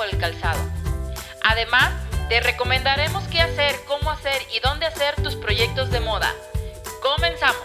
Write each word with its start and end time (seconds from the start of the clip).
por 0.00 0.08
el 0.08 0.18
calzado. 0.18 0.58
Además, 1.44 1.92
te 2.30 2.40
recomendaremos 2.40 3.22
qué 3.28 3.38
hacer, 3.38 3.74
cómo 3.86 4.10
hacer 4.10 4.40
y 4.50 4.58
dónde 4.60 4.86
hacer 4.86 5.14
tus 5.16 5.36
proyectos 5.36 5.90
de 5.90 6.00
moda. 6.00 6.32
Comenzamos. 7.02 7.60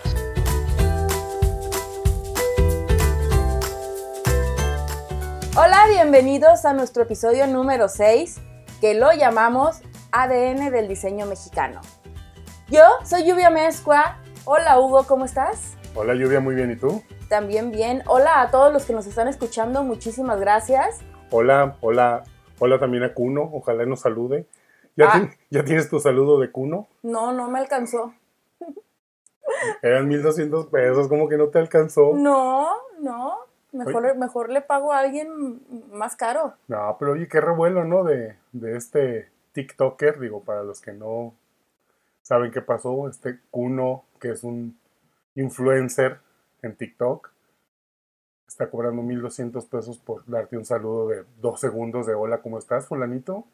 Hola, 5.55 5.85
bienvenidos 5.87 6.65
a 6.65 6.73
nuestro 6.73 7.03
episodio 7.03 7.47
número 7.47 7.87
6, 7.87 8.41
que 8.81 8.95
lo 8.95 9.13
llamamos 9.13 9.79
ADN 10.11 10.71
del 10.71 10.89
diseño 10.89 11.25
mexicano. 11.27 11.79
Yo 12.67 12.83
soy 13.05 13.23
Lluvia 13.23 13.49
Mezcua. 13.49 14.17
Hola 14.43 14.77
Hugo, 14.77 15.05
¿cómo 15.07 15.23
estás? 15.23 15.77
Hola 15.93 16.13
Lluvia, 16.15 16.41
muy 16.41 16.55
bien, 16.55 16.69
¿y 16.69 16.75
tú? 16.75 17.01
También 17.29 17.71
bien. 17.71 18.03
Hola 18.07 18.41
a 18.41 18.51
todos 18.51 18.73
los 18.73 18.83
que 18.83 18.91
nos 18.91 19.07
están 19.07 19.29
escuchando, 19.29 19.83
muchísimas 19.83 20.37
gracias. 20.41 20.99
Hola, 21.31 21.75
hola, 21.81 22.23
hola 22.59 22.79
también 22.79 23.03
a 23.03 23.13
Cuno, 23.13 23.49
ojalá 23.53 23.85
nos 23.85 24.01
salude. 24.01 24.45
¿Ya, 24.95 25.09
Ah. 25.11 25.29
¿ya 25.49 25.65
tienes 25.65 25.89
tu 25.89 25.99
saludo 25.99 26.39
de 26.39 26.51
Cuno? 26.51 26.87
No, 27.03 27.33
no 27.33 27.49
me 27.49 27.59
alcanzó. 27.59 28.13
Eran 29.81 30.07
1200 30.07 30.67
pesos, 30.67 31.07
como 31.07 31.27
que 31.27 31.37
no 31.37 31.47
te 31.49 31.59
alcanzó. 31.59 32.13
No, 32.15 32.67
no. 32.99 33.35
Mejor, 33.71 34.15
mejor 34.17 34.49
le 34.51 34.61
pago 34.61 34.93
a 34.93 34.99
alguien 34.99 35.61
más 35.91 36.15
caro. 36.15 36.53
No, 36.67 36.95
pero 36.97 37.11
oye, 37.11 37.27
qué 37.27 37.41
revuelo, 37.41 37.83
¿no? 37.83 38.05
De, 38.05 38.37
de 38.53 38.77
este 38.77 39.29
TikToker, 39.51 40.17
digo, 40.19 40.41
para 40.43 40.63
los 40.63 40.79
que 40.79 40.93
no 40.93 41.33
saben 42.21 42.51
qué 42.51 42.61
pasó, 42.61 43.09
este 43.09 43.39
Kuno, 43.51 44.05
que 44.21 44.31
es 44.31 44.43
un 44.45 44.79
influencer 45.35 46.19
en 46.61 46.75
TikTok, 46.77 47.31
está 48.47 48.69
cobrando 48.69 49.01
1200 49.01 49.65
pesos 49.65 49.97
por 49.97 50.25
darte 50.25 50.57
un 50.57 50.65
saludo 50.65 51.07
de 51.07 51.23
dos 51.41 51.59
segundos 51.59 52.05
de 52.05 52.13
hola, 52.13 52.41
¿cómo 52.41 52.59
estás, 52.59 52.87
fulanito? 52.87 53.45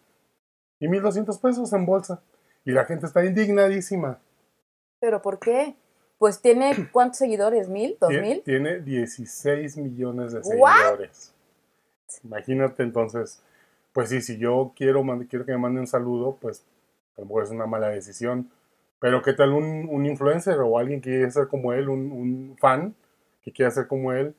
Y 0.79 0.87
1200 0.87 1.37
pesos 1.39 1.71
en 1.73 1.85
bolsa. 1.85 2.21
Y 2.65 2.71
la 2.71 2.85
gente 2.85 3.05
está 3.05 3.25
indignadísima. 3.25 4.19
¿Pero 4.99 5.21
por 5.21 5.39
qué? 5.39 5.75
Pues 6.17 6.41
tiene 6.41 6.89
cuántos 6.91 7.17
seguidores, 7.17 7.69
mil, 7.69 7.97
dos 7.99 8.11
mil. 8.11 8.43
Tiene 8.43 8.79
16 8.79 9.77
millones 9.77 10.33
de 10.33 10.39
¿What? 10.39 10.71
seguidores. 10.71 11.33
Imagínate 12.23 12.83
entonces, 12.83 13.41
pues 13.93 14.09
sí, 14.09 14.21
si 14.21 14.37
yo 14.37 14.73
quiero, 14.75 15.03
quiero 15.27 15.45
que 15.45 15.53
me 15.53 15.57
manden 15.57 15.81
un 15.81 15.87
saludo, 15.87 16.37
pues 16.39 16.63
a 17.17 17.21
lo 17.21 17.27
mejor 17.27 17.43
es 17.43 17.49
una 17.49 17.65
mala 17.65 17.89
decisión. 17.89 18.51
Pero 18.99 19.23
¿qué 19.23 19.33
tal 19.33 19.53
un, 19.53 19.87
un 19.89 20.05
influencer 20.05 20.59
o 20.59 20.77
alguien 20.77 21.01
que 21.01 21.09
quiere 21.09 21.31
ser 21.31 21.47
como 21.47 21.73
él, 21.73 21.89
un, 21.89 22.11
un 22.11 22.57
fan 22.59 22.93
que 23.41 23.51
quiere 23.51 23.71
ser 23.71 23.87
como 23.87 24.13
él? 24.13 24.35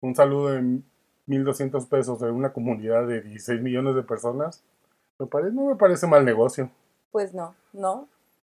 Un 0.00 0.14
saludo 0.14 0.50
de 0.50 0.60
1.200 1.28 1.88
pesos 1.88 2.20
de 2.20 2.30
una 2.30 2.52
comunidad 2.52 3.06
de 3.06 3.20
16 3.20 3.60
millones 3.60 3.94
de 3.94 4.02
personas. 4.02 4.62
Me 5.18 5.26
parece, 5.26 5.52
no 5.52 5.66
me 5.66 5.76
parece 5.76 6.06
mal 6.06 6.24
negocio. 6.24 6.70
Pues 7.12 7.34
no, 7.34 7.54
no. 7.72 8.08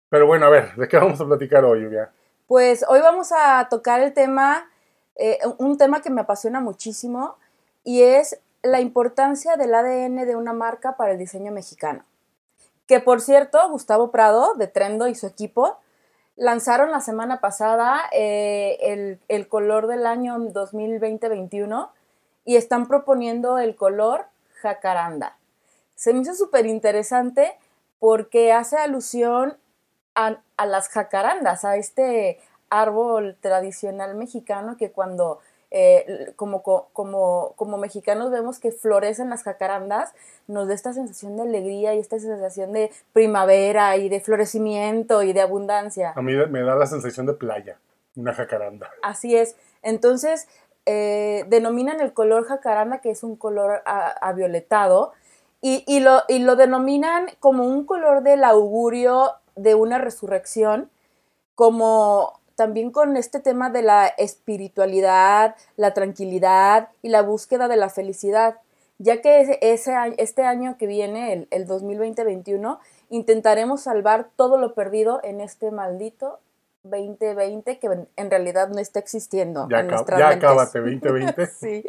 Pero 0.09 0.27
bueno, 0.27 0.45
a 0.45 0.49
ver, 0.49 0.75
¿de 0.75 0.87
qué 0.87 0.97
vamos 0.97 1.19
a 1.19 1.25
platicar 1.25 1.65
hoy, 1.65 1.81
Lluvia? 1.81 2.11
Pues 2.47 2.85
hoy 2.87 3.01
vamos 3.01 3.31
a 3.31 3.67
tocar 3.69 4.01
el 4.01 4.13
tema, 4.13 4.69
eh, 5.15 5.39
un 5.57 5.77
tema 5.77 6.01
que 6.01 6.09
me 6.09 6.21
apasiona 6.21 6.59
muchísimo 6.59 7.35
y 7.83 8.01
es 8.03 8.39
la 8.63 8.81
importancia 8.81 9.55
del 9.55 9.73
ADN 9.73 10.25
de 10.25 10.35
una 10.35 10.53
marca 10.53 10.95
para 10.95 11.13
el 11.13 11.17
diseño 11.17 11.51
mexicano. 11.51 12.03
Que 12.87 12.99
por 12.99 13.21
cierto, 13.21 13.57
Gustavo 13.69 14.11
Prado 14.11 14.53
de 14.55 14.67
Trendo 14.67 15.07
y 15.07 15.15
su 15.15 15.27
equipo 15.27 15.77
lanzaron 16.35 16.91
la 16.91 17.01
semana 17.01 17.39
pasada 17.39 18.01
eh, 18.11 18.77
el, 18.81 19.19
el 19.27 19.47
color 19.47 19.87
del 19.87 20.05
año 20.05 20.37
2020-21 20.37 21.89
y 22.45 22.55
están 22.55 22.87
proponiendo 22.87 23.59
el 23.59 23.75
color 23.75 24.25
jacaranda. 24.61 25.37
Se 25.95 26.13
me 26.13 26.21
hizo 26.21 26.33
súper 26.33 26.65
interesante 26.65 27.57
porque 27.99 28.51
hace 28.51 28.77
alusión 28.77 29.57
a, 30.15 30.37
a 30.57 30.65
las 30.65 30.89
jacarandas, 30.89 31.65
a 31.65 31.75
este 31.77 32.39
árbol 32.69 33.37
tradicional 33.39 34.15
mexicano 34.15 34.77
que 34.77 34.91
cuando 34.91 35.39
eh, 35.71 36.33
como, 36.35 36.61
co- 36.63 36.89
como, 36.93 37.53
como 37.55 37.77
mexicanos 37.77 38.29
vemos 38.29 38.59
que 38.59 38.71
florecen 38.71 39.29
las 39.29 39.43
jacarandas, 39.43 40.13
nos 40.47 40.67
da 40.67 40.73
esta 40.73 40.93
sensación 40.93 41.37
de 41.37 41.43
alegría 41.43 41.95
y 41.95 41.99
esta 41.99 42.19
sensación 42.19 42.73
de 42.73 42.91
primavera 43.13 43.95
y 43.97 44.09
de 44.09 44.19
florecimiento 44.19 45.23
y 45.23 45.33
de 45.33 45.41
abundancia. 45.41 46.13
A 46.15 46.21
mí 46.21 46.33
me 46.49 46.61
da 46.61 46.75
la 46.75 46.85
sensación 46.85 47.25
de 47.25 47.33
playa, 47.33 47.77
una 48.15 48.33
jacaranda. 48.33 48.89
Así 49.01 49.35
es. 49.35 49.55
Entonces, 49.81 50.47
eh, 50.85 51.45
denominan 51.47 52.01
el 52.01 52.11
color 52.13 52.43
jacaranda, 52.45 52.99
que 52.99 53.11
es 53.11 53.23
un 53.23 53.35
color 53.35 53.81
avioletado, 53.85 55.13
y, 55.61 55.83
y 55.87 55.99
lo, 55.99 56.23
y 56.27 56.39
lo 56.39 56.55
denominan 56.55 57.27
como 57.39 57.65
un 57.65 57.85
color 57.85 58.23
del 58.23 58.43
augurio 58.43 59.33
de 59.55 59.75
una 59.75 59.99
resurrección, 59.99 60.89
como 61.55 62.39
también 62.55 62.91
con 62.91 63.17
este 63.17 63.39
tema 63.39 63.69
de 63.69 63.81
la 63.81 64.07
espiritualidad, 64.07 65.55
la 65.77 65.93
tranquilidad 65.93 66.89
y 67.01 67.09
la 67.09 67.21
búsqueda 67.21 67.67
de 67.67 67.75
la 67.77 67.89
felicidad, 67.89 68.57
ya 68.99 69.21
que 69.21 69.57
ese, 69.61 69.93
este 70.17 70.43
año 70.43 70.77
que 70.77 70.87
viene, 70.87 71.33
el, 71.33 71.47
el 71.51 71.67
2020-21, 71.67 72.77
intentaremos 73.09 73.81
salvar 73.81 74.27
todo 74.35 74.57
lo 74.57 74.73
perdido 74.73 75.19
en 75.23 75.41
este 75.41 75.71
maldito 75.71 76.39
2020 76.83 77.77
que 77.79 77.87
en- 78.15 78.31
realidad 78.31 78.69
no 78.69 78.79
está 78.79 78.99
existiendo 78.99 79.67
Ya, 79.69 79.79
en 79.79 79.85
acá- 79.87 79.95
nuestras 79.95 80.19
ya 80.19 80.29
mentes. 80.29 80.43
acábate 80.49 80.79
2020. 80.79 81.47
Sí. 81.59 81.83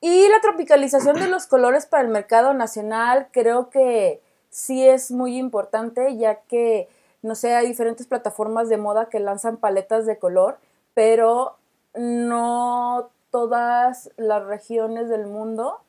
Y 0.00 0.28
la 0.28 0.40
tropicalización 0.40 1.16
de 1.18 1.26
los 1.26 1.46
colores 1.48 1.86
para 1.86 2.02
el 2.04 2.08
mercado 2.08 2.54
nacional 2.54 3.28
creo 3.32 3.68
que 3.68 4.20
sí 4.48 4.88
es 4.88 5.10
muy 5.10 5.36
importante, 5.36 6.16
ya 6.16 6.36
que, 6.48 6.88
no 7.22 7.34
sé, 7.34 7.54
hay 7.54 7.66
diferentes 7.68 8.06
plataformas 8.06 8.68
de 8.68 8.76
moda 8.78 9.08
que 9.08 9.20
lanzan 9.20 9.56
paletas 9.58 10.06
de 10.06 10.18
color, 10.18 10.58
pero 10.94 11.56
no 11.94 13.10
todas 13.30 14.10
las 14.16 14.44
regiones 14.46 15.08
del 15.08 15.26
mundo 15.26 15.80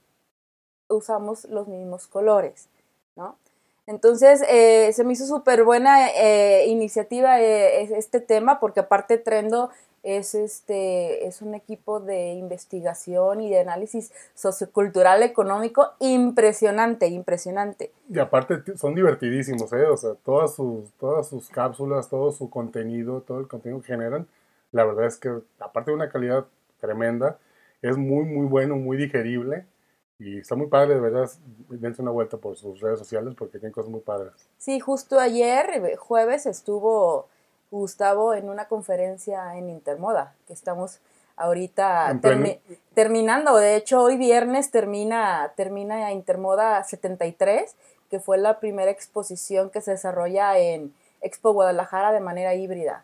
usamos 0.90 1.46
los 1.46 1.68
mismos 1.68 2.08
colores, 2.08 2.68
¿no? 3.16 3.36
Entonces, 3.88 4.44
eh, 4.48 4.92
se 4.94 5.04
me 5.04 5.14
hizo 5.14 5.26
súper 5.26 5.64
buena 5.64 6.10
eh, 6.12 6.68
iniciativa 6.68 7.42
eh, 7.42 7.82
es- 7.84 7.92
este 7.92 8.20
tema, 8.22 8.60
porque 8.60 8.82
aparte 8.82 9.18
Trendo 9.18 9.70
es, 10.04 10.36
este, 10.36 11.28
es 11.28 11.42
un 11.42 11.56
equipo 11.56 12.00
de 12.00 12.34
investigación 12.34 13.42
y 13.42 13.50
de 13.50 13.60
análisis 13.60 14.12
sociocultural 14.34 15.24
económico 15.24 15.94
impresionante, 16.00 17.08
impresionante. 17.08 17.92
Y 18.10 18.20
aparte 18.20 18.78
son 18.78 18.96
divertidísimos, 18.96 19.72
¿eh? 19.74 19.86
O 19.86 19.98
sea, 19.98 20.14
todas 20.24 20.56
sus, 20.56 20.92
todas 20.94 21.28
sus 21.28 21.50
cápsulas, 21.50 22.10
todo 22.10 22.32
su 22.32 22.50
contenido, 22.50 23.22
todo 23.22 23.40
el 23.40 23.48
contenido 23.48 23.82
que 23.82 23.88
generan, 23.88 24.28
la 24.72 24.86
verdad 24.86 25.06
es 25.06 25.18
que 25.18 25.30
aparte 25.60 25.92
de 25.92 25.96
una 25.96 26.10
calidad 26.10 26.46
tremenda, 26.80 27.38
es 27.82 27.98
muy, 27.98 28.26
muy 28.26 28.46
bueno, 28.46 28.76
muy 28.76 28.98
digerible 28.98 29.66
y 30.20 30.40
está 30.40 30.56
muy 30.56 30.68
padre, 30.68 30.96
de 30.96 31.00
verdad, 31.00 31.30
dense 31.70 32.02
una 32.02 32.12
vuelta 32.12 32.38
por 32.38 32.58
sus 32.58 32.82
redes 32.82 33.00
sociales 33.00 33.36
porque 33.38 33.58
tienen 33.58 33.72
cosas 33.72 33.90
muy 33.90 34.02
padres. 34.02 34.34
Sí, 34.58 34.80
justo 34.80 35.18
ayer, 35.18 35.70
eh, 35.70 35.96
jueves, 35.96 36.46
estuvo 36.46 37.30
Gustavo 37.72 38.34
en 38.34 38.50
una 38.50 38.68
conferencia 38.68 39.56
en 39.58 39.70
Intermoda, 39.70 40.36
que 40.48 40.54
estamos 40.54 41.00
ahorita 41.38 42.10
termi- 42.22 42.60
terminando. 42.94 43.56
De 43.58 43.76
hecho, 43.76 44.02
hoy 44.02 44.18
viernes 44.18 44.72
termina, 44.72 45.54
termina 45.56 46.12
Intermoda 46.12 46.84
73, 46.84 47.76
que 48.10 48.20
fue 48.20 48.38
la 48.38 48.60
primera 48.60 48.92
exposición 48.92 49.70
que 49.70 49.82
se 49.82 49.92
desarrolla 49.92 50.58
en 50.58 50.94
Expo 51.22 51.54
Guadalajara 51.54 52.12
de 52.12 52.20
manera 52.20 52.56
híbrida. 52.56 53.04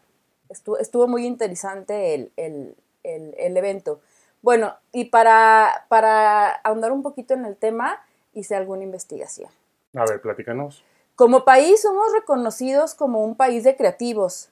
Estuvo, 0.49 0.77
estuvo 0.77 1.07
muy 1.07 1.25
interesante 1.25 2.13
el, 2.15 2.31
el- 2.37 2.75
el- 3.03 3.35
el 3.37 3.57
evento. 3.57 3.99
Bueno, 4.41 4.75
y 4.91 5.05
para, 5.05 5.85
para 5.89 6.47
ahondar 6.63 6.91
un 6.91 7.01
poquito 7.03 7.33
en 7.33 7.45
el 7.45 7.55
tema, 7.55 8.03
hice 8.33 8.55
alguna 8.55 8.83
investigación. 8.83 9.49
A 9.95 10.05
ver, 10.05 10.21
platícanos. 10.21 10.83
Como 11.15 11.45
país 11.45 11.81
somos 11.81 12.11
reconocidos 12.13 12.93
como 12.95 13.23
un 13.23 13.35
país 13.35 13.63
de 13.63 13.75
creativos. 13.75 14.49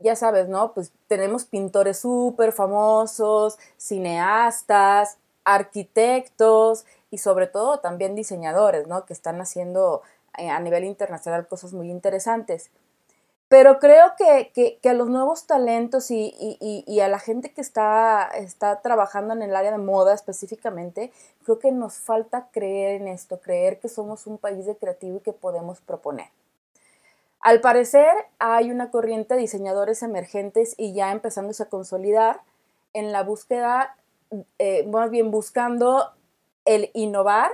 Ya 0.00 0.14
sabes, 0.14 0.48
¿no? 0.48 0.72
Pues 0.74 0.92
tenemos 1.08 1.44
pintores 1.44 1.98
súper 1.98 2.52
famosos, 2.52 3.58
cineastas, 3.76 5.18
arquitectos 5.44 6.86
y 7.10 7.18
sobre 7.18 7.48
todo 7.48 7.80
también 7.80 8.14
diseñadores, 8.14 8.86
¿no? 8.86 9.06
Que 9.06 9.12
están 9.12 9.40
haciendo 9.40 10.02
eh, 10.36 10.50
a 10.50 10.60
nivel 10.60 10.84
internacional 10.84 11.48
cosas 11.48 11.72
muy 11.72 11.90
interesantes. 11.90 12.70
Pero 13.48 13.78
creo 13.78 14.12
que, 14.18 14.78
a 14.84 14.92
los 14.92 15.08
nuevos 15.08 15.46
talentos 15.46 16.10
y, 16.10 17.00
a 17.00 17.08
la 17.08 17.18
gente 17.18 17.52
que 17.52 17.62
está, 17.62 18.28
está 18.34 18.82
trabajando 18.82 19.32
en 19.34 19.42
el 19.42 19.56
área 19.56 19.72
de 19.72 19.78
moda 19.78 20.14
específicamente, 20.14 21.12
creo 21.44 21.58
que 21.58 21.72
nos 21.72 21.96
falta 21.96 22.48
creer 22.52 23.00
en 23.00 23.08
esto, 23.08 23.40
creer 23.40 23.80
que 23.80 23.88
somos 23.88 24.26
un 24.26 24.38
país 24.38 24.66
de 24.66 24.76
creativo 24.76 25.16
y 25.18 25.20
que 25.20 25.32
podemos 25.32 25.80
proponer. 25.80 26.28
Al 27.40 27.60
parecer 27.60 28.10
hay 28.38 28.70
una 28.70 28.90
corriente 28.90 29.34
de 29.34 29.40
diseñadores 29.40 30.02
emergentes 30.02 30.74
y 30.76 30.92
ya 30.92 31.12
empezándose 31.12 31.62
a 31.62 31.68
consolidar 31.68 32.40
en 32.94 33.12
la 33.12 33.22
búsqueda, 33.22 33.96
eh, 34.58 34.86
más 34.86 35.10
bien 35.10 35.30
buscando 35.30 36.12
el 36.64 36.90
innovar 36.94 37.50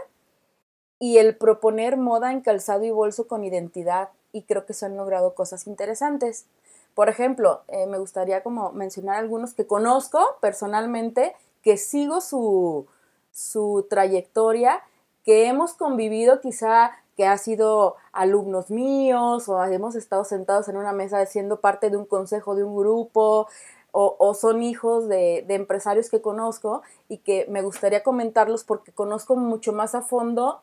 y 0.98 1.18
el 1.18 1.36
proponer 1.36 1.96
moda 1.96 2.32
en 2.32 2.40
calzado 2.40 2.84
y 2.84 2.90
bolso 2.90 3.28
con 3.28 3.44
identidad 3.44 4.08
y 4.32 4.42
creo 4.42 4.66
que 4.66 4.74
se 4.74 4.86
han 4.86 4.96
logrado 4.96 5.34
cosas 5.34 5.66
interesantes. 5.66 6.46
Por 6.94 7.08
ejemplo, 7.08 7.62
eh, 7.68 7.86
me 7.86 7.98
gustaría 7.98 8.42
como 8.42 8.72
mencionar 8.72 9.16
algunos 9.16 9.54
que 9.54 9.66
conozco 9.66 10.38
personalmente, 10.40 11.34
que 11.62 11.76
sigo 11.76 12.20
su, 12.20 12.86
su 13.32 13.86
trayectoria, 13.90 14.82
que 15.24 15.46
hemos 15.46 15.74
convivido 15.74 16.40
quizá 16.40 16.92
que 17.16 17.26
ha 17.26 17.38
sido 17.38 17.96
alumnos 18.12 18.70
míos 18.70 19.48
o 19.48 19.62
hemos 19.64 19.94
estado 19.94 20.24
sentados 20.24 20.68
en 20.68 20.76
una 20.76 20.92
mesa 20.92 21.24
siendo 21.26 21.60
parte 21.60 21.90
de 21.90 21.96
un 21.96 22.06
consejo 22.06 22.54
de 22.54 22.64
un 22.64 22.76
grupo 22.76 23.48
o, 23.96 24.34
son 24.34 24.62
hijos 24.64 25.08
de, 25.08 25.44
de, 25.46 25.54
empresarios 25.54 26.10
que 26.10 26.20
conozco 26.20 26.82
y 27.08 27.18
que 27.18 27.46
me 27.48 27.62
gustaría 27.62 28.02
comentarlos 28.02 28.64
porque 28.64 28.90
conozco 28.90 29.36
mucho 29.36 29.72
más 29.72 29.94
a 29.94 30.02
fondo 30.02 30.62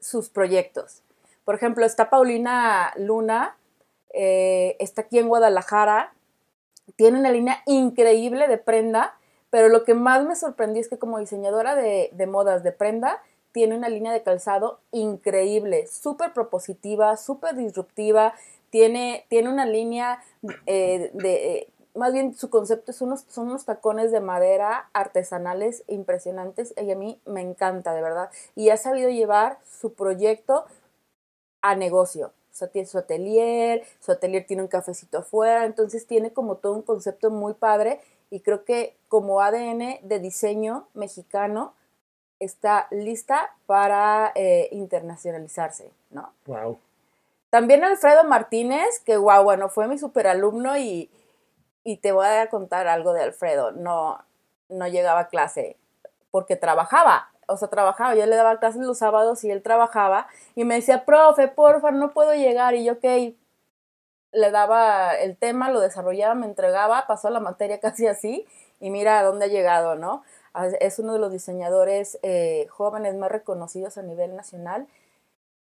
sus 0.00 0.28
proyectos. 0.28 1.04
Por 1.44 1.54
ejemplo, 1.54 1.86
está 1.86 2.10
Paulina 2.10 2.92
Luna, 2.96 3.56
eh, 4.12 4.76
está 4.80 5.02
aquí 5.02 5.18
en 5.18 5.28
Guadalajara, 5.28 6.12
tiene 6.96 7.20
una 7.20 7.30
línea 7.30 7.62
increíble 7.66 8.48
de 8.48 8.58
prenda, 8.58 9.16
pero 9.50 9.68
lo 9.68 9.84
que 9.84 9.94
más 9.94 10.24
me 10.24 10.34
sorprendió 10.34 10.80
es 10.80 10.88
que 10.88 10.98
como 10.98 11.18
diseñadora 11.18 11.74
de, 11.74 12.10
modas 12.26 12.62
de 12.62 12.72
prenda, 12.72 13.22
tiene 13.56 13.74
una 13.74 13.88
línea 13.88 14.12
de 14.12 14.22
calzado 14.22 14.80
increíble, 14.92 15.86
súper 15.86 16.34
propositiva, 16.34 17.16
súper 17.16 17.56
disruptiva, 17.56 18.34
tiene, 18.68 19.24
tiene 19.30 19.48
una 19.48 19.64
línea 19.64 20.22
eh, 20.66 21.10
de, 21.14 21.66
más 21.94 22.12
bien 22.12 22.34
su 22.34 22.50
concepto 22.50 22.90
es 22.90 23.00
unos, 23.00 23.24
son 23.28 23.46
unos 23.46 23.64
tacones 23.64 24.12
de 24.12 24.20
madera 24.20 24.90
artesanales 24.92 25.84
impresionantes 25.86 26.74
y 26.76 26.90
a 26.90 26.96
mí 26.96 27.18
me 27.24 27.40
encanta, 27.40 27.94
de 27.94 28.02
verdad. 28.02 28.28
Y 28.56 28.68
ha 28.68 28.76
sabido 28.76 29.08
llevar 29.08 29.58
su 29.64 29.94
proyecto 29.94 30.66
a 31.62 31.76
negocio. 31.76 32.34
O 32.52 32.54
sea, 32.54 32.68
tiene 32.68 32.86
su 32.86 32.98
atelier, 32.98 33.84
su 34.00 34.12
atelier 34.12 34.46
tiene 34.46 34.64
un 34.64 34.68
cafecito 34.68 35.16
afuera, 35.16 35.64
entonces 35.64 36.06
tiene 36.06 36.30
como 36.30 36.56
todo 36.56 36.74
un 36.74 36.82
concepto 36.82 37.30
muy 37.30 37.54
padre 37.54 38.02
y 38.28 38.40
creo 38.40 38.66
que 38.66 38.98
como 39.08 39.40
ADN 39.40 40.00
de 40.02 40.18
diseño 40.20 40.88
mexicano 40.92 41.72
está 42.40 42.86
lista 42.90 43.54
para 43.66 44.32
eh, 44.34 44.68
internacionalizarse, 44.72 45.90
¿no? 46.10 46.32
Wow. 46.46 46.78
También 47.50 47.84
Alfredo 47.84 48.24
Martínez, 48.24 49.00
que 49.04 49.16
wow, 49.16 49.42
bueno, 49.42 49.68
fue 49.68 49.88
mi 49.88 49.98
superalumno 49.98 50.76
y, 50.76 51.10
y 51.84 51.96
te 51.98 52.12
voy 52.12 52.26
a 52.26 52.48
contar 52.50 52.88
algo 52.88 53.12
de 53.12 53.22
Alfredo. 53.22 53.72
No, 53.72 54.22
no 54.68 54.88
llegaba 54.88 55.20
a 55.20 55.28
clase 55.28 55.76
porque 56.30 56.56
trabajaba 56.56 57.30
o 57.46 57.56
sea, 57.56 57.68
trabajaba, 57.68 58.14
yo 58.14 58.26
le 58.26 58.36
daba 58.36 58.58
clases 58.58 58.82
los 58.82 58.98
sábados 58.98 59.44
y 59.44 59.50
él 59.50 59.62
trabajaba 59.62 60.26
y 60.54 60.64
me 60.64 60.76
decía, 60.76 61.04
profe, 61.04 61.48
porfa, 61.48 61.90
no 61.90 62.12
puedo 62.12 62.34
llegar 62.34 62.74
y 62.74 62.84
yo, 62.84 62.94
ok, 62.94 63.34
le 64.32 64.50
daba 64.50 65.14
el 65.14 65.36
tema, 65.36 65.70
lo 65.70 65.80
desarrollaba, 65.80 66.34
me 66.34 66.46
entregaba, 66.46 67.06
pasó 67.06 67.30
la 67.30 67.40
materia 67.40 67.80
casi 67.80 68.06
así 68.06 68.46
y 68.80 68.90
mira 68.90 69.18
a 69.18 69.22
dónde 69.22 69.46
ha 69.46 69.48
llegado, 69.48 69.94
¿no? 69.94 70.22
Es 70.80 70.98
uno 70.98 71.12
de 71.12 71.18
los 71.18 71.32
diseñadores 71.32 72.18
eh, 72.22 72.66
jóvenes 72.70 73.14
más 73.16 73.30
reconocidos 73.30 73.98
a 73.98 74.02
nivel 74.02 74.36
nacional. 74.36 74.86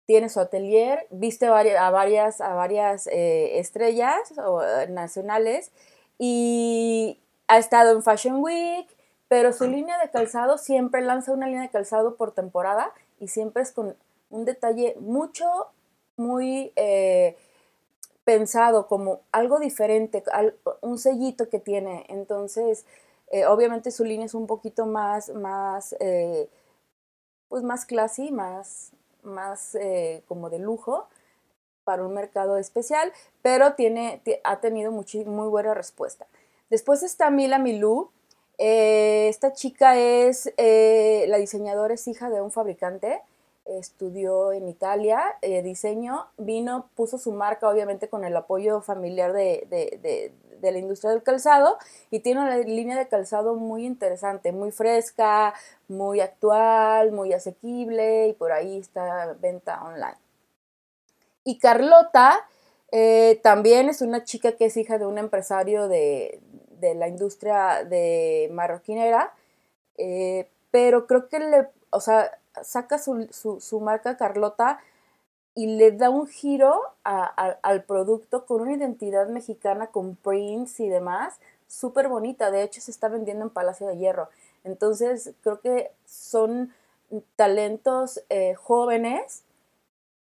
Tiene 0.06 0.28
su 0.28 0.40
atelier, 0.40 1.06
viste 1.10 1.46
a 1.46 1.90
varias, 1.90 2.40
a 2.40 2.54
varias 2.54 3.06
eh, 3.06 3.58
estrellas 3.58 4.32
eh, 4.32 4.86
nacionales 4.88 5.70
y 6.18 7.18
ha 7.48 7.58
estado 7.58 7.92
en 7.92 8.02
Fashion 8.02 8.42
Week, 8.42 8.88
pero 9.28 9.52
su 9.52 9.66
línea 9.66 9.98
de 9.98 10.10
calzado 10.10 10.58
siempre 10.58 11.00
lanza 11.00 11.32
una 11.32 11.46
línea 11.46 11.62
de 11.62 11.70
calzado 11.70 12.16
por 12.16 12.32
temporada 12.32 12.92
y 13.18 13.28
siempre 13.28 13.62
es 13.62 13.72
con 13.72 13.96
un 14.30 14.44
detalle 14.44 14.96
mucho, 15.00 15.46
muy 16.16 16.72
eh, 16.76 17.36
pensado, 18.24 18.86
como 18.86 19.20
algo 19.30 19.58
diferente, 19.58 20.22
un 20.80 20.98
sellito 20.98 21.48
que 21.48 21.58
tiene. 21.58 22.04
Entonces, 22.08 22.84
eh, 23.32 23.46
obviamente 23.46 23.90
su 23.90 24.04
línea 24.04 24.26
es 24.26 24.34
un 24.34 24.46
poquito 24.46 24.86
más, 24.86 25.30
más, 25.30 25.96
eh, 25.98 26.48
pues 27.48 27.64
más 27.64 27.84
classy, 27.84 28.30
más, 28.30 28.92
más 29.24 29.76
como 30.28 30.50
de 30.50 30.60
lujo 30.60 31.08
para 31.84 32.04
un 32.04 32.14
mercado 32.14 32.58
especial, 32.58 33.12
pero 33.42 33.74
tiene, 33.74 34.22
ha 34.44 34.60
tenido 34.60 34.92
muy 34.92 35.48
buena 35.48 35.74
respuesta. 35.74 36.26
Después 36.70 37.02
está 37.02 37.30
Mila 37.30 37.58
Milú, 37.58 38.10
eh, 38.58 39.28
esta 39.28 39.52
chica 39.52 39.96
es, 39.96 40.52
eh, 40.56 41.24
la 41.28 41.38
diseñadora 41.38 41.94
es 41.94 42.06
hija 42.06 42.30
de 42.30 42.40
un 42.40 42.50
fabricante, 42.50 43.20
estudió 43.78 44.52
en 44.52 44.68
Italia 44.68 45.36
eh, 45.42 45.62
diseño, 45.62 46.26
vino, 46.36 46.88
puso 46.94 47.18
su 47.18 47.32
marca 47.32 47.68
obviamente 47.68 48.08
con 48.08 48.24
el 48.24 48.36
apoyo 48.36 48.80
familiar 48.80 49.32
de, 49.32 50.32
la 50.62 50.78
industria 50.78 51.10
del 51.10 51.22
calzado 51.22 51.76
y 52.10 52.20
tiene 52.20 52.40
una 52.40 52.56
línea 52.58 52.96
de 52.96 53.08
calzado 53.08 53.56
muy 53.56 53.84
interesante, 53.84 54.52
muy 54.52 54.70
fresca, 54.70 55.54
muy 55.88 56.20
actual, 56.20 57.10
muy 57.10 57.32
asequible 57.32 58.28
y 58.28 58.32
por 58.32 58.52
ahí 58.52 58.78
está 58.78 59.34
venta 59.40 59.82
online. 59.82 60.18
Y 61.44 61.58
Carlota 61.58 62.46
también 63.42 63.88
es 63.88 64.02
una 64.02 64.22
chica 64.22 64.52
que 64.52 64.66
es 64.66 64.76
hija 64.76 64.98
de 64.98 65.06
un 65.06 65.18
empresario 65.18 65.88
de, 65.88 66.40
de 66.82 66.94
la 66.96 67.08
industria 67.08 67.84
de 67.84 68.50
marroquinera, 68.52 69.32
eh, 69.96 70.48
pero 70.70 71.06
creo 71.06 71.28
que 71.28 71.38
le, 71.38 71.68
o 71.90 72.00
sea, 72.00 72.38
saca 72.62 72.98
su, 72.98 73.80
marca 73.80 74.16
Carlota 74.16 74.80
y 75.54 75.66
le 75.66 75.92
da 75.92 76.10
un 76.10 76.26
giro 76.26 76.80
al 77.04 77.84
producto 77.84 78.46
con 78.46 78.62
una 78.62 78.74
identidad 78.74 79.28
mexicana, 79.28 79.88
con 79.88 80.16
prints 80.16 80.80
y 80.80 80.88
demás, 80.88 81.38
súper 81.66 82.08
bonita. 82.08 82.50
De 82.50 82.62
hecho, 82.62 82.80
se 82.80 82.90
está 82.90 83.08
vendiendo 83.08 83.44
en 83.44 83.50
Palacio 83.50 83.86
de 83.86 83.98
Hierro. 83.98 84.28
Entonces, 84.64 85.32
creo 85.42 85.60
que 85.60 85.90
son 86.06 86.72
talentos 87.36 88.22
eh, 88.30 88.54
jóvenes 88.54 89.42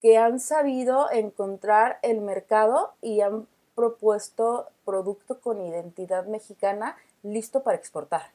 que 0.00 0.18
han 0.18 0.38
sabido 0.38 1.11
encontrar 1.11 1.99
el 2.02 2.21
mercado 2.21 2.92
y 3.00 3.23
han 3.23 3.49
propuesto 3.75 4.68
producto 4.85 5.40
con 5.40 5.61
identidad 5.61 6.26
mexicana 6.26 6.97
listo 7.23 7.62
para 7.62 7.76
exportar. 7.76 8.30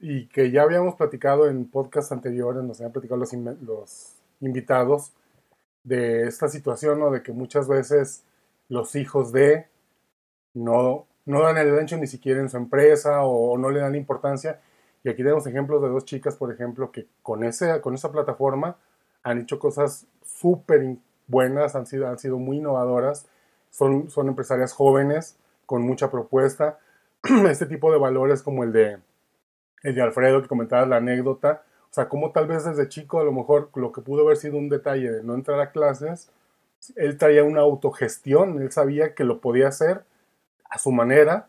Y 0.00 0.26
que 0.28 0.50
ya 0.50 0.62
habíamos 0.62 0.94
platicado 0.94 1.48
en 1.48 1.68
podcast 1.68 2.12
anteriores, 2.12 2.62
nos 2.62 2.78
habían 2.80 2.92
platicado 2.92 3.18
los, 3.18 3.32
los 3.62 4.14
invitados 4.40 5.12
de 5.84 6.26
esta 6.26 6.48
situación, 6.48 7.00
¿no? 7.00 7.10
De 7.10 7.22
que 7.22 7.32
muchas 7.32 7.68
veces 7.68 8.24
los 8.68 8.94
hijos 8.96 9.32
de 9.32 9.66
no, 10.54 11.06
no 11.26 11.42
dan 11.42 11.58
el 11.58 11.78
ancho 11.78 11.96
ni 11.96 12.06
siquiera 12.06 12.40
en 12.40 12.48
su 12.48 12.56
empresa 12.56 13.22
o, 13.22 13.56
no 13.58 13.70
le 13.70 13.80
dan 13.80 13.94
importancia. 13.94 14.60
Y 15.04 15.08
aquí 15.08 15.22
tenemos 15.22 15.46
ejemplos 15.46 15.82
de 15.82 15.88
dos 15.88 16.04
chicas, 16.04 16.36
por 16.36 16.52
ejemplo, 16.52 16.90
que 16.90 17.06
con, 17.22 17.44
ese, 17.44 17.80
con 17.80 17.94
esa 17.94 18.10
plataforma 18.12 18.76
han 19.22 19.40
hecho 19.40 19.58
cosas 19.58 20.06
súper 20.24 20.96
buenas, 21.26 21.74
han 21.76 21.86
sido, 21.86 22.08
han 22.08 22.18
sido 22.18 22.38
muy 22.38 22.58
innovadoras 22.58 23.26
son, 23.70 24.10
son 24.10 24.28
empresarias 24.28 24.72
jóvenes 24.72 25.36
con 25.66 25.82
mucha 25.82 26.10
propuesta. 26.10 26.78
Este 27.48 27.66
tipo 27.66 27.92
de 27.92 27.98
valores 27.98 28.42
como 28.42 28.64
el 28.64 28.72
de, 28.72 28.98
el 29.82 29.94
de 29.94 30.02
Alfredo, 30.02 30.42
que 30.42 30.48
comentaba 30.48 30.86
la 30.86 30.96
anécdota, 30.96 31.62
o 31.90 31.94
sea, 31.94 32.08
como 32.08 32.32
tal 32.32 32.46
vez 32.46 32.64
desde 32.64 32.88
chico 32.88 33.20
a 33.20 33.24
lo 33.24 33.32
mejor 33.32 33.70
lo 33.74 33.92
que 33.92 34.02
pudo 34.02 34.22
haber 34.22 34.36
sido 34.36 34.58
un 34.58 34.68
detalle 34.68 35.10
de 35.10 35.22
no 35.22 35.34
entrar 35.34 35.60
a 35.60 35.70
clases, 35.70 36.30
él 36.96 37.16
traía 37.16 37.44
una 37.44 37.60
autogestión, 37.60 38.60
él 38.60 38.70
sabía 38.72 39.14
que 39.14 39.24
lo 39.24 39.40
podía 39.40 39.68
hacer 39.68 40.04
a 40.68 40.78
su 40.78 40.92
manera 40.92 41.48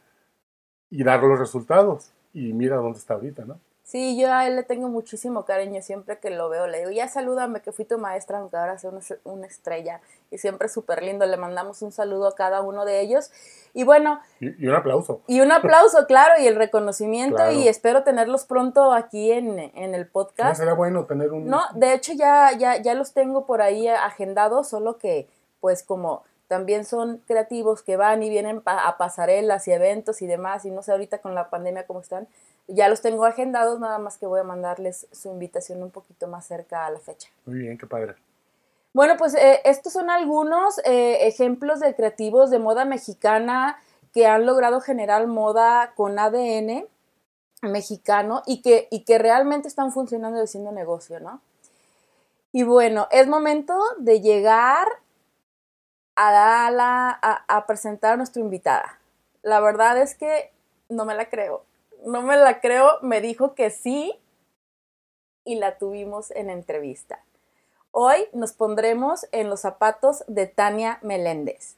y 0.89 1.03
dar 1.03 1.21
los 1.23 1.39
resultados. 1.39 2.11
Y 2.33 2.53
mira 2.53 2.77
dónde 2.77 2.99
está 2.99 3.15
ahorita, 3.15 3.45
¿no? 3.45 3.59
Sí, 3.89 4.21
yo 4.21 4.31
a 4.31 4.45
él 4.45 4.55
le 4.55 4.61
tengo 4.61 4.87
muchísimo 4.87 5.45
cariño, 5.45 5.81
siempre 5.81 6.19
que 6.19 6.29
lo 6.29 6.47
veo 6.47 6.67
le 6.67 6.77
digo, 6.77 6.91
ya 6.91 7.07
salúdame 7.07 7.63
que 7.63 7.71
fui 7.71 7.85
tu 7.85 7.97
maestra, 7.97 8.37
aunque 8.37 8.55
ahora 8.55 8.77
sea 8.77 8.91
una, 9.23 9.47
estrella, 9.47 9.99
y 10.29 10.37
siempre 10.37 10.69
súper 10.69 11.01
lindo, 11.01 11.25
le 11.25 11.37
mandamos 11.37 11.81
un 11.81 11.91
saludo 11.91 12.27
a 12.27 12.35
cada 12.35 12.61
uno 12.61 12.85
de 12.85 13.01
ellos, 13.01 13.31
y 13.73 13.83
bueno... 13.83 14.19
Y, 14.41 14.67
un 14.67 14.75
aplauso. 14.75 15.21
Y 15.25 15.41
un 15.41 15.51
aplauso, 15.51 16.05
claro, 16.05 16.39
y 16.39 16.45
el 16.45 16.55
reconocimiento, 16.55 17.49
y 17.49 17.67
espero 17.67 18.03
tenerlos 18.03 18.45
pronto 18.45 18.93
aquí 18.93 19.31
en, 19.31 19.57
el 19.57 20.05
podcast. 20.05 20.49
No 20.51 20.55
será 20.65 20.73
bueno 20.75 21.05
tener 21.05 21.31
un... 21.31 21.47
No, 21.47 21.63
de 21.73 21.95
hecho 21.95 22.13
ya, 22.13 22.51
ya, 22.55 22.79
ya 22.79 22.93
los 22.93 23.13
tengo 23.13 23.47
por 23.47 23.63
ahí 23.63 23.87
agendados, 23.87 24.67
solo 24.67 24.99
que 24.99 25.27
pues 25.61 25.81
como 25.81 26.21
también 26.49 26.83
son 26.83 27.21
creativos 27.27 27.83
que 27.83 27.95
van 27.95 28.23
y 28.23 28.29
vienen 28.29 28.63
a 28.65 28.97
pasarelas 28.97 29.67
y 29.67 29.71
eventos 29.71 30.23
y 30.23 30.27
demás, 30.27 30.65
y 30.65 30.71
no 30.71 30.81
sé 30.81 30.91
ahorita 30.91 31.19
con 31.19 31.35
la 31.35 31.51
pandemia 31.51 31.85
cómo 31.85 32.01
están. 32.01 32.27
Ya 32.67 32.89
los 32.89 33.01
tengo 33.01 33.25
agendados, 33.25 33.79
nada 33.79 33.99
más 33.99 34.17
que 34.17 34.25
voy 34.25 34.39
a 34.39 34.43
mandarles 34.43 35.07
su 35.11 35.29
invitación 35.29 35.83
un 35.83 35.91
poquito 35.91 36.27
más 36.27 36.47
cerca 36.47 36.87
a 36.87 36.89
la 36.89 36.99
fecha. 36.99 37.29
Muy 37.45 37.59
bien, 37.59 37.77
qué 37.77 37.85
padre. 37.85 38.15
Bueno, 38.93 39.15
pues 39.15 39.35
eh, 39.35 39.61
estos 39.63 39.93
son 39.93 40.09
algunos 40.09 40.79
eh, 40.85 41.27
ejemplos 41.27 41.79
de 41.79 41.93
creativos 41.93 42.49
de 42.49 42.57
moda 42.57 42.83
mexicana 42.83 43.77
que 44.11 44.25
han 44.25 44.47
logrado 44.47 44.81
generar 44.81 45.27
moda 45.27 45.93
con 45.95 46.17
ADN 46.17 46.87
mexicano 47.61 48.41
y 48.47 48.63
que, 48.63 48.87
y 48.89 49.03
que 49.03 49.19
realmente 49.19 49.67
están 49.67 49.91
funcionando 49.91 50.39
y 50.39 50.45
haciendo 50.45 50.71
negocio, 50.71 51.19
¿no? 51.19 51.41
Y 52.51 52.63
bueno, 52.63 53.07
es 53.11 53.27
momento 53.27 53.79
de 53.99 54.21
llegar 54.21 54.87
a, 56.19 57.43
a, 57.47 57.65
presentar 57.65 58.13
a 58.13 58.17
nuestra 58.17 58.41
invitada. 58.41 58.99
La 59.41 59.59
verdad 59.59 60.01
es 60.01 60.15
que 60.15 60.51
no 60.89 61.05
me 61.05 61.15
la 61.15 61.29
creo. 61.29 61.63
No 62.05 62.21
me 62.21 62.35
la 62.35 62.59
creo. 62.59 62.99
Me 63.01 63.21
dijo 63.21 63.55
que 63.55 63.69
sí 63.69 64.19
y 65.45 65.55
la 65.55 65.77
tuvimos 65.77 66.31
en 66.31 66.49
entrevista. 66.49 67.23
Hoy 67.91 68.27
nos 68.33 68.53
pondremos 68.53 69.27
en 69.31 69.49
los 69.49 69.61
zapatos 69.61 70.23
de 70.27 70.45
Tania 70.45 70.99
Meléndez. 71.01 71.75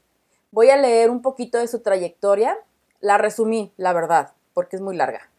Voy 0.52 0.70
a 0.70 0.78
leer 0.78 1.10
un 1.10 1.22
poquito 1.22 1.58
de 1.58 1.68
su 1.68 1.80
trayectoria. 1.80 2.58
La 3.00 3.18
resumí, 3.18 3.72
la 3.78 3.94
verdad, 3.94 4.34
porque 4.54 4.76
es 4.76 4.82
muy 4.82 4.96
larga. 4.96 5.30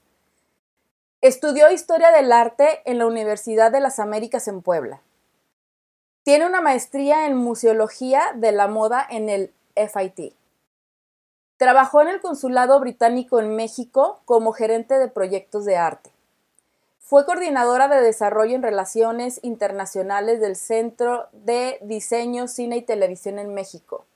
Estudió 1.21 1.71
Historia 1.71 2.11
del 2.11 2.33
Arte 2.33 2.83
en 2.85 2.99
la 2.99 3.07
Universidad 3.07 3.71
de 3.71 3.81
las 3.81 3.99
Américas 3.99 4.49
en 4.49 4.63
Puebla. 4.63 5.03
Tiene 6.25 6.47
una 6.47 6.61
maestría 6.61 7.27
en 7.27 7.37
Museología 7.37 8.23
de 8.37 8.53
la 8.53 8.69
Moda 8.69 9.05
en 9.11 9.29
el 9.29 9.53
FIT. 9.75 10.35
Trabajó 11.57 12.01
en 12.01 12.09
el 12.09 12.21
Consulado 12.21 12.79
Británico 12.79 13.41
en 13.41 13.57
México 13.57 14.21
como 14.25 14.53
gerente 14.53 14.99
de 14.99 15.09
proyectos 15.09 15.65
de 15.65 15.77
arte. 15.77 16.11
Fue 17.01 17.27
coordinadora 17.27 17.89
de 17.89 18.01
desarrollo 18.01 18.55
en 18.55 18.63
relaciones 18.63 19.41
internacionales 19.43 20.41
del 20.41 20.55
Centro 20.55 21.29
de 21.33 21.79
Diseño, 21.83 22.47
Cine 22.47 22.77
y 22.77 22.83
Televisión 22.83 23.41
en 23.41 23.53
México 23.53 24.07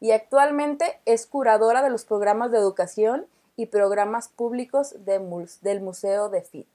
y 0.00 0.10
actualmente 0.10 1.00
es 1.06 1.26
curadora 1.26 1.82
de 1.82 1.88
los 1.88 2.04
programas 2.04 2.50
de 2.50 2.58
educación 2.58 3.26
y 3.56 3.66
programas 3.66 4.28
públicos 4.28 4.94
del 5.04 5.80
Museo 5.80 6.28
de 6.28 6.42
FIT 6.42 6.68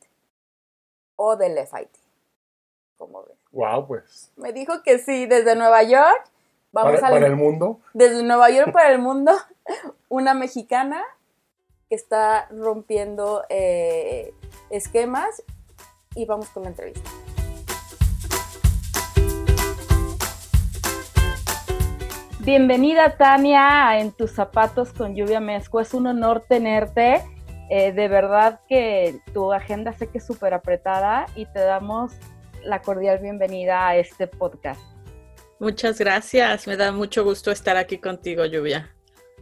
o 1.16 1.36
del 1.36 1.60
FIT. 1.60 1.90
¿Cómo 2.98 3.24
ves? 3.24 3.39
Wow, 3.52 3.88
pues. 3.88 4.32
Me 4.38 4.54
dijo 4.54 4.84
que 4.84 5.00
sí, 5.00 5.26
desde 5.26 5.56
Nueva 5.56 5.82
York. 5.82 6.24
Vamos 6.72 7.00
para, 7.00 7.26
el 7.26 7.36
mundo. 7.36 7.80
Desde 7.94 8.22
Nueva 8.22 8.52
York 8.52 8.72
para 8.72 8.92
el 8.92 9.00
mundo, 9.00 9.32
una 10.10 10.36
mexicana 10.36 11.04
que 11.90 11.96
está 11.96 12.48
rompiendo 12.52 13.44
eh, 13.50 14.36
esquemas 14.70 15.42
y 16.14 16.26
vamos 16.26 16.48
con 16.50 16.64
la 16.64 16.70
entrevista. 16.70 17.10
Bienvenida 22.42 23.18
Tania 23.18 24.00
En 24.00 24.12
tus 24.12 24.32
zapatos 24.32 24.94
con 24.94 25.16
lluvia 25.16 25.40
mezco. 25.40 25.80
Es 25.80 25.96
un 25.96 26.06
honor 26.06 26.44
tenerte. 26.48 27.24
Eh, 27.72 27.94
de 27.94 28.08
verdad 28.08 28.60
que 28.68 29.20
tu 29.34 29.52
agenda 29.54 29.94
sé 29.94 30.08
que 30.08 30.20
es 30.20 30.26
súper 30.26 30.54
apretada 30.54 31.26
y 31.36 31.46
te 31.48 31.60
damos 31.60 32.14
la 32.64 32.82
cordial 32.82 33.20
bienvenida 33.20 33.88
a 33.88 33.98
este 33.98 34.28
podcast. 34.28 34.82
Muchas 35.60 36.00
gracias. 36.00 36.68
Me 36.68 36.78
da 36.78 36.92
mucho 36.92 37.24
gusto 37.24 37.52
estar 37.52 37.78
aquí 37.78 37.98
contigo, 37.98 38.46
Lluvia. 38.46 38.96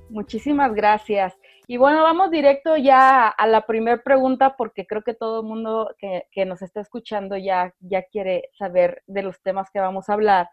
Muchísimas 0.10 0.74
gracias. 0.74 1.34
Y 1.68 1.78
bueno, 1.78 2.02
vamos 2.02 2.32
directo 2.32 2.78
ya 2.78 3.28
a 3.28 3.48
la 3.48 3.66
primera 3.66 4.02
pregunta 4.02 4.56
porque 4.56 4.88
creo 4.88 5.04
que 5.04 5.14
todo 5.14 5.42
el 5.42 5.48
mundo 5.48 5.94
que, 5.98 6.24
que, 6.32 6.46
nos 6.46 6.62
está 6.62 6.80
escuchando 6.80 7.36
ya, 7.36 7.74
ya 7.80 8.04
quiere 8.04 8.50
saber 8.58 9.04
de 9.06 9.22
los 9.22 9.42
temas 9.42 9.70
que 9.72 9.80
vamos 9.80 10.08
a 10.08 10.14
hablar. 10.14 10.50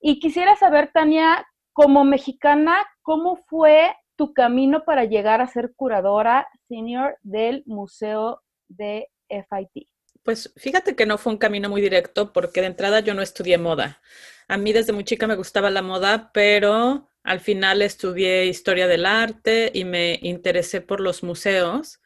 Y 0.00 0.20
quisiera 0.20 0.56
saber, 0.56 0.90
Tania, 0.92 1.46
como 1.72 2.04
mexicana, 2.04 2.78
¿cómo 3.02 3.36
fue 3.46 3.94
tu 4.16 4.32
camino 4.32 4.84
para 4.84 5.04
llegar 5.04 5.40
a 5.40 5.46
ser 5.46 5.74
curadora 5.76 6.48
senior 6.66 7.18
del 7.22 7.62
Museo 7.66 8.40
de 8.68 9.08
FIT? 9.28 9.88
Pues 10.22 10.52
fíjate 10.56 10.94
que 10.94 11.06
no 11.06 11.18
fue 11.18 11.32
un 11.32 11.38
camino 11.38 11.68
muy 11.68 11.80
directo 11.80 12.32
porque 12.32 12.60
de 12.60 12.68
entrada 12.68 13.00
yo 13.00 13.14
no 13.14 13.22
estudié 13.22 13.58
moda. 13.58 14.00
A 14.48 14.56
mí 14.56 14.72
desde 14.72 14.92
muy 14.92 15.04
chica 15.04 15.26
me 15.26 15.34
gustaba 15.34 15.70
la 15.70 15.82
moda, 15.82 16.30
pero 16.32 17.08
al 17.24 17.40
final 17.40 17.82
estudié 17.82 18.46
historia 18.46 18.86
del 18.86 19.06
arte 19.06 19.70
y 19.74 19.84
me 19.84 20.18
interesé 20.22 20.80
por 20.80 21.00
los 21.00 21.22
museos. 21.24 22.00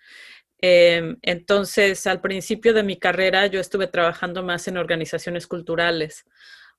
Em, 0.59 1.19
entonces, 1.23 2.07
al 2.07 2.21
principio 2.23 2.73
de 2.75 2.83
mi 2.83 2.99
carrera 2.99 3.47
yo 3.47 3.61
estuve 3.61 3.87
trabajando 3.87 4.43
más 4.43 4.67
en 4.69 4.79
organizaciones 4.79 5.47
culturales. 5.47 6.25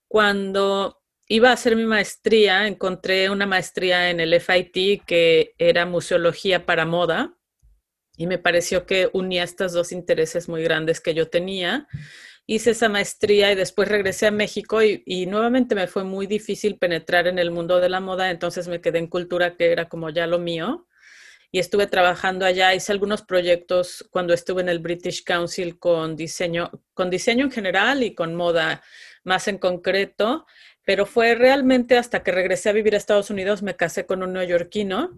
Cuando 0.08 1.02
iba 1.28 1.50
a 1.50 1.54
hacer 1.54 1.76
mi 1.76 1.86
maestría, 1.86 2.68
encontré 2.68 3.30
una 3.30 3.46
maestría 3.46 4.10
en 4.10 4.20
el 4.20 4.34
FIT 4.34 5.04
que 5.06 5.54
era 5.60 5.86
museología 5.86 6.66
para 6.66 6.86
moda 6.86 7.38
y 8.18 8.28
me 8.28 8.38
pareció 8.38 8.86
que 8.86 9.10
unía 9.14 9.44
estos 9.44 9.72
dos 9.72 9.92
intereses 9.92 10.50
muy 10.50 10.64
grandes 10.64 11.00
que 11.00 11.14
yo 11.14 11.30
tenía. 11.30 11.88
Hice 12.46 12.72
esa 12.72 12.90
maestría 12.90 13.52
y 13.52 13.56
después 13.56 13.88
regresé 13.88 14.28
a 14.28 14.32
México 14.32 14.82
y, 14.82 15.04
y, 15.06 15.26
nuevamente 15.28 15.76
me 15.76 15.88
fue 15.88 16.04
muy 16.04 16.28
difícil 16.28 16.78
penetrar 16.78 17.28
en 17.28 17.40
el 17.40 17.52
mundo 17.52 17.80
de 17.80 17.90
la 17.90 18.00
moda, 18.00 18.32
entonces 18.32 18.68
me 18.68 18.82
quedé 18.82 19.00
en 19.00 19.08
cultura 19.08 19.56
que 19.56 19.72
era 19.72 19.88
como 19.88 20.10
ya 20.10 20.28
lo 20.28 20.40
mío 20.40 20.88
y 21.52 21.60
estuve 21.60 21.88
trabajando 21.88 22.46
allá, 22.46 22.74
hice 22.74 22.92
algunos 22.92 23.22
proyectos 23.22 24.06
cuando 24.12 24.34
estuve 24.34 24.62
en 24.62 24.70
el 24.70 24.80
British 24.80 25.24
Council 25.24 25.80
con 25.80 26.16
diseño, 26.16 26.72
con 26.94 27.10
diseño 27.10 27.46
en 27.46 27.52
general 27.52 28.04
y 28.04 28.16
con 28.16 28.36
moda 28.36 28.82
más 29.24 29.48
en 29.48 29.58
concreto 29.58 30.46
pero 30.88 31.06
fue 31.06 31.36
realmente 31.36 31.98
hasta 31.98 32.24
que 32.24 32.32
regresé 32.32 32.70
a 32.70 32.72
vivir 32.72 32.94
a 32.94 32.98
Estados 32.98 33.30
Unidos, 33.30 33.62
me 33.62 33.76
casé 33.76 34.06
con 34.06 34.24
un 34.24 34.32
neoyorquino, 34.32 35.18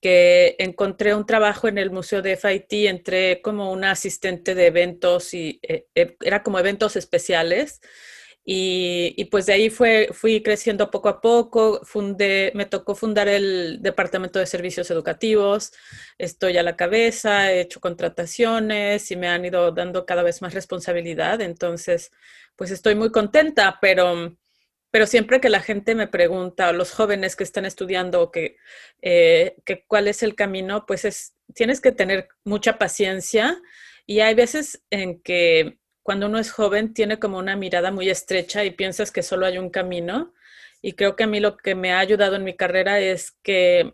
que 0.00 0.56
encontré 0.58 1.14
un 1.14 1.26
trabajo 1.26 1.68
en 1.68 1.78
el 1.78 1.90
Museo 1.90 2.22
de 2.22 2.36
FIT, 2.36 2.88
entré 2.88 3.40
como 3.42 3.72
una 3.72 3.92
asistente 3.92 4.54
de 4.54 4.66
eventos 4.66 5.34
y 5.34 5.58
eh, 5.62 5.86
eh, 5.94 6.16
era 6.20 6.42
como 6.42 6.58
eventos 6.58 6.96
especiales. 6.96 7.80
Y, 8.50 9.26
pues 9.26 9.44
de 9.44 9.52
ahí 9.52 9.68
fue, 9.68 10.08
fui 10.12 10.42
creciendo 10.42 10.90
poco 10.90 11.10
a 11.10 11.20
poco, 11.20 11.80
fundé, 11.84 12.50
me 12.54 12.64
tocó 12.64 12.94
fundar 12.94 13.28
el 13.28 13.82
Departamento 13.82 14.38
de 14.38 14.46
Servicios 14.46 14.90
Educativos, 14.90 15.72
estoy 16.16 16.56
a 16.56 16.62
la 16.62 16.74
cabeza, 16.74 17.52
he 17.52 17.60
hecho 17.60 17.78
contrataciones 17.78 19.10
y 19.10 19.16
me 19.16 19.28
han 19.28 19.44
ido 19.44 19.70
dando 19.72 20.06
cada 20.06 20.22
vez 20.22 20.40
más 20.40 20.54
responsabilidad, 20.54 21.42
entonces 21.42 22.10
pues 22.56 22.70
estoy 22.70 22.94
muy 22.94 23.12
contenta, 23.12 23.76
pero 23.82 24.34
pero 24.90 25.06
siempre 25.06 25.40
que 25.40 25.50
la 25.50 25.60
gente 25.60 25.94
me 25.94 26.08
pregunta, 26.08 26.70
o 26.70 26.72
los 26.72 26.92
jóvenes 26.92 27.36
que 27.36 27.44
están 27.44 27.64
estudiando, 27.64 28.30
que, 28.30 28.56
eh, 29.02 29.56
cuál 29.86 30.08
es 30.08 30.22
el 30.22 30.34
camino, 30.34 30.86
pues 30.86 31.04
es, 31.04 31.34
tienes 31.54 31.80
que 31.80 31.92
tener 31.92 32.28
mucha 32.44 32.78
paciencia 32.78 33.60
y 34.06 34.20
hay 34.20 34.34
veces 34.34 34.82
en 34.90 35.20
que 35.20 35.78
cuando 36.02 36.26
uno 36.26 36.38
es 36.38 36.50
joven 36.50 36.94
tiene 36.94 37.18
como 37.18 37.36
una 37.38 37.56
mirada 37.56 37.90
muy 37.90 38.08
estrecha 38.08 38.64
y 38.64 38.70
piensas 38.70 39.12
que 39.12 39.22
solo 39.22 39.44
hay 39.44 39.58
un 39.58 39.68
camino. 39.68 40.32
Y 40.80 40.94
creo 40.94 41.16
que 41.16 41.24
a 41.24 41.26
mí 41.26 41.38
lo 41.40 41.58
que 41.58 41.74
me 41.74 41.92
ha 41.92 41.98
ayudado 41.98 42.36
en 42.36 42.44
mi 42.44 42.56
carrera 42.56 42.98
es 43.00 43.32
que 43.42 43.92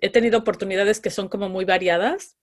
he 0.00 0.10
tenido 0.10 0.38
oportunidades 0.38 1.00
que 1.00 1.10
son 1.10 1.28
como 1.28 1.48
muy 1.48 1.64
variadas, 1.64 2.36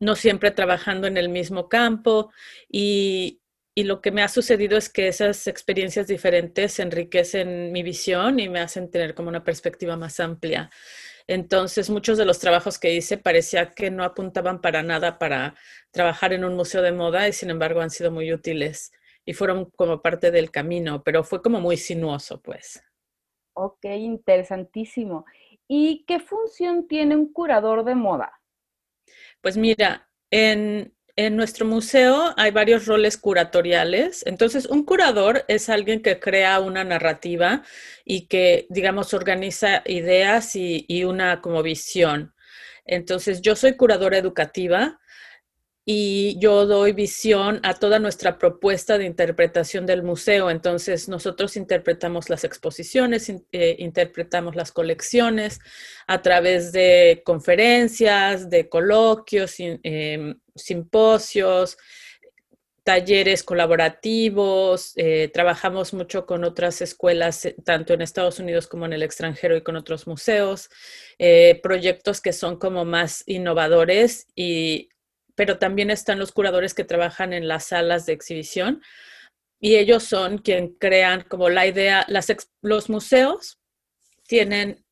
no 0.00 0.16
siempre 0.16 0.50
trabajando 0.52 1.06
en 1.06 1.18
el 1.18 1.28
mismo 1.28 1.68
campo 1.68 2.32
y, 2.70 3.41
y 3.74 3.84
lo 3.84 4.00
que 4.00 4.10
me 4.10 4.22
ha 4.22 4.28
sucedido 4.28 4.76
es 4.76 4.90
que 4.90 5.08
esas 5.08 5.46
experiencias 5.46 6.06
diferentes 6.06 6.78
enriquecen 6.78 7.72
mi 7.72 7.82
visión 7.82 8.38
y 8.38 8.48
me 8.48 8.60
hacen 8.60 8.90
tener 8.90 9.14
como 9.14 9.28
una 9.28 9.44
perspectiva 9.44 9.96
más 9.96 10.20
amplia. 10.20 10.70
Entonces, 11.26 11.88
muchos 11.88 12.18
de 12.18 12.24
los 12.26 12.38
trabajos 12.38 12.78
que 12.78 12.92
hice 12.94 13.16
parecía 13.16 13.70
que 13.70 13.90
no 13.90 14.04
apuntaban 14.04 14.60
para 14.60 14.82
nada 14.82 15.18
para 15.18 15.54
trabajar 15.90 16.32
en 16.32 16.44
un 16.44 16.54
museo 16.56 16.82
de 16.82 16.92
moda 16.92 17.28
y 17.28 17.32
sin 17.32 17.50
embargo 17.50 17.80
han 17.80 17.90
sido 17.90 18.10
muy 18.10 18.32
útiles 18.32 18.92
y 19.24 19.32
fueron 19.34 19.70
como 19.70 20.02
parte 20.02 20.30
del 20.30 20.50
camino, 20.50 21.02
pero 21.02 21.24
fue 21.24 21.40
como 21.40 21.60
muy 21.60 21.76
sinuoso, 21.76 22.42
pues. 22.42 22.82
Ok, 23.54 23.84
interesantísimo. 23.84 25.24
¿Y 25.68 26.04
qué 26.06 26.18
función 26.20 26.88
tiene 26.88 27.16
un 27.16 27.32
curador 27.32 27.84
de 27.84 27.94
moda? 27.94 28.32
Pues 29.40 29.56
mira, 29.56 30.10
en, 30.30 30.94
en 31.16 31.36
nuestro 31.36 31.66
museo 31.66 32.32
hay 32.36 32.50
varios 32.50 32.86
roles 32.86 33.18
curatoriales. 33.18 34.24
Entonces, 34.26 34.66
un 34.66 34.84
curador 34.84 35.44
es 35.48 35.68
alguien 35.68 36.00
que 36.00 36.18
crea 36.18 36.60
una 36.60 36.84
narrativa 36.84 37.62
y 38.04 38.26
que, 38.26 38.66
digamos, 38.70 39.12
organiza 39.12 39.82
ideas 39.86 40.56
y, 40.56 41.04
una 41.04 41.40
como 41.40 41.62
visión. 41.62 42.34
Entonces, 42.84 43.42
yo 43.42 43.56
soy 43.56 43.76
curadora 43.76 44.18
educativa 44.18 44.98
y 45.84 46.38
yo 46.38 46.64
doy 46.66 46.92
visión 46.92 47.58
a 47.64 47.74
toda 47.74 47.98
nuestra 47.98 48.38
propuesta 48.38 48.98
de 48.98 49.04
interpretación 49.04 49.84
del 49.84 50.02
museo. 50.04 50.48
Entonces, 50.48 51.08
nosotros 51.08 51.56
interpretamos 51.56 52.30
las 52.30 52.44
exposiciones, 52.44 53.30
eh, 53.50 53.76
interpretamos 53.78 54.54
las 54.54 54.70
colecciones 54.72 55.58
a 56.06 56.22
través 56.22 56.72
de 56.72 57.22
conferencias, 57.24 58.48
de 58.48 58.68
coloquios, 58.68 59.56
em, 59.58 60.38
simposios, 60.54 61.78
talleres 62.84 63.44
colaborativos, 63.44 64.92
eh, 64.96 65.30
trabajamos 65.32 65.94
mucho 65.94 66.26
con 66.26 66.44
otras 66.44 66.82
escuelas, 66.82 67.44
eh, 67.44 67.56
tanto 67.64 67.94
en 67.94 68.02
Estados 68.02 68.38
Unidos 68.40 68.66
como 68.66 68.86
en 68.86 68.92
el 68.92 69.02
extranjero 69.02 69.56
y 69.56 69.62
con 69.62 69.76
otros 69.76 70.06
museos, 70.06 70.68
proyectos 71.62 72.20
que 72.20 72.32
son 72.32 72.58
como 72.58 72.84
más 72.84 73.22
innovadores 73.26 74.26
y 74.34 74.88
pero 75.34 75.58
también 75.58 75.90
están 75.90 76.18
los 76.18 76.32
curadores 76.32 76.74
que 76.74 76.84
trabajan 76.84 77.32
en 77.32 77.48
las 77.48 77.66
salas 77.66 78.06
de 78.06 78.12
exhibición 78.12 78.82
y 79.60 79.76
ellos 79.76 80.02
son 80.02 80.38
quien 80.38 80.74
crean 80.74 81.22
como 81.22 81.48
la 81.48 81.66
idea, 81.66 82.06
los 82.60 82.90
museos 82.90 83.60
tienen, 84.26 84.84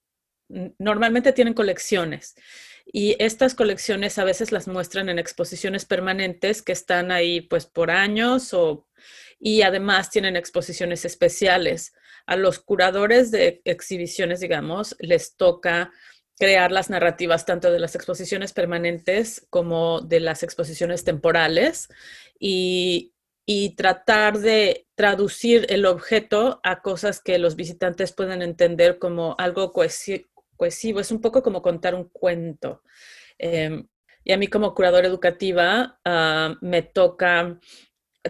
normalmente 0.78 1.32
tienen 1.32 1.54
colecciones 1.54 2.34
y 2.92 3.16
estas 3.18 3.54
colecciones 3.54 4.18
a 4.18 4.24
veces 4.24 4.52
las 4.52 4.66
muestran 4.66 5.08
en 5.08 5.18
exposiciones 5.18 5.84
permanentes 5.84 6.62
que 6.62 6.72
están 6.72 7.12
ahí 7.12 7.40
pues 7.40 7.66
por 7.66 7.90
años 7.90 8.52
o, 8.52 8.88
y 9.38 9.62
además 9.62 10.10
tienen 10.10 10.36
exposiciones 10.36 11.04
especiales. 11.04 11.92
A 12.26 12.36
los 12.36 12.58
curadores 12.58 13.30
de 13.30 13.62
exhibiciones, 13.64 14.40
digamos, 14.40 14.96
les 14.98 15.36
toca 15.36 15.92
crear 16.38 16.72
las 16.72 16.90
narrativas 16.90 17.44
tanto 17.44 17.70
de 17.70 17.78
las 17.78 17.94
exposiciones 17.94 18.52
permanentes 18.52 19.46
como 19.50 20.00
de 20.00 20.20
las 20.20 20.42
exposiciones 20.42 21.04
temporales 21.04 21.88
y, 22.38 23.12
tratar 23.76 24.38
de 24.38 24.86
traducir 24.94 25.66
el 25.70 25.84
objeto 25.84 26.60
a 26.62 26.82
cosas 26.82 27.20
que 27.20 27.36
los 27.40 27.56
visitantes 27.56 28.12
puedan 28.12 28.42
entender 28.42 29.00
como 29.00 29.34
algo 29.38 29.72
cohesivo. 30.60 31.00
Es 31.00 31.10
un 31.10 31.22
poco 31.22 31.42
como 31.42 31.62
contar 31.62 31.94
un 31.94 32.04
cuento. 32.10 32.82
Em, 33.38 33.88
y 34.22 34.32
a 34.32 34.36
mí 34.36 34.46
como 34.46 34.74
curadora 34.74 35.08
educativa 35.08 35.98
ah, 36.04 36.54
me 36.60 36.82
toca 36.82 37.58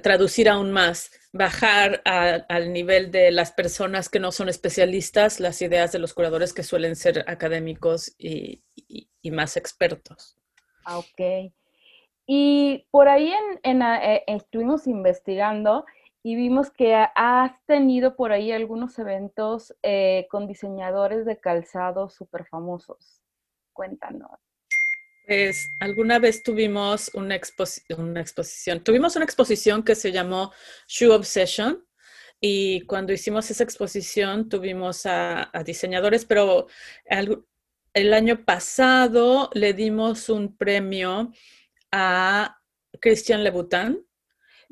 traducir 0.00 0.48
aún 0.48 0.70
más, 0.70 1.10
bajar 1.32 2.00
al 2.04 2.72
nivel 2.72 3.10
de 3.10 3.32
las 3.32 3.50
personas 3.50 4.08
que 4.08 4.20
no 4.20 4.30
son 4.30 4.48
especialistas 4.48 5.40
las 5.40 5.60
ideas 5.60 5.90
de 5.90 5.98
los 5.98 6.14
curadores 6.14 6.52
que 6.52 6.62
suelen 6.62 6.94
ser 6.94 7.24
académicos 7.26 8.14
y, 8.16 8.62
más 9.32 9.56
expertos. 9.56 10.38
Ah, 10.84 10.98
ok. 10.98 11.52
Y 12.26 12.86
por 12.92 13.08
ahí 13.08 13.32
en, 13.64 13.82
eh, 13.82 14.22
estuvimos 14.28 14.86
investigando 14.86 15.84
y 16.22 16.36
vimos 16.36 16.70
que 16.70 16.94
has 16.94 17.52
tenido 17.66 18.14
por 18.16 18.32
ahí 18.32 18.52
algunos 18.52 18.98
eventos 18.98 19.74
eh, 19.82 20.26
con 20.30 20.46
diseñadores 20.46 21.24
de 21.24 21.40
calzado 21.40 22.10
súper 22.10 22.46
famosos. 22.46 23.22
Cuéntanos. 23.72 24.30
Pues 25.26 25.70
alguna 25.80 26.18
vez 26.18 26.42
tuvimos 26.42 27.10
una, 27.14 27.36
exposición, 27.36 28.82
tuvimos 28.82 29.14
una 29.16 29.24
exposición 29.24 29.84
que 29.84 29.94
se 29.94 30.12
llamó 30.12 30.52
Shoe 30.88 31.10
Obsession 31.10 31.86
y 32.40 32.80
cuando 32.86 33.12
hicimos 33.12 33.50
esa 33.50 33.62
exposición 33.62 34.48
tuvimos 34.48 35.06
a, 35.06 35.50
diseñadores, 35.64 36.24
pero 36.24 36.66
el, 37.04 38.12
año 38.12 38.44
pasado 38.44 39.50
le 39.54 39.72
dimos 39.72 40.28
un 40.28 40.56
premio 40.56 41.32
a 41.92 42.58
Christian 43.00 43.44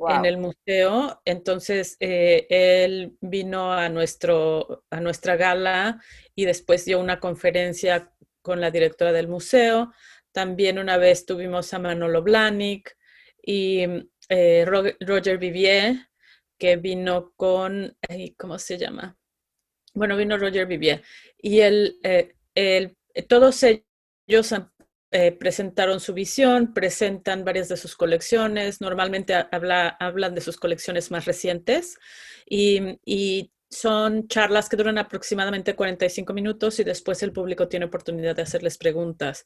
En 0.07 0.25
el 0.25 0.39
museo. 0.39 1.21
Entonces, 1.25 1.97
eh, 1.99 2.47
él 2.51 3.17
vino 3.21 3.73
a, 3.73 3.89
nuestro, 3.89 4.85
a 4.91 5.01
nuestra 5.01 5.37
gala 5.37 6.01
y 6.35 6.45
después 6.45 6.85
dio 6.85 7.01
una 7.01 7.19
conferencia 7.19 8.13
con 8.43 8.61
la 8.61 8.71
directora 8.71 9.13
del 9.13 9.29
museo. 9.29 9.93
También 10.31 10.79
una 10.79 10.99
vez 10.99 11.27
tuvimos 11.27 11.75
a 11.75 11.81
Manolo 11.81 12.23
Blahnik 12.23 12.97
y 13.43 13.85
eh, 14.29 14.65
Roger 14.65 15.39
Vivier, 15.39 15.97
que 16.59 16.77
vino 16.77 17.33
con, 17.37 17.97
¿cómo 18.37 18.59
se 18.59 18.79
llama? 18.79 19.19
Bueno, 19.95 20.17
vino 20.17 20.39
Roger 20.39 20.67
Vivier. 20.67 21.03
Y 21.39 21.61
él, 21.61 21.99
eh, 22.05 22.35
todos 23.29 23.65
ellos 23.65 24.55
eh, 25.11 25.33
presentaron 25.33 26.01
su 26.01 26.13
visión, 26.13 26.75
presentan 26.75 27.45
varias 27.45 27.69
de 27.69 27.77
sus 27.77 27.97
colecciones, 27.97 28.81
normalmente 28.81 29.35
hablan 29.35 30.35
de 30.35 30.41
sus 30.41 30.59
colecciones 30.59 31.11
más 31.11 31.25
recientes 31.25 31.99
y, 32.47 32.99
y 33.05 33.51
son 33.71 34.29
charlas 34.29 34.69
que 34.69 34.77
duran 34.77 34.99
aproximadamente 34.99 35.75
45 35.75 36.33
minutos 36.33 36.79
y 36.81 36.85
después 36.85 37.23
el 37.23 37.33
público 37.33 37.69
tiene 37.69 37.87
oportunidad 37.87 38.37
de 38.37 38.43
hacerles 38.43 38.79
preguntas. 38.79 39.45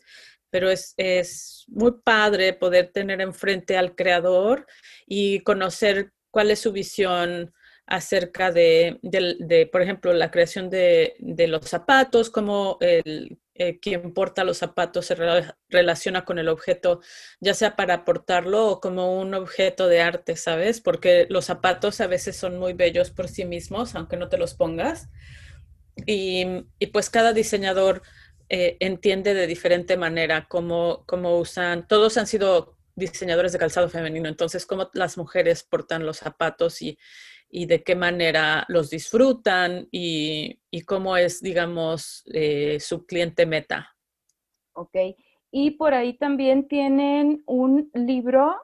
Pero 0.51 0.71
es, 0.71 0.95
es 0.97 1.65
muy 1.69 1.93
padre 2.05 2.53
poder 2.53 2.91
tener 2.93 3.21
enfrente 3.21 3.77
al 3.77 3.95
creador 3.95 4.67
y 5.07 5.41
conocer 5.41 6.13
cuál 6.31 6.51
es 6.51 6.61
su 6.61 6.73
visión 6.73 7.53
acerca 7.93 8.51
de, 8.51 8.99
por 9.71 9.83
ejemplo, 9.83 10.15
la 10.15 10.31
creación 10.31 10.71
de, 10.71 11.15
de 11.19 11.47
los 11.47 11.67
zapatos, 11.67 12.31
cómo 12.31 12.79
eh, 12.81 13.81
quien 13.81 14.15
porta 14.15 14.45
los 14.45 14.57
zapatos 14.57 15.05
se 15.05 15.15
relaciona 15.69 16.25
con 16.25 16.39
el 16.39 16.49
objeto, 16.49 17.03
ya 17.39 17.53
sea 17.53 17.77
para 17.77 18.07
portarlo 18.07 18.67
o 18.67 18.81
como 18.81 19.21
un 19.21 19.35
objeto 19.35 19.89
de 19.89 20.01
arte, 20.01 20.37
¿sabes? 20.37 20.81
Porque 20.81 21.27
los 21.29 21.45
zapatos 21.45 22.01
a 22.01 22.07
veces 22.07 22.35
son 22.35 22.59
muy 22.59 22.73
bellos 22.73 23.11
por 23.11 23.29
sí 23.29 23.45
mismos, 23.45 23.95
aunque 23.95 24.17
no 24.17 24.31
te 24.31 24.39
los 24.39 24.55
pongas. 24.55 25.11
Y, 26.07 26.47
pues 26.95 27.11
cada 27.11 27.35
diseñador 27.35 28.01
eh, 28.49 28.79
entiende 28.81 29.35
de 29.35 29.47
diferente 29.47 29.99
manera 29.99 30.47
cómo, 30.49 31.05
cómo 31.07 31.39
usan, 31.39 31.87
todos 31.87 32.17
han 32.17 32.27
sido 32.27 32.79
diseñadores 32.95 33.53
de 33.53 33.59
calzado 33.59 33.91
femenino, 33.91 34.31
entonces 34.31 34.65
cómo 34.65 34.91
las 34.95 35.19
mujeres 35.19 35.63
portan 35.63 36.07
los 36.07 36.19
zapatos 36.19 36.81
y, 36.81 36.99
y 37.55 37.67
de 37.67 37.85
qué 37.85 37.95
manera 37.95 38.65
los 38.69 38.89
disfrutan 38.89 39.87
y, 39.93 40.59
cómo 40.87 41.19
es, 41.19 41.43
digamos, 41.43 42.25
eh, 42.33 42.81
su 42.81 43.05
cliente 43.05 43.45
meta. 43.45 43.95
Ok. 44.73 44.97
Y 45.51 45.73
por 45.73 45.93
ahí 45.93 46.15
también 46.15 46.67
tienen 46.67 47.43
un 47.47 47.91
libro 47.93 48.57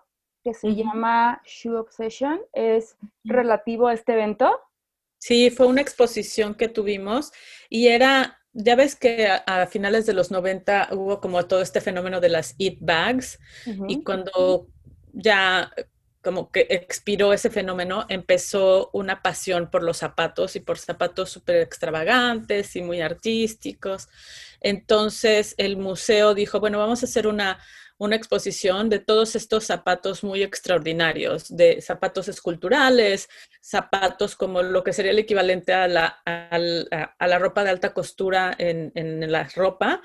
que 0.43 0.55
se 0.55 0.75
llama 0.75 1.43
Shoe 1.45 1.77
Obsession. 1.77 2.41
¿Es 2.55 2.97
relativo 3.25 3.89
a 3.89 3.93
este 3.93 4.15
evento? 4.15 4.59
Sí, 5.19 5.51
fue 5.51 5.67
una 5.67 5.83
exposición 5.83 6.55
que 6.55 6.69
tuvimos 6.69 7.31
y 7.69 7.89
era, 7.89 8.41
ya 8.55 8.75
ves 8.75 8.97
que 8.97 9.29
a, 9.29 9.67
finales 9.67 10.07
de 10.07 10.15
los 10.15 10.31
90 10.31 10.89
hubo 10.93 11.21
como 11.21 11.45
todo 11.47 11.61
este 11.61 11.83
fenómeno 11.83 12.21
de 12.21 12.31
las 12.31 12.55
eat 12.59 12.79
bags 12.81 13.39
y 13.87 14.03
cuando 14.03 14.69
ya 15.13 15.71
como 16.29 16.51
que 16.53 16.67
expiró 16.69 17.33
ese 17.33 17.49
fenómeno, 17.49 18.05
empezó 18.11 18.91
una 18.93 19.23
pasión 19.23 19.71
por 19.71 19.83
los 19.83 19.97
zapatos 19.97 20.57
y 20.57 20.61
por 20.61 20.77
zapatos 20.77 21.31
súper 21.31 21.57
extravagantes 21.63 22.77
y 22.77 22.83
muy 22.83 23.01
artísticos. 23.01 24.09
Entonces 24.61 25.55
el 25.57 25.79
museo 25.79 26.35
dijo, 26.35 26.61
bueno, 26.61 26.77
vamos 26.79 27.03
a 27.03 27.07
hacer 27.07 27.27
una 27.27 27.59
una 27.99 28.17
exposición 28.17 28.89
de 28.89 29.01
todos 29.01 29.35
estos 29.35 29.65
zapatos 29.65 30.23
muy 30.23 30.43
extraordinarios, 30.43 31.55
de 31.55 31.81
zapatos 31.83 32.29
esculturales, 32.29 33.29
zapatos 33.61 34.37
como 34.37 34.63
lo 34.63 34.85
que 34.85 34.93
sería 34.93 35.11
el 35.11 35.19
equivalente 35.19 35.75
a 35.75 35.89
la, 35.89 36.23
a, 36.25 37.27
la 37.27 37.39
ropa 37.39 37.65
de 37.65 37.71
alta 37.71 37.93
costura 37.93 38.55
en, 38.57 38.93
en 38.95 39.31
la 39.31 39.49
ropa, 39.55 40.01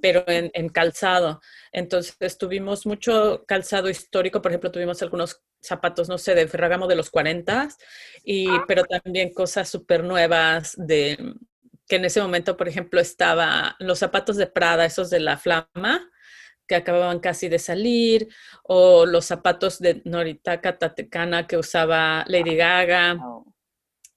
pero 0.00 0.24
en, 0.28 0.50
en, 0.54 0.68
calzado. 0.68 1.40
Entonces 1.72 2.38
tuvimos 2.38 2.86
mucho 2.86 3.44
calzado 3.46 3.90
histórico, 3.90 4.40
por 4.40 4.52
ejemplo, 4.52 4.70
tuvimos 4.70 5.02
algunos 5.02 5.42
zapatos, 5.60 6.08
no 6.08 6.18
sé, 6.18 6.34
de 6.34 6.46
Ferragamo 6.46 6.86
de 6.86 6.96
los 6.96 7.10
40, 7.10 7.68
y, 8.24 8.48
pero 8.68 8.84
también 8.84 9.32
cosas 9.32 9.68
súper 9.68 10.04
nuevas 10.04 10.74
de 10.76 11.18
que 11.88 11.96
en 11.96 12.04
ese 12.04 12.22
momento, 12.22 12.56
por 12.56 12.68
ejemplo, 12.68 13.00
estaba 13.00 13.76
los 13.78 13.98
zapatos 13.98 14.36
de 14.36 14.46
Prada, 14.46 14.84
esos 14.84 15.10
de 15.10 15.20
la 15.20 15.36
flama, 15.36 16.10
que 16.66 16.74
acababan 16.74 17.20
casi 17.20 17.48
de 17.48 17.58
salir, 17.58 18.28
o 18.64 19.06
los 19.06 19.24
zapatos 19.24 19.78
de 19.78 20.02
Noritaka 20.04 20.78
Tatekana 20.78 21.46
que 21.46 21.56
usaba 21.56 22.24
Lady 22.26 22.56
Gaga, 22.56 23.18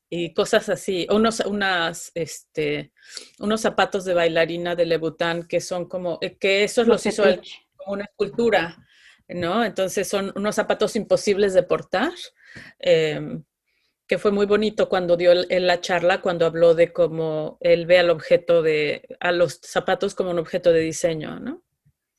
y 0.09 0.33
cosas 0.33 0.69
así, 0.69 1.07
unos, 1.09 1.39
unas, 1.41 2.11
este, 2.13 2.93
unos 3.39 3.61
zapatos 3.61 4.05
de 4.05 4.13
bailarina 4.13 4.75
de 4.75 4.85
Lebután 4.85 5.47
que 5.47 5.59
son 5.59 5.89
como, 5.89 6.19
eh, 6.21 6.37
que 6.37 6.63
esos 6.63 6.87
los 6.87 7.05
hizo 7.05 7.23
como 7.75 7.93
una 7.93 8.05
escultura, 8.05 8.77
¿no? 9.27 9.65
Entonces 9.65 10.07
son 10.07 10.31
unos 10.35 10.55
zapatos 10.55 10.95
imposibles 10.95 11.53
de 11.53 11.63
portar. 11.63 12.13
Em, 12.79 13.43
que 14.07 14.17
fue 14.19 14.31
muy 14.31 14.45
bonito 14.45 14.87
cuando 14.87 15.17
dio 15.17 15.31
en 15.49 15.67
la 15.67 15.81
charla, 15.81 16.21
cuando 16.21 16.45
habló 16.45 16.75
de 16.75 16.93
cómo 16.93 17.57
él 17.59 17.85
ve 17.87 17.97
al 17.97 18.11
objeto 18.11 18.61
de, 18.61 19.17
a 19.19 19.31
los 19.31 19.59
zapatos 19.63 20.13
como 20.13 20.29
un 20.29 20.39
objeto 20.39 20.71
de 20.71 20.81
diseño, 20.81 21.39
¿no? 21.39 21.63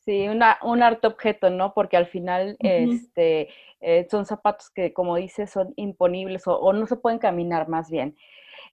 Sí, 0.06 0.28
una, 0.28 0.56
un 0.62 0.84
arte 0.84 1.08
objeto, 1.08 1.50
¿no? 1.50 1.74
Porque 1.74 1.96
al 1.96 2.06
final 2.06 2.56
este, 2.60 3.48
eh, 3.80 4.06
son 4.08 4.24
zapatos 4.24 4.70
que, 4.70 4.92
como 4.92 5.16
dices, 5.16 5.50
son 5.50 5.74
imponibles 5.74 6.44
o, 6.46 6.72
no 6.72 6.86
se 6.86 6.94
pueden 6.94 7.18
caminar 7.18 7.68
más 7.68 7.90
bien. 7.90 8.16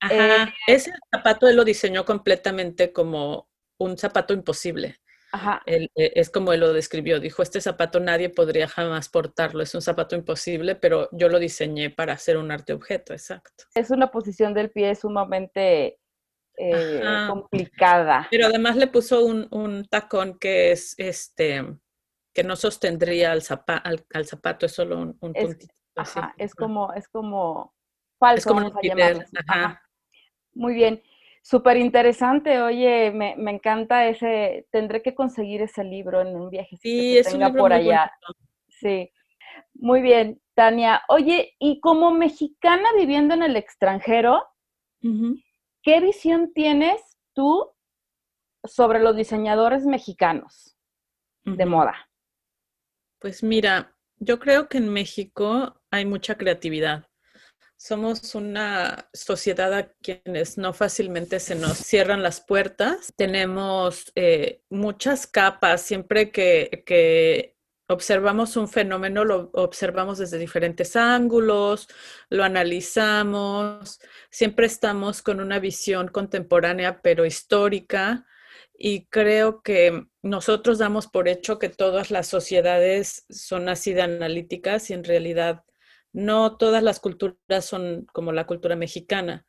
Ajá, 0.00 0.44
eh, 0.44 0.52
ese 0.68 0.92
zapato 1.12 1.48
él 1.48 1.56
lo 1.56 1.64
diseñó 1.64 2.04
completamente 2.04 2.92
como 2.92 3.48
un 3.78 3.98
zapato 3.98 4.32
imposible. 4.32 5.00
Ajá. 5.32 5.60
Él, 5.66 5.90
eh, 5.96 6.12
es 6.14 6.30
como 6.30 6.52
él 6.52 6.60
lo 6.60 6.72
describió, 6.72 7.18
dijo, 7.18 7.42
este 7.42 7.60
zapato 7.60 7.98
nadie 7.98 8.28
podría 8.28 8.68
jamás 8.68 9.08
portarlo, 9.08 9.64
es 9.64 9.74
un 9.74 9.82
zapato 9.82 10.14
imposible, 10.14 10.76
pero 10.76 11.08
yo 11.10 11.28
lo 11.28 11.40
diseñé 11.40 11.90
para 11.90 12.12
hacer 12.12 12.36
un 12.36 12.52
arte 12.52 12.72
objeto, 12.72 13.12
exacto. 13.12 13.64
Es 13.74 13.90
una 13.90 14.12
posición 14.12 14.54
del 14.54 14.70
pie 14.70 14.94
sumamente 14.94 15.98
eh, 16.56 17.26
complicada. 17.28 18.26
Pero 18.30 18.46
además 18.46 18.76
le 18.76 18.86
puso 18.86 19.24
un, 19.24 19.86
tacón 19.90 20.38
que 20.38 20.72
es 20.72 20.94
este 20.98 21.64
que 22.32 22.42
no 22.42 22.56
sostendría 22.56 23.30
al, 23.30 23.42
al, 24.12 24.26
zapato, 24.26 24.66
es 24.66 24.72
solo 24.72 24.98
un, 24.98 25.14
puntito. 25.18 25.72
Ajá, 25.94 26.34
es 26.36 26.52
como, 26.52 26.92
es 26.92 27.06
como 27.08 27.72
falso, 28.18 28.38
es 28.38 28.44
como 28.46 28.72
vamos 28.72 29.24
a 29.48 29.80
Muy 30.52 30.74
bien. 30.74 31.00
Súper 31.42 31.76
interesante, 31.76 32.62
oye, 32.62 33.10
me, 33.12 33.34
encanta 33.50 34.08
ese, 34.08 34.66
tendré 34.72 35.02
que 35.02 35.14
conseguir 35.14 35.60
ese 35.60 35.84
libro 35.84 36.22
en 36.22 36.34
un 36.34 36.48
viaje 36.48 36.78
sí, 36.80 37.18
es 37.18 37.28
tenga 37.28 37.52
por 37.52 37.70
allá. 37.70 38.10
Sí, 38.68 39.12
muy 39.74 40.00
bien, 40.00 40.40
Tania. 40.54 41.02
Oye, 41.08 41.54
y 41.58 41.80
como 41.80 42.10
mexicana 42.10 42.88
viviendo 42.96 43.34
en 43.34 43.42
el 43.42 43.56
extranjero, 43.56 44.42
¿qué 45.84 46.00
visión 46.00 46.52
tienes 46.52 47.00
tú 47.34 47.70
sobre 48.64 48.98
los 48.98 49.14
diseñadores 49.14 49.86
mexicanos 49.86 50.76
de 51.44 51.66
moda? 51.66 52.10
Pues 53.20 53.42
mira, 53.42 53.94
yo 54.16 54.40
creo 54.40 54.68
que 54.68 54.78
en 54.78 54.88
México 54.88 55.80
hay 55.90 56.04
mucha 56.04 56.36
creatividad 56.36 57.06
somos 57.76 58.34
una 58.34 59.10
sociedad 59.12 59.74
a 59.74 59.92
quienes 60.02 60.56
no 60.56 60.72
fácilmente 60.72 61.38
se 61.38 61.54
nos 61.54 61.76
cierran 61.76 62.22
las 62.22 62.40
puertas. 62.40 63.12
Tenemos 63.14 64.10
eh, 64.14 64.62
muchas 64.70 65.26
capas. 65.26 65.82
Siempre 65.82 66.30
que, 66.30 67.53
observamos 67.88 68.56
un 68.56 68.68
fenómeno, 68.68 69.24
lo 69.24 69.50
observamos 69.52 70.18
desde 70.18 70.38
diferentes 70.38 70.96
ángulos, 70.96 71.88
lo 72.30 72.44
analizamos. 72.44 74.00
Siempre 74.30 74.66
estamos 74.66 75.22
con 75.22 75.40
una 75.40 75.58
visión 75.58 76.08
contemporánea, 76.08 77.00
pero 77.02 77.26
histórica. 77.26 78.26
Y 78.76 79.06
creo 79.06 79.62
que 79.62 80.06
nosotros 80.22 80.78
damos 80.78 81.06
por 81.06 81.28
hecho 81.28 81.58
que 81.58 81.68
todas 81.68 82.10
las 82.10 82.26
sociedades 82.26 83.24
son 83.28 83.68
así 83.68 83.92
de 83.92 84.02
analíticas 84.02 84.90
y 84.90 84.94
en 84.94 85.04
realidad 85.04 85.64
no 86.12 86.56
todas 86.56 86.82
las 86.82 87.00
culturas 87.00 87.64
son 87.64 88.06
como 88.12 88.32
la 88.32 88.46
cultura 88.46 88.76
mexicana. 88.76 89.46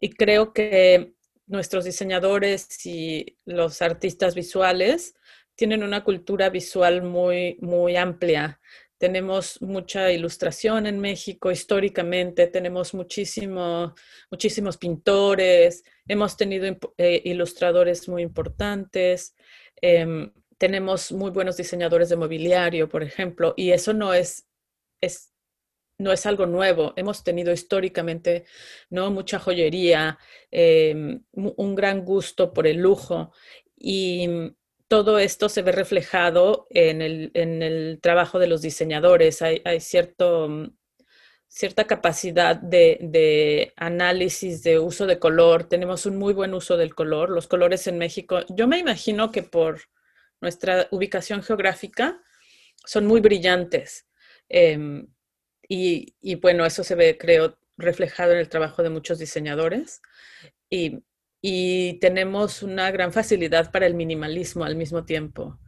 Y 0.00 0.10
creo 0.10 0.52
que 0.52 1.14
nuestros 1.46 1.84
diseñadores 1.84 2.86
y 2.86 3.38
los 3.44 3.82
artistas 3.82 4.34
visuales 4.34 5.14
tienen 5.54 5.82
una 5.82 6.04
cultura 6.04 6.50
visual 6.50 7.02
muy, 7.02 7.58
muy 7.60 7.96
amplia. 7.96 8.60
Tenemos 8.98 9.60
mucha 9.60 10.10
ilustración 10.12 10.86
en 10.86 10.98
México 10.98 11.50
históricamente, 11.50 12.46
tenemos 12.46 12.94
muchísimo, 12.94 13.94
muchísimos 14.30 14.76
pintores, 14.76 15.84
hemos 16.06 16.36
tenido 16.36 16.66
eh, 16.96 17.22
ilustradores 17.24 18.08
muy 18.08 18.22
importantes, 18.22 19.34
em, 19.80 20.32
tenemos 20.58 21.12
muy 21.12 21.30
buenos 21.30 21.56
diseñadores 21.56 22.08
de 22.08 22.16
mobiliario, 22.16 22.88
por 22.88 23.02
ejemplo, 23.02 23.52
y 23.56 23.72
eso 23.72 23.92
no 23.92 24.14
es, 24.14 24.46
es 25.00 25.34
no 25.98 26.12
es 26.12 26.26
algo 26.26 26.46
nuevo. 26.46 26.92
Hemos 26.96 27.22
tenido 27.22 27.52
históricamente 27.52 28.44
¿no? 28.90 29.10
mucha 29.10 29.38
joyería, 29.38 30.18
em, 30.50 31.22
un 31.32 31.74
gran 31.74 32.04
gusto 32.04 32.52
por 32.52 32.66
el 32.66 32.78
lujo 32.78 33.32
y 33.76 34.28
todo 34.94 35.18
esto 35.18 35.48
se 35.48 35.62
ve 35.62 35.72
reflejado 35.72 36.68
en 36.70 37.02
el, 37.02 37.98
trabajo 38.00 38.38
de 38.38 38.46
los 38.46 38.62
diseñadores. 38.62 39.42
Hay, 39.42 39.80
cierto, 39.80 40.70
cierta 41.48 41.88
capacidad 41.88 42.54
de, 42.54 43.72
análisis, 43.74 44.62
de 44.62 44.78
uso 44.78 45.06
de 45.06 45.18
color. 45.18 45.64
Tenemos 45.64 46.06
un 46.06 46.16
muy 46.16 46.32
buen 46.32 46.54
uso 46.54 46.76
del 46.76 46.94
color. 46.94 47.30
Los 47.30 47.48
colores 47.48 47.88
en 47.88 47.98
México, 47.98 48.42
yo 48.50 48.68
me 48.68 48.78
imagino 48.78 49.32
que 49.32 49.42
por 49.42 49.80
nuestra 50.40 50.86
ubicación 50.92 51.42
geográfica 51.42 52.22
son 52.86 53.06
muy 53.06 53.20
brillantes. 53.20 54.06
Em, 54.48 55.08
y, 55.68 56.36
bueno, 56.36 56.64
eso 56.64 56.84
se 56.84 56.94
ve, 56.94 57.18
creo, 57.18 57.58
reflejado 57.76 58.30
en 58.30 58.38
el 58.38 58.48
trabajo 58.48 58.84
de 58.84 58.90
muchos 58.90 59.18
diseñadores. 59.18 60.00
Y, 60.70 61.02
tenemos 62.00 62.62
una 62.62 62.90
gran 62.90 63.12
facilidad 63.12 63.70
para 63.70 63.86
el 63.86 63.94
minimalismo 63.94 64.64
al 64.64 64.76
mismo 64.76 65.04
tiempo, 65.04 65.58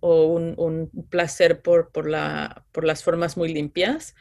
o 0.00 0.26
un, 0.26 0.90
placer 1.08 1.62
por, 1.62 1.92
por, 1.92 2.08
la, 2.08 2.64
por 2.72 2.84
las 2.84 3.04
formas 3.04 3.36
muy 3.36 3.52
limpias. 3.52 4.16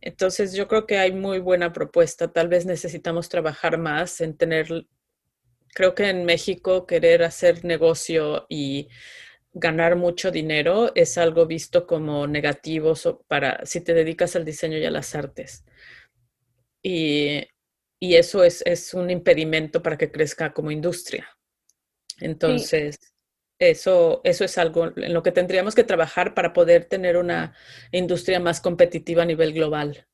Entonces 0.00 0.54
yo 0.54 0.66
creo 0.66 0.86
que 0.86 0.98
hay 0.98 1.12
muy 1.12 1.38
buena 1.38 1.72
propuesta. 1.72 2.32
Tal 2.32 2.48
vez 2.48 2.66
necesitamos 2.66 3.28
trabajar 3.28 3.78
más 3.78 4.20
en 4.20 4.36
tener, 4.36 4.86
creo 5.74 5.94
que 5.94 6.08
en 6.08 6.24
México 6.24 6.86
querer 6.86 7.22
hacer 7.22 7.64
negocio 7.64 8.46
y 8.48 8.88
ganar 9.52 9.94
mucho 9.94 10.30
dinero 10.32 10.92
es 10.94 11.18
algo 11.18 11.46
visto 11.46 11.86
como 11.86 12.26
negativo 12.26 12.94
para 13.28 13.64
si 13.64 13.80
te 13.80 13.94
dedicas 13.94 14.34
al 14.34 14.44
diseño 14.44 14.78
y 14.78 14.84
a 14.84 14.90
las 14.90 15.14
artes. 15.14 15.64
Y, 16.82 17.46
eso 18.00 18.44
es, 18.44 18.94
un 18.94 19.10
impedimento 19.10 19.82
para 19.82 19.98
que 19.98 20.10
crezca 20.10 20.52
como 20.52 20.70
industria. 20.70 21.28
Entonces, 22.20 22.98
eso, 23.58 24.20
eso 24.24 24.44
es 24.44 24.56
algo 24.58 24.92
en 24.96 25.12
lo 25.12 25.22
que 25.22 25.32
tendríamos 25.32 25.74
que 25.74 25.84
trabajar 25.84 26.34
para 26.34 26.52
poder 26.52 26.84
tener 26.84 27.16
una 27.16 27.54
industria 27.92 28.38
más 28.40 28.60
competitiva 28.60 29.22
a 29.22 29.26
nivel 29.26 29.52
global. 29.52 30.06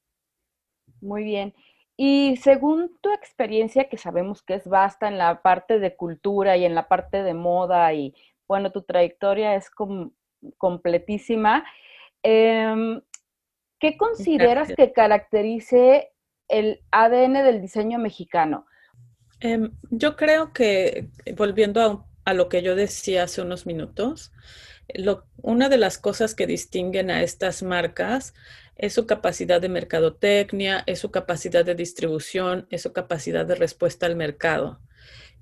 Muy 1.00 1.24
bien. 1.24 1.54
Y 1.96 2.36
según 2.38 2.98
tu 3.00 3.12
experiencia, 3.12 3.88
que 3.88 3.98
sabemos 3.98 4.42
que 4.42 4.54
es 4.54 4.66
vasta 4.66 5.08
en 5.08 5.18
la 5.18 5.42
parte 5.42 5.78
de 5.78 5.94
cultura 5.94 6.56
y 6.56 6.64
en 6.64 6.74
la 6.74 6.88
parte 6.88 7.22
de 7.22 7.34
moda 7.34 7.92
y 7.92 8.14
bueno, 8.48 8.72
tu 8.72 8.82
trayectoria 8.82 9.54
es 9.54 9.70
completísima. 10.58 11.64
Em, 12.22 13.00
¿Qué 13.78 13.96
consideras 13.98 14.72
que 14.74 14.92
caracterice 14.92 16.13
el 16.48 16.80
ADN 16.90 17.42
del 17.42 17.60
diseño 17.60 17.98
mexicano? 17.98 18.66
Em, 19.40 19.72
yo 19.90 20.16
creo 20.16 20.52
que, 20.52 21.08
volviendo 21.36 22.06
a, 22.24 22.34
lo 22.34 22.48
que 22.48 22.62
yo 22.62 22.74
decía 22.74 23.24
hace 23.24 23.42
unos 23.42 23.66
minutos, 23.66 24.32
una 25.42 25.68
de 25.68 25.78
las 25.78 25.98
cosas 25.98 26.34
que 26.34 26.46
distinguen 26.46 27.10
a 27.10 27.22
estas 27.22 27.62
marcas 27.62 28.34
es 28.76 28.92
su 28.92 29.06
capacidad 29.06 29.60
de 29.60 29.68
mercadotecnia, 29.68 30.82
es 30.86 30.98
su 30.98 31.10
capacidad 31.10 31.64
de 31.64 31.74
distribución, 31.74 32.66
es 32.70 32.82
su 32.82 32.92
capacidad 32.92 33.46
de 33.46 33.54
respuesta 33.54 34.06
al 34.06 34.16
mercado. 34.16 34.80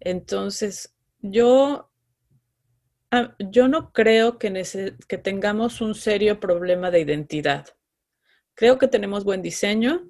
Entonces, 0.01 0.95
yo 1.21 1.93
Ah, 3.15 3.37
yo 3.39 3.69
no 3.69 3.93
creo 3.93 4.39
que, 4.39 4.95
que 5.07 5.19
tengamos 5.19 5.83
un 5.83 5.95
serio 5.95 6.41
problema 6.41 6.91
de 6.91 7.01
identidad. 7.01 7.67
Creo 8.55 8.79
que 8.79 8.89
tenemos 8.89 9.25
buen 9.25 9.43
diseño, 9.43 10.09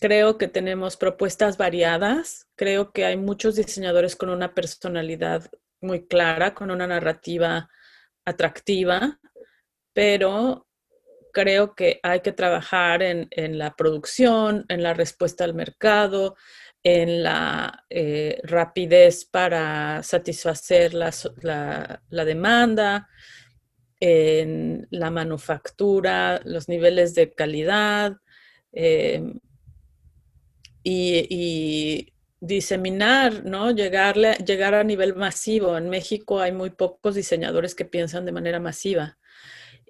creo 0.00 0.38
que 0.38 0.48
tenemos 0.48 0.96
propuestas 0.96 1.56
variadas, 1.56 2.48
creo 2.56 2.92
que 2.92 3.04
hay 3.04 3.16
muchos 3.16 3.56
diseñadores 3.56 4.16
con 4.16 4.30
una 4.30 4.54
personalidad 4.54 5.50
muy 5.80 6.06
clara, 6.06 6.54
con 6.54 6.70
una 6.70 6.86
narrativa 6.86 7.68
atractiva, 8.24 9.18
pero 9.92 10.66
creo 11.32 11.74
que 11.74 12.00
hay 12.02 12.20
que 12.20 12.32
trabajar 12.32 13.02
en, 13.02 13.58
la 13.58 13.74
producción, 13.74 14.64
en 14.68 14.82
la 14.82 14.94
respuesta 14.94 15.44
al 15.44 15.54
mercado, 15.54 16.36
en 16.82 17.22
la 17.22 17.84
eh, 17.90 18.40
rapidez 18.44 19.24
para 19.24 20.02
satisfacer 20.02 20.94
la, 20.94 22.02
demanda, 22.10 23.08
en 24.00 24.86
la 24.90 25.10
manufactura, 25.10 26.40
los 26.44 26.68
niveles 26.68 27.14
de 27.14 27.32
calidad 27.32 28.16
em, 28.72 29.38
y, 30.90 32.12
diseminar, 32.40 33.44
¿no? 33.44 33.72
Llegarle, 33.72 34.34
llegar 34.34 34.74
a 34.74 34.84
nivel 34.84 35.16
masivo. 35.16 35.76
En 35.76 35.88
México 35.90 36.40
hay 36.40 36.52
muy 36.52 36.70
pocos 36.70 37.16
diseñadores 37.16 37.74
que 37.74 37.84
piensan 37.84 38.24
de 38.24 38.32
manera 38.32 38.60
masiva. 38.60 39.18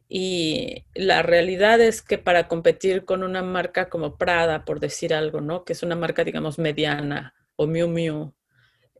Y 0.09 0.87
la 0.95 1.21
realidad 1.21 1.79
es 1.83 2.01
que 2.01 2.17
para 2.17 2.49
competir 2.49 3.05
con 3.05 3.23
una 3.23 3.43
marca 3.43 3.91
como 3.91 4.17
Prada, 4.17 4.65
por 4.65 4.81
decir 4.81 5.13
algo, 5.13 5.43
¿no? 5.43 5.65
Que 5.65 5.75
es 5.75 5.83
una 5.83 5.95
marca, 5.97 6.25
digamos, 6.25 6.59
mediana, 6.59 7.35
o 7.57 7.67
Miu 7.67 7.87
Miu, 7.89 8.35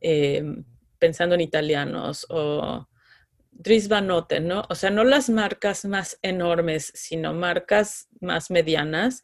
em, 0.01 0.63
pensando 0.99 1.33
en 1.33 1.41
italianos, 1.41 2.27
o 2.29 2.87
Noten, 4.03 4.47
¿no? 4.47 4.63
O 4.69 4.75
sea, 4.75 4.91
no 4.91 5.03
las 5.03 5.29
marcas 5.29 5.85
más 5.85 6.19
enormes, 6.21 6.91
sino 6.93 7.33
marcas 7.33 8.07
más 8.21 8.51
medianas, 8.51 9.23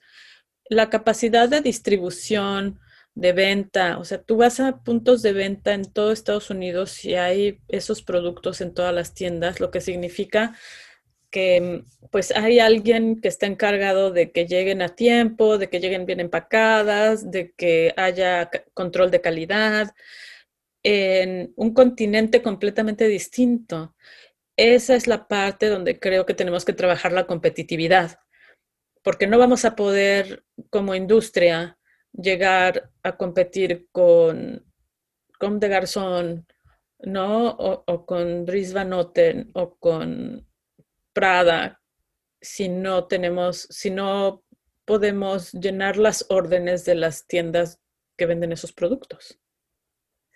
la 0.69 0.89
capacidad 0.89 1.49
de 1.49 1.61
distribución, 1.61 2.79
de 3.15 3.31
venta, 3.31 3.97
o 3.97 4.03
sea, 4.03 4.21
tú 4.21 4.37
vas 4.37 4.59
a 4.59 4.83
puntos 4.83 5.21
de 5.21 5.31
venta 5.31 5.73
en 5.73 5.85
todo 5.85 6.11
Estados 6.11 6.49
Unidos 6.49 7.05
y 7.05 7.15
hay 7.15 7.59
esos 7.69 8.01
productos 8.01 8.59
en 8.59 8.73
todas 8.73 8.93
las 8.93 9.13
tiendas, 9.13 9.61
lo 9.61 9.71
que 9.71 9.79
significa 9.79 10.53
que 11.31 11.83
pues 12.11 12.31
hay 12.31 12.59
alguien 12.59 13.19
que 13.21 13.29
está 13.29 13.45
encargado 13.45 14.11
de 14.11 14.31
que 14.31 14.47
lleguen 14.47 14.81
a 14.81 14.95
tiempo, 14.95 15.57
de 15.57 15.69
que 15.69 15.79
lleguen 15.79 16.05
bien 16.05 16.19
empacadas, 16.19 17.31
de 17.31 17.51
que 17.53 17.93
haya 17.97 18.49
control 18.73 19.11
de 19.11 19.21
calidad 19.21 19.93
en 20.83 21.53
un 21.55 21.73
continente 21.73 22.41
completamente 22.41 23.07
distinto. 23.07 23.95
Esa 24.57 24.95
es 24.95 25.07
la 25.07 25.27
parte 25.27 25.67
donde 25.67 25.99
creo 25.99 26.25
que 26.25 26.33
tenemos 26.33 26.63
que 26.63 26.73
trabajar 26.73 27.11
la 27.11 27.27
competitividad, 27.27 28.19
porque 29.05 29.27
no 29.27 29.37
vamos 29.37 29.65
a 29.65 29.75
poder 29.75 30.43
como 30.71 30.95
industria 30.95 31.77
llegar 32.11 32.89
a 33.03 33.15
competir 33.15 33.87
con, 33.91 34.65
con 35.39 35.59
de 35.59 35.69
Garzón, 35.69 36.47
¿no? 36.99 37.49
O, 37.49 38.05
con 38.07 38.45
Dries 38.45 38.73
Van 38.73 38.89
Noten 38.89 39.51
o 39.53 39.75
con 39.77 40.49
Prada 41.13 41.83
si 42.41 42.67
no 42.67 43.05
tenemos, 43.05 43.67
si 43.69 43.91
no 43.91 44.43
podemos 44.85 45.53
llenar 45.53 45.97
las 45.97 46.25
órdenes 46.29 46.83
de 46.85 46.95
las 46.95 47.27
tiendas 47.27 47.79
que 48.17 48.25
venden 48.25 48.53
esos 48.53 48.73
productos. 48.73 49.39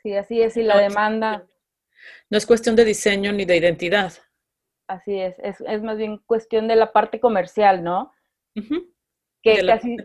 Sí, 0.04 0.14
así 0.14 0.42
es, 0.44 0.58
y 0.58 0.64
la 0.64 0.78
demanda. 0.78 1.48
No 2.30 2.38
es 2.38 2.46
cuestión 2.46 2.76
de 2.76 2.86
diseño 2.86 3.32
ni 3.32 3.46
de 3.46 3.58
identidad. 3.58 4.14
Así 4.88 5.20
es, 5.20 5.38
es, 5.40 5.82
más 5.82 5.98
bien 5.98 6.20
cuestión 6.20 6.68
de 6.68 6.76
la 6.76 6.92
parte 6.92 7.20
comercial, 7.20 7.84
¿no? 7.84 8.12
Que, 9.42 9.66
casi, 9.66 9.98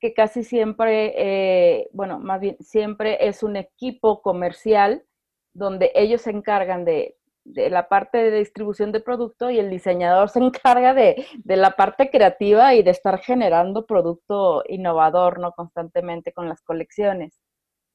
que 0.00 0.14
casi 0.14 0.44
siempre, 0.44 1.14
eh, 1.16 1.88
bueno, 1.92 2.18
más 2.18 2.40
bien 2.40 2.56
siempre 2.60 3.26
es 3.26 3.42
un 3.42 3.56
equipo 3.56 4.22
comercial 4.22 5.04
donde 5.52 5.92
ellos 5.94 6.22
se 6.22 6.30
encargan 6.30 6.84
de, 6.84 7.16
la 7.44 7.88
parte 7.88 8.18
de 8.18 8.38
distribución 8.38 8.92
de 8.92 9.00
producto 9.00 9.50
y 9.50 9.58
el 9.58 9.70
diseñador 9.70 10.28
se 10.28 10.38
encarga 10.44 10.94
de, 10.94 11.26
de, 11.38 11.56
la 11.56 11.72
parte 11.72 12.10
creativa 12.10 12.74
y 12.74 12.82
de 12.82 12.90
estar 12.90 13.18
generando 13.18 13.86
producto 13.86 14.62
innovador, 14.68 15.40
¿no? 15.40 15.52
Constantemente 15.52 16.32
con 16.32 16.48
las 16.48 16.62
colecciones. 16.62 17.40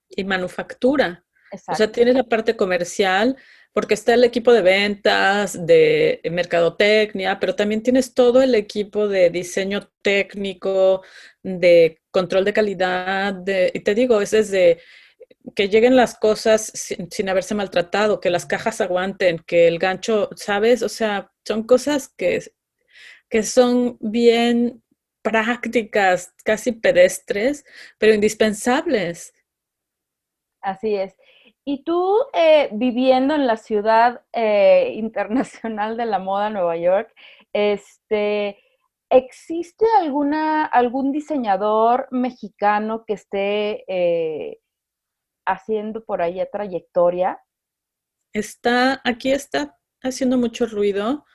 Y 0.09 0.23
manufactura. 0.23 1.25
O 1.67 1.75
sea, 1.75 1.91
tienes 1.91 2.15
la 2.15 2.23
parte 2.23 2.55
comercial, 2.55 3.37
porque 3.75 3.93
está 3.93 4.13
el 4.13 4.23
equipo 4.23 4.53
de 4.53 4.61
ventas, 4.61 5.65
de 5.65 6.21
mercadotecnia, 6.31 7.41
pero 7.41 7.55
también 7.55 7.83
tienes 7.83 8.13
todo 8.13 8.41
el 8.41 8.55
equipo 8.55 9.09
de 9.09 9.29
diseño 9.29 9.91
técnico, 10.01 11.03
de 11.43 12.01
control 12.09 12.45
de 12.45 12.53
calidad, 12.53 13.33
de, 13.33 13.71
y 13.73 13.81
te 13.81 13.93
digo, 13.93 14.21
es 14.21 14.31
desde 14.31 14.79
que 15.57 15.67
lleguen 15.67 15.97
las 15.97 16.17
cosas 16.17 16.71
sin, 16.73 17.27
haberse 17.27 17.53
maltratado, 17.53 18.21
que 18.21 18.29
las 18.29 18.45
cajas 18.45 18.79
aguanten, 18.79 19.39
que 19.39 19.67
el 19.67 19.77
gancho, 19.77 20.29
¿sabes? 20.37 20.81
O 20.81 20.87
sea, 20.87 21.33
son 21.45 21.63
cosas 21.63 22.07
que, 22.07 22.49
que 23.29 23.43
son 23.43 23.97
bien 23.99 24.81
prácticas, 25.21 26.33
casi 26.45 26.71
pedestres, 26.71 27.65
pero 27.97 28.13
indispensables. 28.13 29.33
Así 30.61 30.95
es. 30.95 31.13
Y 31.67 31.83
tú, 31.83 32.15
eh, 32.33 32.69
viviendo 32.73 33.33
en 33.33 33.47
la 33.47 33.57
ciudad 33.57 34.21
eh, 34.33 34.91
internacional 34.93 35.97
de 35.97 36.05
la 36.05 36.19
moda, 36.19 36.51
Nueva 36.51 36.77
York, 36.77 37.11
este, 37.53 38.59
¿existe 39.09 39.85
alguna, 39.97 40.65
algún 40.65 41.11
diseñador 41.11 42.07
mexicano 42.11 43.03
que 43.05 43.13
esté 43.13 43.83
eh, 43.87 44.59
haciendo 45.47 46.05
por 46.05 46.21
ahí 46.21 46.39
trayectoria? 46.51 47.41
Está, 48.31 49.01
aquí 49.03 49.31
está 49.31 49.79
haciendo 50.03 50.37
mucho 50.37 50.67
ruido 50.67 51.25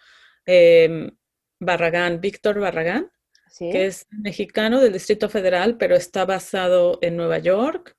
em, 0.47 1.11
Barragán, 1.59 2.21
Víctor 2.21 2.61
Barragán, 2.61 3.11
que 3.59 3.87
es 3.87 4.07
mexicano 4.11 4.81
del 4.81 4.93
Distrito 4.93 5.29
Federal, 5.29 5.77
pero 5.77 5.97
está 5.97 6.25
basado 6.25 6.99
en 7.03 7.17
Nueva 7.17 7.39
York 7.39 7.97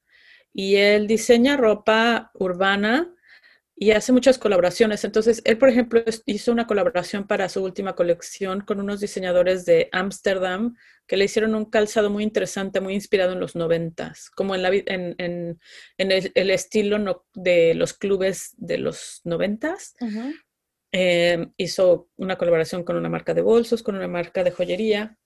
y 0.53 0.75
él 0.75 1.07
diseña 1.07 1.57
ropa 1.57 2.31
urbana 2.33 3.13
y 3.81 3.91
hace 3.91 4.11
muchas 4.11 4.37
colaboraciones. 4.37 5.03
Entonces, 5.05 5.41
él, 5.43 5.57
por 5.57 5.67
ejemplo, 5.67 6.03
hizo 6.27 6.51
una 6.51 6.67
colaboración 6.67 7.25
para 7.25 7.49
su 7.49 7.63
última 7.63 7.95
colección 7.95 8.61
con 8.61 8.79
unos 8.79 8.99
diseñadores 8.99 9.65
de 9.65 9.89
Ámsterdam 9.91 10.75
que 11.07 11.17
le 11.17 11.25
hicieron 11.25 11.55
un 11.55 11.65
calzado 11.65 12.11
muy 12.11 12.23
interesante, 12.23 12.79
muy 12.79 12.93
inspirado 12.93 13.33
en 13.33 13.39
los 13.39 13.55
noventas, 13.55 14.29
como 14.29 14.53
en, 14.53 14.61
la, 14.61 14.69
en, 14.69 15.15
en, 15.17 15.57
el, 15.97 16.51
estilo 16.51 17.25
de 17.33 17.73
los 17.73 17.93
clubes 17.93 18.53
de 18.57 18.77
los 18.77 19.21
noventas. 19.23 19.95
Eh, 20.91 21.47
hizo 21.57 22.09
una 22.17 22.37
colaboración 22.37 22.83
con 22.83 22.97
una 22.97 23.09
marca 23.09 23.33
de 23.33 23.41
bolsos, 23.41 23.81
con 23.81 23.95
una 23.95 24.07
marca 24.07 24.43
de 24.43 24.51
joyería. 24.51 25.17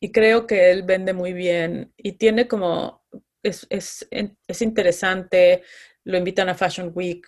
Y 0.00 0.10
creo 0.10 0.46
que 0.46 0.70
él 0.70 0.84
vende 0.84 1.12
muy 1.12 1.34
bien 1.34 1.92
y 1.96 2.12
tiene 2.12 2.48
como 2.48 3.04
es, 3.42 3.66
es, 3.70 4.62
interesante, 4.62 5.62
lo 6.04 6.18
invitan 6.18 6.48
a 6.48 6.54
Fashion 6.54 6.92
Week, 6.94 7.26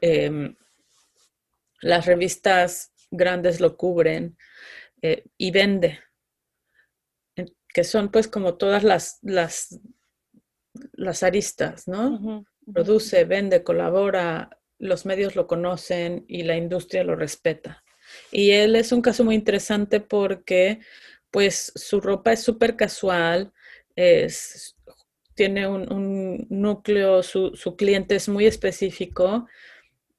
em, 0.00 0.56
las 1.80 2.06
revistas 2.06 2.92
grandes 3.10 3.60
lo 3.60 3.76
cubren 3.76 4.36
eh, 5.02 5.24
y 5.36 5.50
vende, 5.50 6.00
que 7.68 7.84
son 7.84 8.10
pues 8.10 8.28
como 8.28 8.56
todas 8.56 8.84
las, 8.84 9.18
las, 9.22 9.80
las 10.92 11.22
aristas, 11.22 11.88
¿no? 11.88 12.44
Produce, 12.72 13.24
vende, 13.24 13.64
colabora, 13.64 14.60
los 14.78 15.06
medios 15.06 15.36
lo 15.36 15.46
conocen 15.46 16.24
y 16.28 16.42
la 16.42 16.56
industria 16.56 17.04
lo 17.04 17.16
respeta. 17.16 17.82
Y 18.30 18.50
él 18.50 18.76
es 18.76 18.92
un 18.92 19.00
caso 19.00 19.24
muy 19.24 19.34
interesante 19.34 20.00
porque 20.00 20.80
pues 21.30 21.72
su 21.74 22.00
ropa 22.00 22.32
es 22.32 22.42
súper 22.42 22.76
casual, 22.76 23.52
es 23.96 24.76
tiene 25.34 25.66
un, 25.66 26.46
núcleo, 26.50 27.22
su, 27.22 27.76
cliente 27.76 28.16
es 28.16 28.28
muy 28.28 28.46
específico 28.46 29.46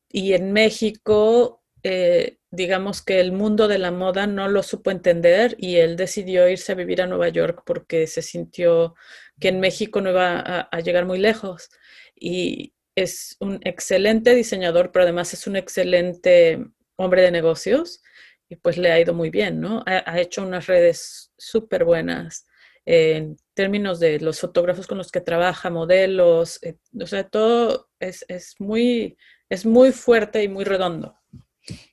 y 0.10 0.34
en 0.34 0.52
México, 0.54 1.64
eh, 1.84 2.38
digamos 2.52 3.02
que 3.02 3.20
el 3.20 3.32
mundo 3.32 3.68
de 3.68 3.80
la 3.80 3.92
moda 3.92 4.28
no 4.28 4.48
lo 4.48 4.64
supo 4.64 4.92
entender 4.92 5.56
y 5.60 5.78
él 5.78 5.96
decidió 5.96 6.48
irse 6.48 6.72
a 6.72 6.76
vivir 6.76 7.02
a 7.02 7.08
Nueva 7.08 7.30
York 7.30 7.64
porque 7.66 8.08
se 8.08 8.22
sintió 8.22 8.96
que 9.40 9.50
en 9.50 9.60
México 9.60 10.02
no 10.02 10.12
iba 10.12 10.40
a, 10.40 10.80
llegar 10.82 11.06
muy 11.06 11.20
lejos. 11.20 11.70
Y 12.16 12.74
es 12.96 13.38
un 13.40 13.60
excelente 13.64 14.36
diseñador, 14.36 14.92
pero 14.92 15.04
además 15.04 15.34
es 15.34 15.48
un 15.48 15.56
excelente 15.56 16.64
hombre 16.96 17.24
de 17.24 17.32
negocios 17.32 18.04
y 18.50 18.56
pues 18.56 18.78
le 18.78 18.92
ha 18.92 19.00
ido 19.00 19.14
muy 19.14 19.30
bien, 19.32 19.60
¿no? 19.60 19.84
Ha, 19.88 20.04
ha 20.12 20.22
hecho 20.22 20.44
unas 20.44 20.68
redes 20.68 21.32
súper 21.38 21.86
buenas 21.86 22.46
en 22.86 23.38
términos 23.54 24.00
de 24.00 24.20
los 24.20 24.40
fotógrafos 24.40 24.88
con 24.88 24.98
los 24.98 25.12
que 25.12 25.22
trabaja, 25.22 25.70
modelos, 25.70 26.62
eh, 26.64 26.78
o 27.00 27.08
sea, 27.08 27.28
todo 27.28 27.90
es, 28.00 28.26
muy, 28.60 29.18
es 29.50 29.66
muy 29.66 29.92
fuerte 29.92 30.44
y 30.44 30.50
muy 30.50 30.64
redondo. 30.64 31.16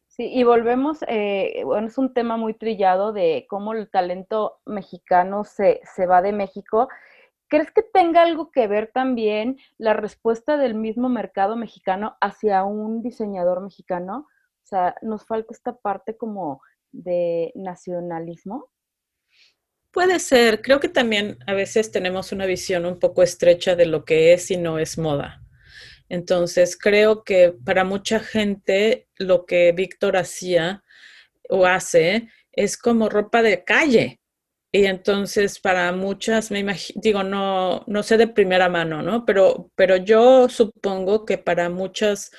Sí, 0.08 0.30
y 0.32 0.42
volvemos, 0.42 0.98
eh, 1.08 1.62
bueno, 1.64 1.86
es 1.86 1.96
un 1.96 2.12
tema 2.12 2.36
muy 2.36 2.54
trillado 2.54 3.12
de 3.12 3.46
cómo 3.48 3.72
el 3.72 3.90
talento 3.90 4.60
mexicano 4.66 5.44
se, 5.44 5.80
se 5.94 6.06
va 6.06 6.20
de 6.20 6.32
México. 6.32 6.88
¿Crees 7.48 7.70
que 7.72 7.82
tenga 7.82 8.22
algo 8.22 8.50
que 8.50 8.68
ver 8.68 8.90
también 8.92 9.58
la 9.78 9.92
respuesta 9.94 10.56
del 10.56 10.74
mismo 10.74 11.08
mercado 11.08 11.56
mexicano 11.56 12.16
hacia 12.20 12.64
un 12.64 13.02
diseñador 13.02 13.60
mexicano? 13.60 14.28
O 14.62 14.66
sea, 14.66 14.94
nos 15.02 15.26
falta 15.26 15.52
esta 15.52 15.76
parte 15.76 16.16
como 16.16 16.60
de 16.92 17.52
nacionalismo. 17.54 18.70
Puede 19.92 20.20
ser, 20.20 20.62
creo 20.62 20.79
que 20.79 20.88
también 20.88 21.38
a 21.46 21.55
veces 21.55 21.90
tenemos 21.90 22.31
una 22.33 22.46
visión 22.46 22.87
un 22.87 22.98
poco 23.00 23.22
estrecha 23.22 23.74
de 23.74 23.87
lo 23.87 24.05
que 24.05 24.33
es 24.33 24.50
y 24.50 24.57
no 24.57 24.79
es 24.79 24.98
moda. 24.98 25.42
Entonces, 26.09 26.76
creo 26.76 27.24
que 27.24 27.55
para 27.64 27.85
mucha 27.85 28.20
gente 28.20 29.09
lo 29.16 29.46
que 29.46 29.72
Víctor 29.72 30.16
hacía 30.16 30.85
o 31.48 31.66
hace 31.66 32.29
es 32.53 32.76
como 32.76 33.09
ropa 33.09 33.42
de 33.42 33.64
calle. 33.64 34.20
Y 34.72 34.87
entonces 34.87 35.59
para 35.61 35.92
muchas, 35.92 36.50
me 36.53 36.61
imagino, 36.61 37.00
digo, 37.03 37.22
no, 37.24 37.85
no 37.88 38.03
sé 38.05 38.16
de 38.18 38.29
primera 38.29 38.68
mano, 38.68 39.03
¿no? 39.03 39.24
Pero, 39.26 39.70
pero 39.76 39.96
yo 39.96 40.48
supongo 40.48 41.24
que 41.26 41.38
para 41.38 41.70
muchos 41.70 42.31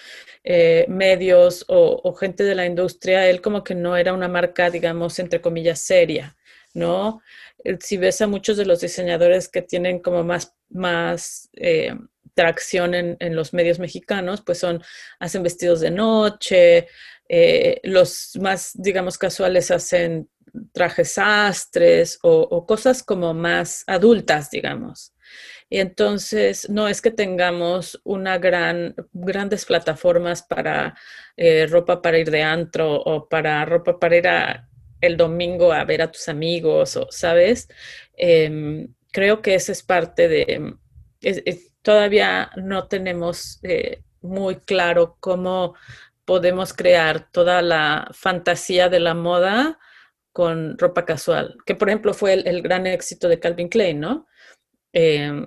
eh, 0.44 0.86
medios 0.90 1.66
o, 1.68 2.00
o 2.04 2.14
gente 2.14 2.44
de 2.46 2.56
la 2.56 2.66
industria, 2.66 3.30
él 3.30 3.42
como 3.42 3.64
que 3.66 3.76
no 3.76 3.98
era 3.98 4.14
una 4.14 4.30
marca, 4.30 4.70
digamos, 4.70 5.20
entre 5.20 5.42
comillas, 5.42 5.80
seria. 5.82 6.38
¿No? 6.74 7.22
Eh, 7.64 7.78
si 7.80 7.98
ves 7.98 8.22
a 8.22 8.28
muchos 8.28 8.58
de 8.58 8.66
los 8.66 8.82
diseñadores 8.82 9.50
que 9.50 9.62
tienen 9.62 10.00
como 10.00 10.24
más, 10.24 10.56
más 10.70 11.50
eh, 11.54 11.96
tracción 12.34 12.94
en, 12.94 13.18
en, 13.20 13.36
los 13.36 13.54
medios 13.54 13.80
mexicanos, 13.80 14.42
pues 14.42 14.60
son, 14.60 14.82
hacen 15.20 15.44
vestidos 15.44 15.82
de 15.82 15.92
noche, 15.92 16.88
eh, 17.30 17.80
los 17.84 18.38
más, 18.42 18.72
digamos, 18.74 19.18
casuales 19.18 19.72
hacen 19.72 20.30
trajes 20.74 21.14
sastres 21.14 22.20
o, 22.24 22.66
cosas 22.66 23.04
como 23.04 23.34
más 23.34 23.84
adultas, 23.88 24.52
digamos. 24.52 25.14
Y 25.70 25.80
entonces 25.80 26.70
no 26.70 26.90
es 26.90 27.02
que 27.02 27.12
tengamos 27.12 28.02
una 28.04 28.38
gran, 28.38 28.94
grandes 29.14 29.64
plataformas 29.66 30.44
para 30.44 30.98
ropa 31.70 32.02
para 32.02 32.20
ir 32.20 32.30
de 32.30 32.44
antro 32.44 32.96
o 32.96 33.30
para 33.30 33.64
ropa 33.64 33.98
para 33.98 34.18
ir 34.18 34.28
a, 34.28 34.70
el 35.02 35.18
domingo 35.18 35.74
a 35.74 35.84
ver 35.84 36.02
a 36.02 36.12
tus 36.12 36.30
amigos, 36.30 36.96
o, 36.96 37.08
¿sabes? 37.12 37.68
Eh, 38.16 38.88
creo 39.12 39.42
que 39.42 39.56
esa 39.56 39.72
es 39.72 39.84
parte 39.84 40.28
de, 40.28 40.76
todavía 41.82 42.52
no 42.56 42.88
tenemos 42.88 43.60
eh, 43.64 44.04
muy 44.22 44.58
claro 44.58 45.18
cómo 45.20 45.76
podemos 46.26 46.74
crear 46.74 47.30
toda 47.32 47.62
la 47.62 48.10
fantasía 48.14 48.90
de 48.90 49.00
la 49.00 49.14
moda 49.14 49.80
con 50.32 50.78
ropa 50.78 51.06
casual, 51.06 51.58
que 51.66 51.76
por 51.76 51.90
ejemplo 51.90 52.14
fue 52.14 52.34
el, 52.34 52.62
gran 52.62 52.88
éxito 52.88 53.28
de 53.28 53.40
Calvin 53.40 53.68
Klein, 53.68 54.00
¿no? 54.00 54.28
Eh, 54.94 55.46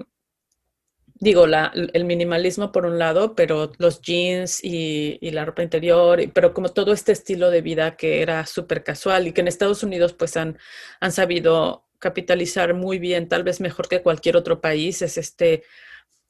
digo, 1.25 1.47
la, 1.47 1.73
el 1.75 2.05
minimalismo 2.05 2.71
por 2.71 2.85
un 2.87 2.99
lado, 2.99 3.35
pero 3.35 3.73
los 3.79 4.03
jeans 4.03 4.63
y, 4.63 5.19
la 5.31 5.45
ropa 5.45 5.63
interior, 5.63 6.21
pero 6.35 6.53
como 6.55 6.69
todo 6.69 6.93
este 6.93 7.13
estilo 7.13 7.51
de 7.51 7.63
vida 7.63 7.97
que 7.97 8.23
era 8.23 8.47
súper 8.47 8.85
casual 8.85 9.27
y 9.27 9.33
que 9.33 9.41
en 9.41 9.49
Estados 9.49 9.83
Unidos 9.83 10.13
pues 10.13 10.37
han, 10.37 10.59
han 11.01 11.13
sabido 11.13 11.87
capitalizar 11.99 12.75
muy 12.75 12.99
bien, 12.99 13.29
tal 13.29 13.43
vez 13.43 13.61
mejor 13.61 13.89
que 13.89 14.03
cualquier 14.03 14.37
otro 14.37 14.61
país, 14.61 15.01
es 15.03 15.17
este, 15.17 15.65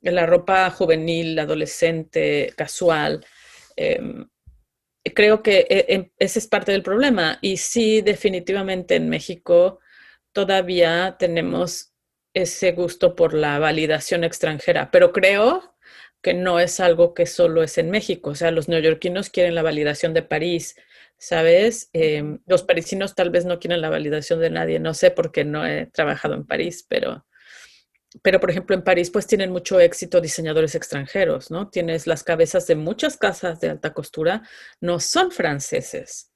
la 0.01 0.27
ropa 0.27 0.71
juvenil, 0.71 1.39
adolescente, 1.39 2.53
casual. 2.57 3.27
Eh, 3.77 4.01
creo 5.15 5.43
que 5.43 5.67
eh, 5.69 6.13
ese 6.19 6.39
es 6.39 6.47
parte 6.47 6.71
del 6.73 6.85
problema 6.85 7.39
y 7.43 7.57
sí, 7.57 8.01
definitivamente 8.01 8.95
en 8.95 9.09
México 9.09 9.81
todavía 10.33 11.17
tenemos 11.19 11.94
ese 12.35 12.73
gusto 12.73 13.15
por 13.17 13.35
la 13.35 13.59
validación 13.59 14.25
extranjera, 14.25 14.91
pero 14.91 15.13
creo 15.13 15.75
que 16.23 16.35
no 16.35 16.59
es 16.59 16.81
algo 16.81 17.15
que 17.15 17.27
solo 17.27 17.63
es 17.63 17.79
en 17.79 17.91
México, 17.91 18.31
o 18.31 18.35
sea, 18.35 18.51
los 18.51 18.69
neoyorquinos 18.69 19.31
quieren 19.31 19.55
la 19.55 19.63
validación 19.63 20.15
de 20.15 20.23
París, 20.23 20.75
¿sabes? 21.19 21.91
Eh, 21.93 22.39
los 22.47 22.63
parisinos 22.63 23.15
tal 23.15 23.31
vez 23.31 23.45
no 23.45 23.59
quieren 23.61 23.81
la 23.81 23.91
validación 23.91 24.41
de 24.41 24.51
nadie, 24.51 24.81
no 24.81 24.95
sé 24.95 25.11
porque 25.11 25.45
no 25.45 25.67
he 25.67 25.87
trabajado 25.87 26.35
en 26.35 26.47
París, 26.47 26.85
pero, 26.89 27.27
pero 28.23 28.41
por 28.41 28.51
ejemplo 28.51 28.75
en 28.75 28.83
París 28.83 29.11
pues 29.11 29.27
tienen 29.27 29.53
mucho 29.53 29.81
éxito 29.81 30.21
diseñadores 30.21 30.75
extranjeros, 30.75 31.51
¿no? 31.51 31.69
Tienes 31.69 32.07
las 32.07 32.25
cabezas 32.25 32.67
de 32.67 32.77
muchas 32.77 33.17
casas 33.17 33.61
de 33.61 33.71
alta 33.71 33.93
costura, 33.93 34.43
no 34.81 35.01
son 35.01 35.31
franceses. 35.31 36.33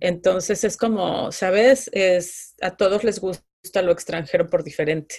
Entonces 0.00 0.64
es 0.64 0.76
como, 0.76 1.32
¿sabes? 1.32 1.90
Es, 1.92 2.54
a 2.60 2.76
todos 2.76 3.04
les 3.04 3.20
gusta 3.20 3.82
lo 3.82 3.92
extranjero 3.92 4.48
por 4.48 4.64
diferente. 4.64 5.14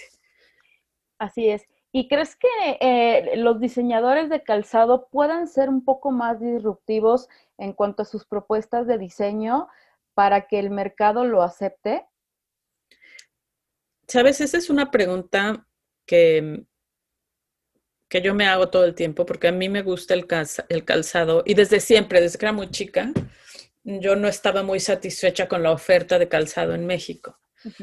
Así 1.20 1.50
es. 1.50 1.66
¿Y 1.92 2.08
crees 2.08 2.34
que 2.34 2.48
eh, 2.80 3.36
los 3.36 3.60
diseñadores 3.60 4.30
de 4.30 4.42
calzado 4.42 5.08
puedan 5.10 5.46
ser 5.46 5.68
un 5.68 5.84
poco 5.84 6.10
más 6.10 6.40
disruptivos 6.40 7.28
en 7.58 7.74
cuanto 7.74 8.02
a 8.02 8.06
sus 8.06 8.24
propuestas 8.24 8.86
de 8.86 8.96
diseño 8.96 9.68
para 10.14 10.46
que 10.46 10.58
el 10.58 10.70
mercado 10.70 11.24
lo 11.24 11.42
acepte? 11.42 12.06
Sabes, 14.08 14.40
esa 14.40 14.56
es 14.56 14.70
una 14.70 14.90
pregunta 14.90 15.66
que, 16.06 16.64
que 18.08 18.22
yo 18.22 18.34
me 18.34 18.46
hago 18.46 18.70
todo 18.70 18.86
el 18.86 18.94
tiempo 18.94 19.26
porque 19.26 19.48
a 19.48 19.52
mí 19.52 19.68
me 19.68 19.82
gusta 19.82 20.14
el, 20.14 20.26
el 20.70 20.84
calzado 20.86 21.42
y 21.44 21.52
desde 21.52 21.80
siempre, 21.80 22.22
desde 22.22 22.38
que 22.38 22.46
era 22.46 22.52
muy 22.54 22.70
chica, 22.70 23.12
yo 23.84 24.16
no 24.16 24.26
estaba 24.26 24.62
muy 24.62 24.80
satisfecha 24.80 25.48
con 25.48 25.62
la 25.62 25.72
oferta 25.72 26.18
de 26.18 26.28
calzado 26.28 26.74
en 26.74 26.86
México. 26.86 27.38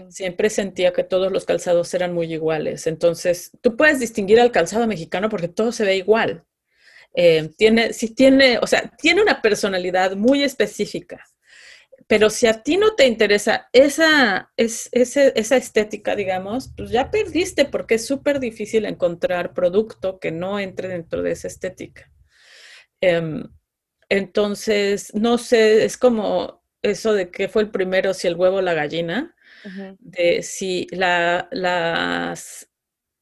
Siempre 0.10 0.50
sentía 0.50 0.92
que 0.92 1.04
todos 1.04 1.32
los 1.32 1.46
calzados 1.46 1.94
eran 1.94 2.14
muy 2.14 2.34
iguales. 2.34 2.88
Entonces, 2.88 3.52
tú 3.62 3.76
puedes 3.76 4.00
distinguir 4.00 4.40
al 4.40 4.52
calzado 4.52 4.88
mexicano 4.88 5.30
porque 5.30 5.48
todo 5.48 5.72
se 5.72 5.86
ve 5.86 5.96
igual. 5.96 6.46
Eh, 7.14 7.52
tiene, 7.58 7.94
si 7.94 8.14
tiene, 8.14 8.60
o 8.60 8.68
sea, 8.68 8.92
tiene 8.98 9.22
una 9.22 9.42
personalidad 9.42 10.16
muy 10.16 10.44
específica. 10.44 11.24
Pero 12.08 12.30
si 12.30 12.48
a 12.48 12.64
ti 12.64 12.78
no 12.78 12.96
te 12.96 13.06
interesa 13.06 13.70
esa, 13.74 14.52
es, 14.56 14.90
esa 14.94 15.58
estética, 15.58 16.16
digamos, 16.16 16.72
pues 16.76 16.90
ya 16.90 17.12
perdiste 17.12 17.66
porque 17.66 17.96
es 17.96 18.06
súper 18.08 18.40
difícil 18.40 18.86
encontrar 18.86 19.54
producto 19.54 20.20
que 20.20 20.32
no 20.32 20.60
entre 20.60 20.88
dentro 20.88 21.22
de 21.22 21.32
esa 21.32 21.48
estética. 21.48 22.10
Eh, 23.02 23.44
entonces, 24.10 25.14
no 25.14 25.38
sé, 25.38 25.86
es 25.86 25.98
como 25.98 26.64
eso 26.82 27.14
de 27.14 27.30
que 27.30 27.50
fue 27.50 27.64
el 27.64 27.72
primero, 27.72 28.14
si 28.14 28.28
el 28.28 28.36
huevo 28.36 28.58
o 28.58 28.62
la 28.62 28.74
gallina 28.74 29.36
de 30.00 30.42
si 30.44 30.88
la, 30.92 31.48
las, 31.52 32.70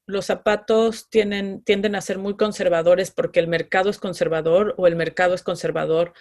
los 0.08 0.26
zapatos 0.26 1.10
tienen, 1.10 1.64
tienden 1.64 1.96
a 1.96 2.02
ser 2.02 2.18
muy 2.18 2.38
conservadores 2.38 3.12
porque 3.12 3.40
el 3.40 3.48
mercado 3.48 3.90
es 3.90 3.98
conservador 3.98 4.76
o 4.78 4.88
el 4.88 4.96
mercado 4.96 5.34
es 5.34 5.44
conservador 5.44 6.14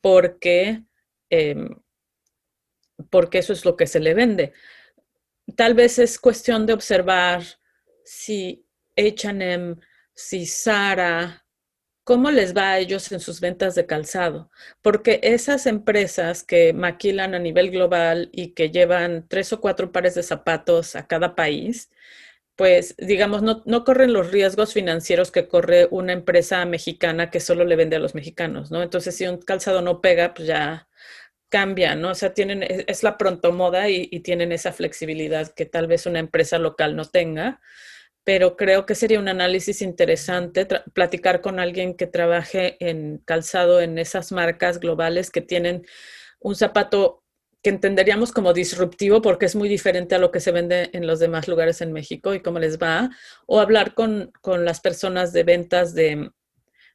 porque, 0.00 0.84
eh, 1.30 1.68
porque 3.10 3.38
eso 3.38 3.52
es 3.52 3.64
lo 3.64 3.76
que 3.76 3.86
se 3.86 4.00
le 4.00 4.14
vende. 4.14 4.52
Tal 5.56 5.74
vez 5.74 5.98
es 5.98 6.18
cuestión 6.18 6.66
de 6.66 6.72
observar 6.72 7.42
si 8.04 8.66
HM, 8.96 9.80
si 10.14 10.46
Sara, 10.46 11.44
¿Cómo 12.04 12.30
les 12.30 12.56
va 12.56 12.72
a 12.72 12.78
ellos 12.78 13.12
en 13.12 13.20
sus 13.20 13.40
ventas 13.40 13.74
de 13.74 13.86
calzado? 13.86 14.50
Porque 14.82 15.20
esas 15.22 15.66
empresas 15.66 16.42
que 16.42 16.72
maquilan 16.72 17.34
a 17.34 17.38
nivel 17.38 17.70
global 17.70 18.30
y 18.32 18.52
que 18.52 18.70
llevan 18.70 19.26
tres 19.28 19.52
o 19.52 19.60
cuatro 19.60 19.92
pares 19.92 20.14
de 20.14 20.22
zapatos 20.22 20.96
a 20.96 21.06
cada 21.06 21.34
país, 21.36 21.90
pues 22.56 22.94
digamos, 22.98 23.42
no, 23.42 23.62
no, 23.66 23.84
corren 23.84 24.12
los 24.12 24.32
riesgos 24.32 24.72
financieros 24.74 25.30
que 25.32 25.48
corre 25.48 25.88
una 25.90 26.12
empresa 26.12 26.64
mexicana 26.66 27.30
que 27.30 27.40
solo 27.40 27.64
le 27.64 27.76
vende 27.76 27.96
a 27.96 28.00
los 28.00 28.14
mexicanos, 28.14 28.70
¿no? 28.70 28.82
Entonces, 28.82 29.16
si 29.16 29.26
un 29.26 29.38
calzado 29.38 29.82
no 29.82 30.00
pega, 30.00 30.34
pues 30.34 30.48
ya 30.48 30.88
cambia, 31.48 31.94
¿no? 31.96 32.10
O 32.10 32.14
sea, 32.14 32.34
tienen, 32.34 32.62
es 32.64 33.02
la 33.02 33.18
pronto 33.18 33.52
moda 33.52 33.88
y 33.88 34.20
tienen 34.20 34.52
esa 34.52 34.72
flexibilidad 34.72 35.52
que 35.54 35.66
tal 35.66 35.86
vez 35.86 36.06
una 36.06 36.20
empresa 36.20 36.58
local 36.58 36.96
no 36.96 37.04
tenga 37.06 37.60
pero 38.24 38.56
creo 38.56 38.86
que 38.86 38.94
sería 38.94 39.18
un 39.18 39.28
análisis 39.28 39.82
interesante 39.82 40.66
platicar 40.92 41.40
con 41.40 41.58
alguien 41.58 41.94
que 41.94 42.06
trabaje 42.06 42.76
en 42.80 43.18
calzado 43.24 43.80
en 43.80 43.98
esas 43.98 44.30
marcas 44.32 44.78
globales 44.78 45.30
que 45.30 45.40
tienen 45.40 45.86
un 46.40 46.54
zapato 46.54 47.22
que 47.62 47.70
entenderíamos 47.70 48.32
como 48.32 48.52
disruptivo 48.52 49.20
porque 49.20 49.46
es 49.46 49.54
muy 49.54 49.68
diferente 49.68 50.14
a 50.14 50.18
lo 50.18 50.30
que 50.30 50.40
se 50.40 50.52
vende 50.52 50.90
en 50.92 51.06
los 51.06 51.18
demás 51.18 51.46
lugares 51.48 51.80
en 51.80 51.92
México 51.92 52.34
y 52.34 52.40
cómo 52.40 52.58
les 52.58 52.78
va, 52.78 53.10
o 53.46 53.60
hablar 53.60 53.94
con, 53.94 54.32
con 54.40 54.64
las 54.64 54.80
personas 54.80 55.32
de 55.32 55.44
ventas 55.44 55.94
de, 55.94 56.30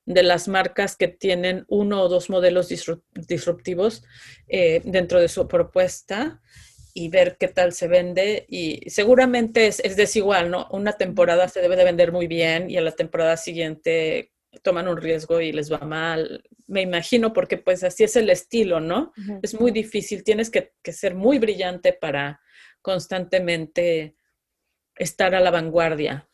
de, 0.05 0.23
las 0.23 0.47
marcas 0.47 0.95
que 0.95 1.07
tienen 1.07 1.65
uno 1.67 2.01
o 2.01 2.09
dos 2.09 2.29
modelos 2.29 2.69
disruptivos 3.13 4.03
eh, 4.47 4.81
dentro 4.85 5.19
de 5.19 5.27
su 5.27 5.47
propuesta 5.47 6.41
y 6.97 7.09
ver 7.09 7.35
qué 7.37 7.49
tal 7.49 7.73
se 7.73 7.89
vende. 7.89 8.45
Y 8.47 8.89
seguramente 8.89 9.67
es, 9.67 9.81
es, 9.81 9.97
desigual, 9.97 10.49
¿no? 10.49 10.67
Una 10.71 10.93
temporada 10.93 11.49
se 11.49 11.59
debe 11.59 11.75
de 11.75 11.83
vender 11.83 12.13
muy 12.13 12.25
bien 12.25 12.71
y 12.71 12.77
a 12.77 12.81
la 12.81 12.93
temporada 12.93 13.35
siguiente 13.35 14.31
toman 14.63 14.87
un 14.87 14.95
riesgo 14.95 15.41
y 15.41 15.51
les 15.51 15.69
va 15.69 15.79
mal. 15.79 16.41
Me 16.67 16.81
imagino 16.81 17.33
porque 17.33 17.57
pues 17.57 17.83
así 17.83 18.05
es 18.05 18.15
el 18.15 18.29
estilo, 18.29 18.79
¿no? 18.79 19.11
Uh 19.17 19.21
-huh. 19.21 19.39
Es 19.43 19.59
muy 19.59 19.71
difícil, 19.71 20.23
tienes 20.23 20.49
que, 20.49 20.71
que, 20.81 20.93
ser 20.93 21.15
muy 21.15 21.37
brillante 21.37 21.91
para 21.91 22.39
constantemente 22.81 24.15
estar 24.95 25.35
a 25.35 25.41
la 25.41 25.51
vanguardia 25.51 26.29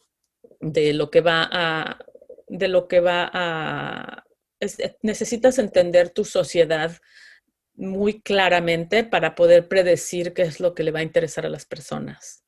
de 0.59 0.93
lo 0.93 1.09
que 1.09 1.21
va 1.21 1.49
a, 1.51 2.05
de 2.47 2.67
lo 2.67 2.87
que 2.87 2.99
va 2.99 3.31
a, 3.33 4.25
es, 4.59 4.77
necesitas 5.01 5.57
entender 5.57 6.11
tu 6.11 6.23
sociedad 6.23 6.91
muy 7.81 8.21
claramente 8.21 9.03
para 9.03 9.33
poder 9.33 9.67
predecir 9.67 10.33
qué 10.33 10.43
es 10.43 10.59
lo 10.59 10.75
que 10.75 10.83
le 10.83 10.91
va 10.91 10.99
a 10.99 11.03
interesar 11.03 11.45
a 11.45 11.49
las 11.49 11.65
personas. 11.65 12.45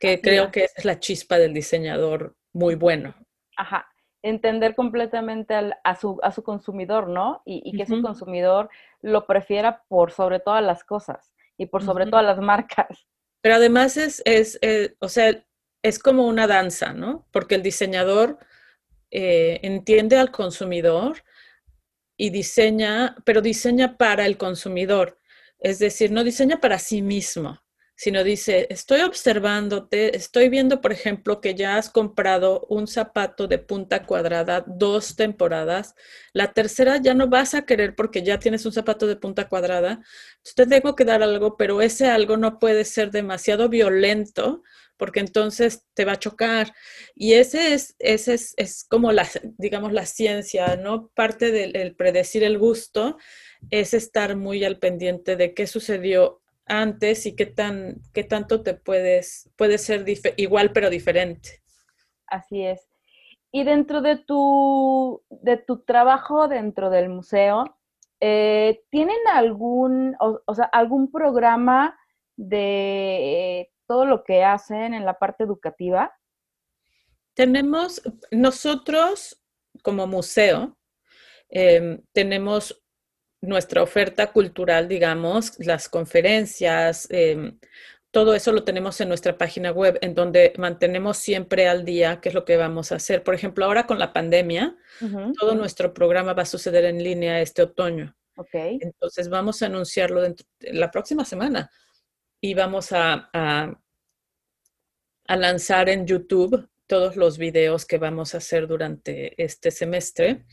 Que 0.00 0.14
Así 0.14 0.22
creo 0.22 0.44
es. 0.44 0.50
que 0.50 0.64
es 0.64 0.84
la 0.84 0.98
chispa 0.98 1.38
del 1.38 1.52
diseñador 1.52 2.34
muy 2.52 2.74
bueno. 2.74 3.14
Ajá, 3.56 3.86
entender 4.22 4.74
completamente 4.74 5.54
al, 5.54 5.76
a, 5.84 5.96
su, 5.96 6.18
a, 6.22 6.32
su, 6.32 6.42
consumidor, 6.42 7.08
¿no? 7.08 7.42
Y, 7.44 7.62
y 7.64 7.76
que 7.76 7.82
uh 7.82 7.86
-huh. 7.86 7.96
su 7.98 8.02
consumidor 8.02 8.70
lo 9.02 9.26
prefiera 9.26 9.82
por 9.88 10.12
sobre 10.12 10.40
todas 10.40 10.64
las 10.64 10.82
cosas 10.82 11.32
y 11.58 11.66
por 11.66 11.84
sobre 11.84 12.04
uh 12.04 12.06
-huh. 12.06 12.10
todas 12.10 12.24
las 12.24 12.38
marcas. 12.38 13.06
Pero 13.42 13.56
además 13.56 13.98
es, 13.98 14.22
es 14.24 14.58
eh, 14.62 14.94
o 14.98 15.08
sea, 15.08 15.44
es 15.82 15.98
como 15.98 16.26
una 16.26 16.46
danza, 16.46 16.94
¿no? 16.94 17.26
Porque 17.30 17.54
el 17.54 17.62
diseñador 17.62 18.38
eh, 19.10 19.60
entiende 19.62 20.16
al 20.16 20.30
consumidor 20.30 21.22
y 22.16 22.30
diseña, 22.30 23.16
pero 23.24 23.40
diseña 23.40 23.96
para 23.96 24.26
el 24.26 24.36
consumidor. 24.36 25.18
Es 25.58 25.78
decir, 25.78 26.10
no 26.12 26.24
diseña 26.24 26.60
para 26.60 26.78
sí 26.78 27.02
mismo, 27.02 27.60
sino 27.96 28.24
dice, 28.24 28.66
estoy 28.70 29.02
observándote, 29.02 30.16
estoy 30.16 30.48
viendo, 30.48 30.80
por 30.80 30.92
ejemplo, 30.92 31.40
que 31.40 31.54
ya 31.54 31.76
has 31.76 31.90
comprado 31.90 32.66
un 32.68 32.86
zapato 32.86 33.46
de 33.46 33.58
punta 33.58 34.04
cuadrada 34.04 34.64
dos 34.66 35.16
temporadas, 35.16 35.94
la 36.32 36.52
tercera 36.52 36.98
ya 36.98 37.14
no 37.14 37.28
vas 37.28 37.54
a 37.54 37.62
querer 37.64 37.94
porque 37.94 38.22
ya 38.22 38.38
tienes 38.38 38.66
un 38.66 38.72
zapato 38.72 39.06
de 39.06 39.16
punta 39.16 39.48
cuadrada, 39.48 39.92
entonces 39.92 40.54
te 40.54 40.66
tengo 40.66 40.96
que 40.96 41.04
dar 41.04 41.22
algo, 41.22 41.56
pero 41.56 41.80
ese 41.80 42.08
algo 42.08 42.36
no 42.36 42.58
puede 42.58 42.84
ser 42.84 43.10
demasiado 43.10 43.68
violento 43.68 44.62
porque 44.96 45.20
entonces 45.20 45.86
te 45.94 46.04
va 46.04 46.12
a 46.12 46.18
chocar. 46.18 46.72
Y 47.14 47.34
ese 47.34 47.74
es, 47.74 47.96
ese 47.98 48.34
es, 48.34 48.86
como 48.88 49.12
la, 49.12 49.26
digamos, 49.58 49.92
la 49.92 50.06
ciencia, 50.06 50.76
¿no? 50.76 51.08
Parte 51.14 51.50
del 51.50 51.94
predecir 51.96 52.44
el 52.44 52.58
gusto 52.58 53.16
es 53.70 53.94
estar 53.94 54.36
muy 54.36 54.64
al 54.64 54.78
pendiente 54.78 55.36
de 55.36 55.54
qué 55.54 55.66
sucedió 55.66 56.40
antes 56.66 57.26
y 57.26 57.36
qué, 57.36 57.46
tan, 57.46 58.00
qué 58.12 58.24
tanto 58.24 58.62
te 58.62 58.74
puedes, 58.74 59.50
puede 59.56 59.78
ser 59.78 60.04
igual 60.36 60.72
pero 60.72 60.90
diferente. 60.90 61.62
Así 62.26 62.64
es. 62.64 62.88
Y 63.52 63.64
dentro 63.64 64.00
de 64.00 64.16
tu, 64.16 65.22
de 65.30 65.56
tu 65.58 65.84
trabajo 65.84 66.48
dentro 66.48 66.90
del 66.90 67.08
museo, 67.08 67.76
eh, 68.20 68.82
¿tienen 68.90 69.18
algún, 69.32 70.16
o, 70.18 70.54
sea, 70.54 70.64
algún 70.64 71.10
programa 71.10 71.96
de 72.36 73.70
todo 73.86 74.06
lo 74.06 74.24
que 74.24 74.44
hacen 74.44 74.94
en 74.94 75.04
la 75.04 75.18
parte 75.18 75.44
educativa? 75.44 76.12
Tenemos, 77.34 78.02
nosotros 78.30 79.42
como 79.82 80.06
museo, 80.06 80.78
em, 81.48 82.00
tenemos 82.12 82.82
nuestra 83.40 83.82
oferta 83.82 84.32
cultural, 84.32 84.88
digamos, 84.88 85.58
las 85.58 85.88
conferencias, 85.88 87.06
em, 87.10 87.58
todo 88.10 88.34
eso 88.34 88.52
lo 88.52 88.62
tenemos 88.62 89.00
en 89.00 89.08
nuestra 89.08 89.36
página 89.36 89.72
web, 89.72 89.98
en 90.00 90.14
donde 90.14 90.52
mantenemos 90.56 91.18
siempre 91.18 91.66
al 91.66 91.84
día 91.84 92.20
qué 92.20 92.28
es 92.28 92.34
lo 92.34 92.44
que 92.44 92.56
vamos 92.56 92.92
a 92.92 92.96
hacer. 92.96 93.24
Por 93.24 93.34
ejemplo, 93.34 93.64
ahora 93.64 93.86
con 93.86 93.98
la 93.98 94.12
pandemia, 94.12 94.76
todo 95.38 95.56
nuestro 95.56 95.92
programa 95.92 96.32
va 96.32 96.42
a 96.42 96.46
suceder 96.46 96.84
en 96.84 97.02
línea 97.02 97.40
este 97.40 97.62
otoño. 97.62 98.16
Okay. 98.36 98.78
Entonces 98.80 99.28
vamos 99.28 99.62
a 99.62 99.66
anunciarlo 99.66 100.22
dentro, 100.22 100.46
la 100.60 100.92
próxima 100.92 101.24
semana 101.24 101.70
y 102.44 102.52
vamos 102.52 102.92
a, 102.92 103.30
a, 103.32 103.74
lanzar 105.34 105.88
en 105.88 106.06
YouTube 106.06 106.68
todos 106.86 107.16
los 107.16 107.38
videos 107.38 107.86
que 107.86 107.96
vamos 107.96 108.34
a 108.34 108.36
hacer 108.36 108.66
durante 108.66 109.42
este 109.42 109.70
semestre. 109.70 110.44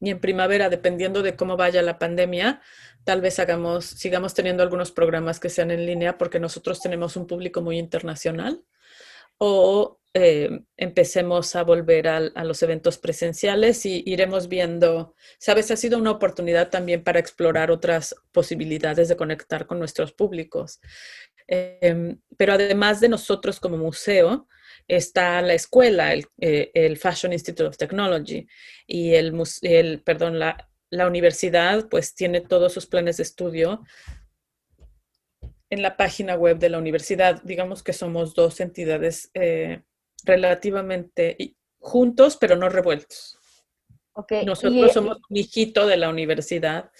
Y 0.00 0.10
en 0.10 0.20
primavera, 0.20 0.68
dependiendo 0.68 1.22
de 1.22 1.34
cómo 1.34 1.56
vaya 1.56 1.80
la 1.80 1.98
pandemia, 1.98 2.60
tal 3.04 3.22
vez 3.22 3.38
hagamos, 3.38 3.86
sigamos 3.86 4.34
teniendo 4.34 4.62
algunos 4.62 4.92
programas 4.92 5.40
que 5.40 5.48
sean 5.48 5.70
en 5.70 5.86
línea 5.86 6.18
porque 6.18 6.38
nosotros 6.38 6.78
tenemos 6.78 7.16
un 7.16 7.26
público 7.26 7.62
muy 7.62 7.78
internacional 7.78 8.62
o 9.38 9.98
eh, 10.16 10.60
empecemos 10.76 11.56
a 11.56 11.64
volver 11.64 12.06
a, 12.06 12.20
los 12.20 12.62
eventos 12.62 12.98
presenciales 12.98 13.84
y 13.84 14.04
iremos 14.06 14.48
viendo, 14.48 15.16
sabes, 15.38 15.72
ha 15.72 15.76
sido 15.76 15.98
una 15.98 16.12
oportunidad 16.12 16.70
también 16.70 17.02
para 17.02 17.18
explorar 17.18 17.72
otras 17.72 18.14
posibilidades 18.30 19.08
de 19.08 19.16
conectar 19.16 19.66
con 19.66 19.80
nuestros 19.80 20.12
públicos. 20.12 20.80
Em, 21.48 22.20
pero 22.36 22.52
además 22.52 23.00
de 23.00 23.08
nosotros 23.08 23.58
como 23.58 23.76
museo, 23.76 24.46
está 24.86 25.42
la 25.42 25.54
escuela, 25.54 26.12
el, 26.12 26.28
eh, 26.38 26.96
Fashion 26.96 27.32
Institute 27.32 27.64
of 27.64 27.76
Technology 27.76 28.46
y 28.86 29.14
el, 29.14 29.34
el 29.62 30.00
perdón, 30.02 30.38
la, 30.38 30.70
la, 30.90 31.08
universidad, 31.08 31.88
pues 31.88 32.14
tiene 32.14 32.40
todos 32.40 32.72
sus 32.72 32.86
planes 32.86 33.16
de 33.16 33.24
estudio 33.24 33.82
en 35.70 35.82
la 35.82 35.96
página 35.96 36.36
web 36.36 36.58
de 36.58 36.68
la 36.68 36.78
universidad. 36.78 37.42
Digamos 37.42 37.82
que 37.82 37.92
somos 37.92 38.34
dos 38.34 38.60
entidades 38.60 39.30
eh, 39.34 39.82
relativamente 40.24 41.56
juntos, 41.78 42.36
pero 42.40 42.56
no 42.56 42.68
revueltos. 42.68 43.38
Nosotros 44.44 44.92
somos 44.92 45.18
un 45.28 45.36
hijito 45.36 45.86
de 45.86 45.96
la 45.96 46.08
universidad 46.08 46.90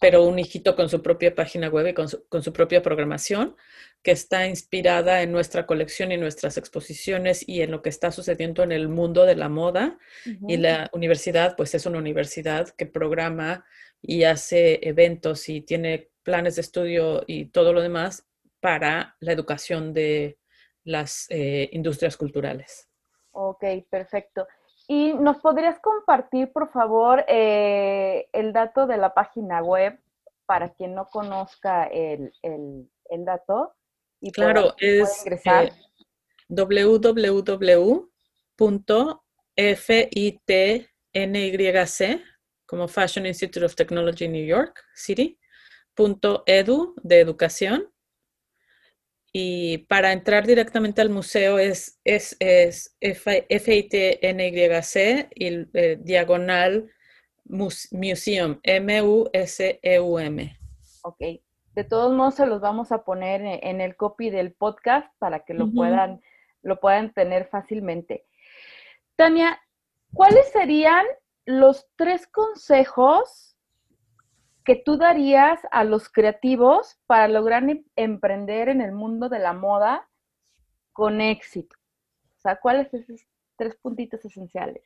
pero 0.00 0.24
un 0.24 0.38
hijito 0.38 0.76
con 0.76 0.88
su 0.88 1.02
propia 1.02 1.34
página 1.34 1.68
web 1.68 1.88
y 1.88 1.94
con 1.94 2.08
su, 2.08 2.52
propia 2.52 2.82
programación, 2.82 3.56
que 4.02 4.12
está 4.12 4.46
inspirada 4.46 5.22
en 5.22 5.32
nuestra 5.32 5.66
colección 5.66 6.12
y 6.12 6.16
nuestras 6.16 6.56
exposiciones 6.56 7.46
y 7.48 7.62
en 7.62 7.72
lo 7.72 7.82
que 7.82 7.88
está 7.88 8.12
sucediendo 8.12 8.62
en 8.62 8.70
el 8.70 8.88
mundo 8.88 9.24
de 9.24 9.34
la 9.34 9.48
moda. 9.48 9.98
Y 10.46 10.56
la 10.56 10.88
universidad, 10.92 11.56
pues 11.56 11.74
es 11.74 11.84
una 11.84 11.98
universidad 11.98 12.68
que 12.70 12.86
programa 12.86 13.64
y 14.00 14.22
hace 14.22 14.78
eventos 14.88 15.48
y 15.48 15.62
tiene 15.62 16.10
planes 16.22 16.54
de 16.54 16.60
estudio 16.60 17.24
y 17.26 17.46
todo 17.46 17.72
lo 17.72 17.80
demás 17.80 18.24
para 18.60 19.16
la 19.18 19.32
educación 19.32 19.92
de 19.92 20.38
las 20.84 21.26
eh, 21.30 21.68
industrias 21.72 22.16
culturales. 22.16 22.88
Ok, 23.32 23.64
perfecto. 23.90 24.46
¿Y 24.86 25.12
nos 25.14 25.38
podrías 25.38 25.78
compartir, 25.80 26.50
por 26.52 26.70
favor, 26.72 27.24
eh, 27.28 28.28
el 28.32 28.52
dato 28.52 28.86
de 28.86 28.96
la 28.96 29.12
página 29.12 29.62
web 29.62 30.00
para 30.46 30.72
quien 30.72 30.94
no 30.94 31.08
conozca 31.08 31.84
el, 31.84 32.32
dato? 33.18 33.74
Y 34.20 34.32
claro, 34.32 34.74
es? 34.78 35.26
Eh, 35.26 35.70
www.fitnyc, 36.48 37.98
como 42.66 42.88
Fashion 42.88 43.26
Institute 43.26 43.66
of 43.66 43.74
Technology 43.74 44.26
New 44.26 44.46
York 44.46 44.82
City, 44.94 45.38
edu 46.46 46.94
de 47.02 47.20
educación 47.20 47.92
y 49.32 49.78
para 49.78 50.12
entrar 50.12 50.46
directamente 50.46 51.00
al 51.00 51.10
museo 51.10 51.58
es, 51.58 52.00
es, 52.04 52.36
es 52.40 52.96
FITNYC 53.00 55.28
y 55.34 55.66
eh, 55.74 55.98
diagonal 56.00 56.90
Museum, 57.44 58.60
M-U-S-E-U-M. 58.62 60.58
Ok. 61.02 61.20
De 61.74 61.84
todos 61.84 62.12
modos, 62.12 62.34
se 62.34 62.46
los 62.46 62.60
vamos 62.60 62.90
a 62.90 63.04
poner 63.04 63.60
en 63.62 63.80
el 63.80 63.96
copy 63.96 64.30
del 64.30 64.52
podcast 64.52 65.12
para 65.18 65.44
que 65.44 65.54
lo, 65.54 65.70
puedan, 65.70 66.20
lo 66.62 66.80
puedan 66.80 67.12
tener 67.12 67.46
fácilmente. 67.46 68.26
Tania, 69.16 69.60
¿cuáles 70.12 70.50
serían 70.50 71.06
los 71.44 71.86
tres 71.96 72.26
consejos 72.26 73.56
que 74.68 74.76
tú 74.76 74.98
darías 74.98 75.58
a 75.70 75.82
los 75.82 76.10
creativos 76.10 76.98
para 77.06 77.26
lograr 77.26 77.62
em, 77.62 77.86
emprender 77.96 78.68
en 78.68 78.82
el 78.82 78.92
mundo 78.92 79.30
de 79.30 79.38
la 79.38 79.54
moda 79.54 80.06
con 80.92 81.22
éxito? 81.22 81.74
O 82.36 82.40
sea, 82.42 82.60
¿cuáles 82.60 82.90
son 82.90 83.00
esos 83.00 83.22
tres 83.56 83.76
puntitos 83.76 84.22
esenciales? 84.26 84.82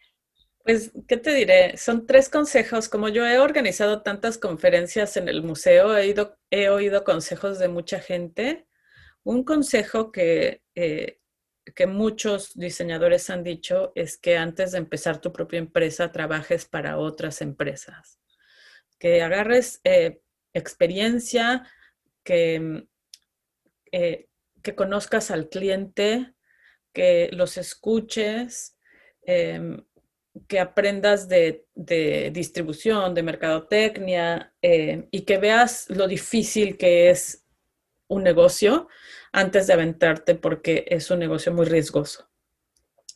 Pues, 0.63 0.93
¿qué 1.09 1.17
te 1.17 1.35
diré? 1.35 1.77
Son 1.77 2.07
tres 2.07 2.29
consejos. 2.29 2.89
Como 2.89 3.09
yo 3.09 3.27
he 3.27 3.41
organizado 3.41 4.03
tantas 4.03 4.39
conferencias 4.39 5.17
en 5.17 5.29
el 5.29 5.43
museo, 5.43 5.97
he, 5.99 6.69
oído 6.69 7.03
consejos 7.03 7.59
de 7.59 7.67
mucha 7.67 7.99
gente. 7.99 8.69
Un 9.25 9.43
consejo 9.43 10.13
que, 10.13 10.63
eh, 10.77 11.19
que 11.75 11.89
muchos 11.89 12.55
diseñadores 12.55 13.31
han 13.31 13.43
dicho 13.43 13.91
es 13.97 14.17
que 14.17 14.37
antes 14.37 14.71
de 14.71 14.79
empezar 14.79 15.21
tu 15.21 15.33
propia 15.33 15.59
empresa, 15.59 16.13
trabajes 16.13 16.67
para 16.67 16.99
otras 16.99 17.43
empresas 17.43 18.23
que 19.03 19.21
agarres 19.21 19.81
eh, 19.83 20.21
experiencia, 20.55 21.69
que, 22.23 22.61
mm, 22.61 22.89
eh, 23.91 24.29
que 24.63 24.77
conozcas 24.77 25.33
al 25.33 25.49
cliente, 25.49 26.35
que 26.93 27.29
los 27.33 27.57
escuches, 27.57 28.79
em, 29.27 29.85
que 30.47 30.61
aprendas 30.61 31.27
de, 31.29 31.67
distribución, 32.33 33.13
de 33.13 33.25
mercadotecnia 33.25 34.55
em, 34.63 35.09
y 35.11 35.23
que 35.23 35.39
veas 35.39 35.91
lo 35.91 36.07
difícil 36.07 36.77
que 36.79 37.11
es 37.11 37.45
un 38.07 38.23
negocio 38.23 38.87
antes 39.33 39.67
de 39.67 39.73
aventarte 39.73 40.37
porque 40.37 40.85
es 40.87 41.11
un 41.11 41.19
negocio 41.19 41.53
muy 41.53 41.67
riesgoso. 41.67 42.31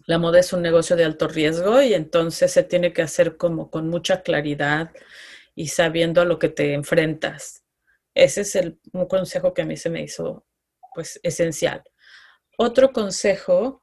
La 0.07 0.19
moda 0.19 0.41
es 0.41 0.53
un 0.53 0.63
negocio 0.63 0.97
de 0.97 1.05
alto 1.05 1.29
riesgo 1.29 1.81
y 1.81 1.95
entonces 1.95 2.51
se 2.51 2.65
tiene 2.65 2.93
que 2.93 3.03
hacer 3.03 3.37
como 3.37 3.71
con 3.71 3.89
mucha 3.89 4.23
claridad 4.23 4.91
y 5.57 5.69
sabiendo 5.69 6.21
a 6.21 6.25
lo 6.25 6.39
que 6.39 6.51
te 6.51 6.75
enfrentas. 6.75 7.65
Ese 8.15 8.43
es 8.43 8.55
el, 8.55 8.79
un 8.93 9.07
consejo 9.07 9.53
que 9.53 9.63
a 9.63 9.67
mí 9.67 9.77
se 9.77 9.91
me 9.91 10.03
hizo 10.03 10.47
pues 10.95 11.19
esencial. 11.23 11.83
Otro 12.59 12.93
consejo 12.93 13.83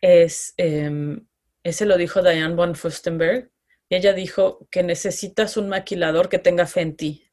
es, 0.00 0.52
em, 0.56 1.26
ese 1.62 1.86
lo 1.86 1.96
dijo 1.96 2.20
Diane 2.20 2.54
von 2.54 2.74
Fustenberg, 2.74 3.50
ella 3.88 4.12
dijo 4.12 4.66
que 4.70 4.82
necesitas 4.82 5.56
un 5.56 5.68
maquilador 5.68 6.28
que 6.28 6.38
tenga 6.38 6.66
fe 6.66 6.80
en 6.82 6.96
ti, 6.96 7.30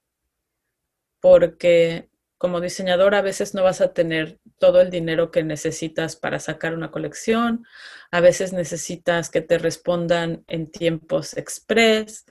porque 1.20 2.10
como 2.38 2.60
diseñador 2.60 3.14
a 3.14 3.22
veces 3.22 3.54
no 3.54 3.64
vas 3.64 3.82
a 3.82 3.94
tener 3.94 4.40
todo 4.58 4.82
el 4.82 4.90
dinero 4.90 5.30
que 5.30 5.44
necesitas 5.44 6.16
para 6.16 6.40
sacar 6.40 6.74
una 6.74 6.90
colección, 6.90 7.66
a 8.10 8.20
veces 8.20 8.52
necesitas 8.52 9.30
que 9.30 9.42
te 9.42 9.60
respondan 9.60 10.44
en 10.48 10.72
tiempos 10.72 11.38
express, 11.38 12.26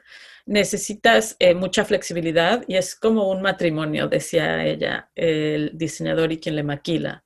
necesitas 0.47 1.37
eh, 1.39 1.55
mucha 1.55 1.85
flexibilidad 1.85 2.65
y 2.67 2.77
es 2.77 2.95
como 2.95 3.31
un 3.31 3.43
matrimonio, 3.43 4.09
decía 4.09 4.65
ella, 4.65 5.11
el 5.15 5.73
diseñador 5.75 6.33
y 6.33 6.39
quien 6.39 6.57
le 6.57 6.63
maquila. 6.63 7.25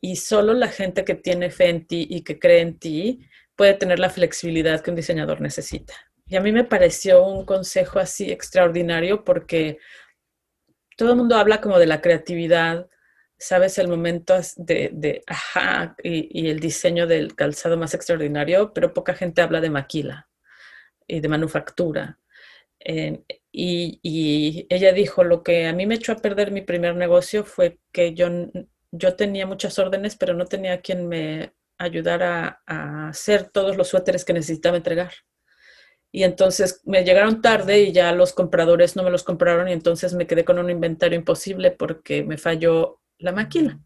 Y 0.00 0.16
solo 0.16 0.54
la 0.54 0.68
gente 0.68 1.04
que 1.04 1.14
tiene 1.14 1.50
fe 1.50 1.68
en 1.68 1.86
ti 1.86 2.06
y 2.08 2.22
que 2.22 2.38
cree 2.38 2.60
en 2.60 2.78
ti 2.78 3.20
puede 3.56 3.74
tener 3.74 3.98
la 3.98 4.10
flexibilidad 4.10 4.80
que 4.80 4.90
un 4.90 4.96
diseñador 4.96 5.40
necesita. 5.40 5.94
Y 6.26 6.36
a 6.36 6.40
mí 6.40 6.52
me 6.52 6.64
pareció 6.64 7.24
un 7.24 7.44
consejo 7.44 7.98
así 7.98 8.30
extraordinario 8.30 9.24
porque 9.24 9.78
todo 10.96 11.12
el 11.12 11.16
mundo 11.16 11.36
habla 11.36 11.60
como 11.60 11.78
de 11.78 11.86
la 11.86 12.00
creatividad, 12.00 12.88
sabes 13.38 13.78
el 13.78 13.88
momento 13.88 14.34
de, 14.56 14.90
de 14.92 15.22
ajá 15.26 15.94
y, 16.02 16.48
el 16.48 16.60
diseño 16.60 17.06
del 17.06 17.34
calzado 17.34 17.76
más 17.76 17.94
extraordinario, 17.94 18.72
pero 18.74 18.92
poca 18.92 19.14
gente 19.14 19.40
habla 19.40 19.60
de 19.60 19.70
maquila 19.70 20.28
y 21.06 21.20
de 21.20 21.28
manufactura. 21.28 22.18
Eh, 22.80 23.22
y, 23.52 23.98
y, 24.02 24.66
ella 24.70 24.92
dijo, 24.92 25.24
lo 25.24 25.42
que 25.42 25.66
a 25.66 25.72
mí 25.72 25.86
me 25.86 25.96
echó 25.96 26.12
a 26.12 26.16
perder 26.16 26.52
mi 26.52 26.62
primer 26.62 26.94
negocio 26.96 27.44
fue 27.44 27.78
que 27.92 28.14
yo, 28.14 28.28
yo 28.92 29.16
tenía 29.16 29.46
muchas 29.46 29.78
órdenes, 29.78 30.16
pero 30.16 30.34
no 30.34 30.46
tenía 30.46 30.80
quien 30.80 31.08
me 31.08 31.52
ayudara 31.78 32.62
a 32.66 33.08
hacer 33.08 33.50
todos 33.50 33.76
los 33.76 33.88
suéteres 33.88 34.24
que 34.24 34.32
necesitaba 34.32 34.76
entregar. 34.76 35.12
Y 36.10 36.24
entonces 36.24 36.80
me 36.84 37.04
llegaron 37.04 37.42
tarde 37.42 37.82
y 37.82 37.92
ya 37.92 38.12
los 38.12 38.32
compradores 38.32 38.96
no 38.96 39.02
me 39.02 39.10
los 39.10 39.24
compraron 39.24 39.68
y 39.68 39.72
entonces 39.72 40.14
me 40.14 40.26
quedé 40.26 40.44
con 40.44 40.58
un 40.58 40.70
inventario 40.70 41.18
imposible 41.18 41.70
porque 41.70 42.22
me 42.24 42.38
falló 42.38 43.00
la 43.18 43.32
máquina. 43.32 43.80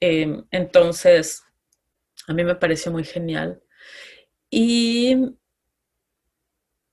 Em, 0.00 0.44
entonces, 0.50 1.42
a 2.28 2.32
mí 2.32 2.44
me 2.44 2.54
pareció 2.54 2.92
muy 2.92 3.04
genial. 3.04 3.62
Y 4.50 5.36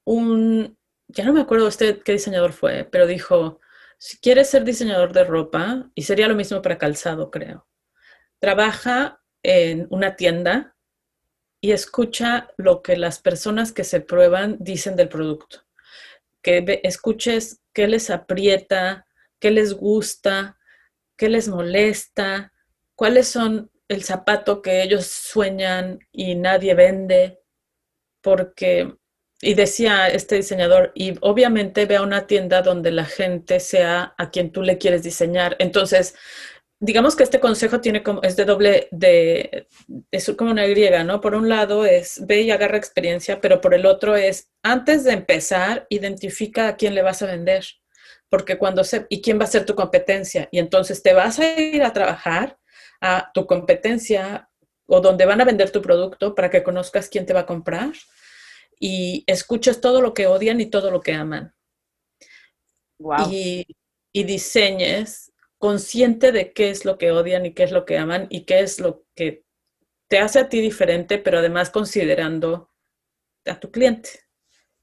un, 0.10 0.76
ya 1.08 1.24
no 1.24 1.34
me 1.34 1.42
acuerdo 1.42 1.68
usted 1.68 2.02
qué 2.02 2.14
diseñador 2.14 2.52
fue, 2.52 2.84
pero 2.92 3.06
dijo, 3.06 3.60
si 4.00 4.18
quieres 4.18 4.50
ser 4.50 4.64
diseñador 4.64 5.14
de 5.14 5.24
ropa, 5.24 5.92
y 5.94 6.02
sería 6.02 6.28
lo 6.28 6.34
mismo 6.34 6.64
para 6.64 6.80
calzado, 6.80 7.30
creo, 7.30 7.68
trabaja 8.40 9.22
en 9.44 9.86
una 9.92 10.16
tienda 10.16 10.76
y 11.62 11.74
escucha 11.74 12.50
lo 12.58 12.82
que 12.82 12.98
las 12.98 13.20
personas 13.20 13.72
que 13.72 13.84
se 13.84 14.02
prueban 14.02 14.58
dicen 14.60 14.96
del 14.96 15.10
producto. 15.10 15.68
Que 16.42 16.82
escuches 16.84 17.62
qué 17.72 17.88
les 17.88 18.10
aprieta, 18.10 19.06
qué 19.40 19.52
les 19.52 19.74
gusta, 19.74 20.58
qué 21.18 21.30
les 21.30 21.50
molesta, 21.50 22.52
cuáles 22.96 23.28
son 23.28 23.70
el 23.90 24.04
zapato 24.04 24.64
que 24.64 24.82
ellos 24.82 25.06
sueñan 25.06 26.00
y 26.12 26.34
nadie 26.34 26.74
vende, 26.74 27.42
porque, 28.22 28.96
y 29.42 29.54
decía 29.54 30.08
este 30.08 30.36
diseñador, 30.36 30.92
y 30.96 31.16
obviamente 31.22 31.86
ve 31.86 31.96
a 31.96 32.02
una 32.02 32.28
tienda 32.28 32.62
donde 32.62 32.92
la 32.92 33.06
gente 33.06 33.60
sea 33.60 34.14
a 34.18 34.32
quien 34.32 34.52
tú 34.52 34.62
le 34.62 34.78
quieres 34.78 35.04
diseñar. 35.04 35.56
Entonces, 35.60 36.16
digamos 36.80 37.16
que 37.16 37.24
este 37.24 37.40
consejo 37.40 37.80
tiene 37.80 38.04
como, 38.04 38.22
es 38.22 38.36
de 38.36 38.46
doble, 38.46 38.90
de, 38.92 39.68
es 40.12 40.32
como 40.38 40.52
una 40.52 40.66
griega, 40.66 41.04
¿no? 41.04 41.22
Por 41.22 41.36
un 41.36 41.48
lado 41.48 41.86
es 41.86 42.26
ve 42.26 42.42
y 42.42 42.52
agarra 42.52 42.78
experiencia, 42.78 43.40
pero 43.40 43.62
por 43.62 43.74
el 43.74 43.86
otro 43.86 44.16
es, 44.16 44.50
antes 44.62 45.06
de 45.06 45.14
empezar, 45.14 45.86
identifica 45.90 46.68
a 46.68 46.76
quién 46.76 46.94
le 46.94 47.02
vas 47.02 47.22
a 47.22 47.28
vender, 47.28 47.66
porque 48.30 48.58
cuando 48.58 48.84
se, 48.84 49.06
y 49.10 49.22
quién 49.22 49.40
va 49.40 49.46
a 49.46 49.48
ser 49.48 49.66
tu 49.66 49.76
competencia, 49.76 50.50
y 50.52 50.60
entonces 50.60 51.02
te 51.02 51.14
vas 51.14 51.40
a 51.40 51.60
ir 51.60 51.84
a 51.84 51.94
trabajar 51.94 52.58
a 53.02 53.32
tu 53.34 53.46
competencia 53.46 54.50
o 54.86 55.00
donde 55.00 55.26
van 55.26 55.40
a 55.40 55.46
vender 55.46 55.72
tu 55.72 55.82
producto 55.82 56.36
para 56.36 56.50
que 56.50 56.64
conozcas 56.64 57.08
quién 57.08 57.26
te 57.26 57.34
va 57.34 57.42
a 57.42 57.46
comprar 57.46 57.94
y 58.80 59.24
escuches 59.28 59.82
todo 59.82 60.02
lo 60.02 60.14
que 60.14 60.28
odian 60.28 60.62
y 60.62 60.68
todo 60.68 60.90
lo 60.90 61.02
que 61.02 61.14
aman. 61.14 61.54
Y, 63.30 63.66
y 64.14 64.24
diseñes 64.24 65.32
consciente 65.58 66.32
de 66.32 66.54
qué 66.54 66.70
es 66.70 66.86
lo 66.86 66.98
que 66.98 67.12
odian 67.12 67.46
y 67.46 67.54
qué 67.54 67.64
es 67.64 67.72
lo 67.72 67.86
que 67.86 67.98
aman 67.98 68.28
y 68.30 68.46
qué 68.46 68.62
es 68.62 68.80
lo 68.80 69.06
que 69.16 69.44
te 70.08 70.20
hace 70.20 70.40
a 70.40 70.50
ti 70.50 70.62
diferente, 70.62 71.20
pero 71.20 71.40
además 71.40 71.70
considerando 71.70 72.72
a 73.46 73.60
tu 73.60 73.70
cliente. 73.72 74.10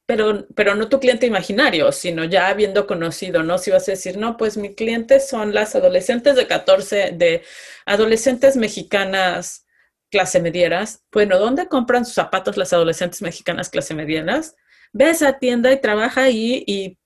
Pero, 0.06 0.46
pero 0.54 0.76
no 0.76 0.88
tu 0.88 1.00
cliente 1.00 1.26
imaginario, 1.26 1.90
sino 1.90 2.24
ya 2.24 2.48
habiendo 2.48 2.86
conocido, 2.86 3.42
¿no? 3.42 3.58
Si 3.58 3.72
vas 3.72 3.88
a 3.88 3.92
decir, 3.92 4.18
no, 4.18 4.36
pues 4.36 4.56
mi 4.56 4.74
cliente 4.74 5.18
son 5.18 5.52
las 5.52 5.74
adolescentes 5.74 6.36
de 6.36 6.46
14, 6.46 7.12
de 7.12 7.42
adolescentes 7.86 8.56
mexicanas 8.56 9.65
clase 10.10 10.40
medieras. 10.40 11.04
Bueno, 11.12 11.38
¿dónde 11.38 11.68
compran 11.68 12.04
sus 12.04 12.14
zapatos 12.14 12.56
las 12.56 12.72
adolescentes 12.72 13.22
mexicanas 13.22 13.70
clase 13.70 13.94
medieras? 13.94 14.56
Ve 14.92 15.06
a 15.06 15.10
esa 15.10 15.38
tienda 15.38 15.72
y 15.72 15.80
trabaja 15.80 16.22
ahí 16.22 16.64
y 16.66 16.98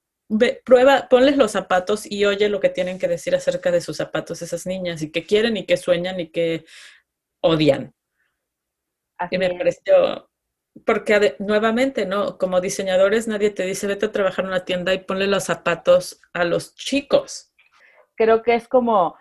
prueba, 0.65 1.09
ponles 1.09 1.37
los 1.37 1.53
zapatos 1.53 2.11
y 2.11 2.25
oye 2.25 2.49
lo 2.49 2.61
que 2.61 2.69
tienen 2.69 2.99
que 2.99 3.09
decir 3.09 3.35
acerca 3.35 3.71
de 3.71 3.81
sus 3.81 3.97
zapatos 3.97 4.43
esas 4.43 4.67
niñas 4.67 5.03
y 5.03 5.11
que 5.11 5.25
quieren 5.25 5.57
y 5.57 5.67
que 5.67 5.77
sueñan 5.77 6.21
y 6.21 6.29
que 6.29 6.65
odian. 7.41 7.95
y 9.31 9.39
me 9.39 9.51
pareció, 9.51 10.31
porque 10.87 11.37
nuevamente, 11.41 12.07
¿no? 12.07 12.39
Como 12.39 12.61
diseñadores 12.61 13.27
nadie 13.27 13.51
te 13.51 13.65
dice 13.65 13.87
vete 13.87 14.07
a 14.07 14.13
trabajar 14.13 14.45
en 14.45 14.51
una 14.51 14.65
tienda 14.65 14.95
y 14.95 14.99
ponle 14.99 15.27
los 15.27 15.45
zapatos 15.45 16.21
a 16.33 16.45
los 16.45 16.75
chicos. 16.75 17.53
Creo 18.15 18.43
que 18.43 18.55
es 18.55 18.69
como 18.69 19.17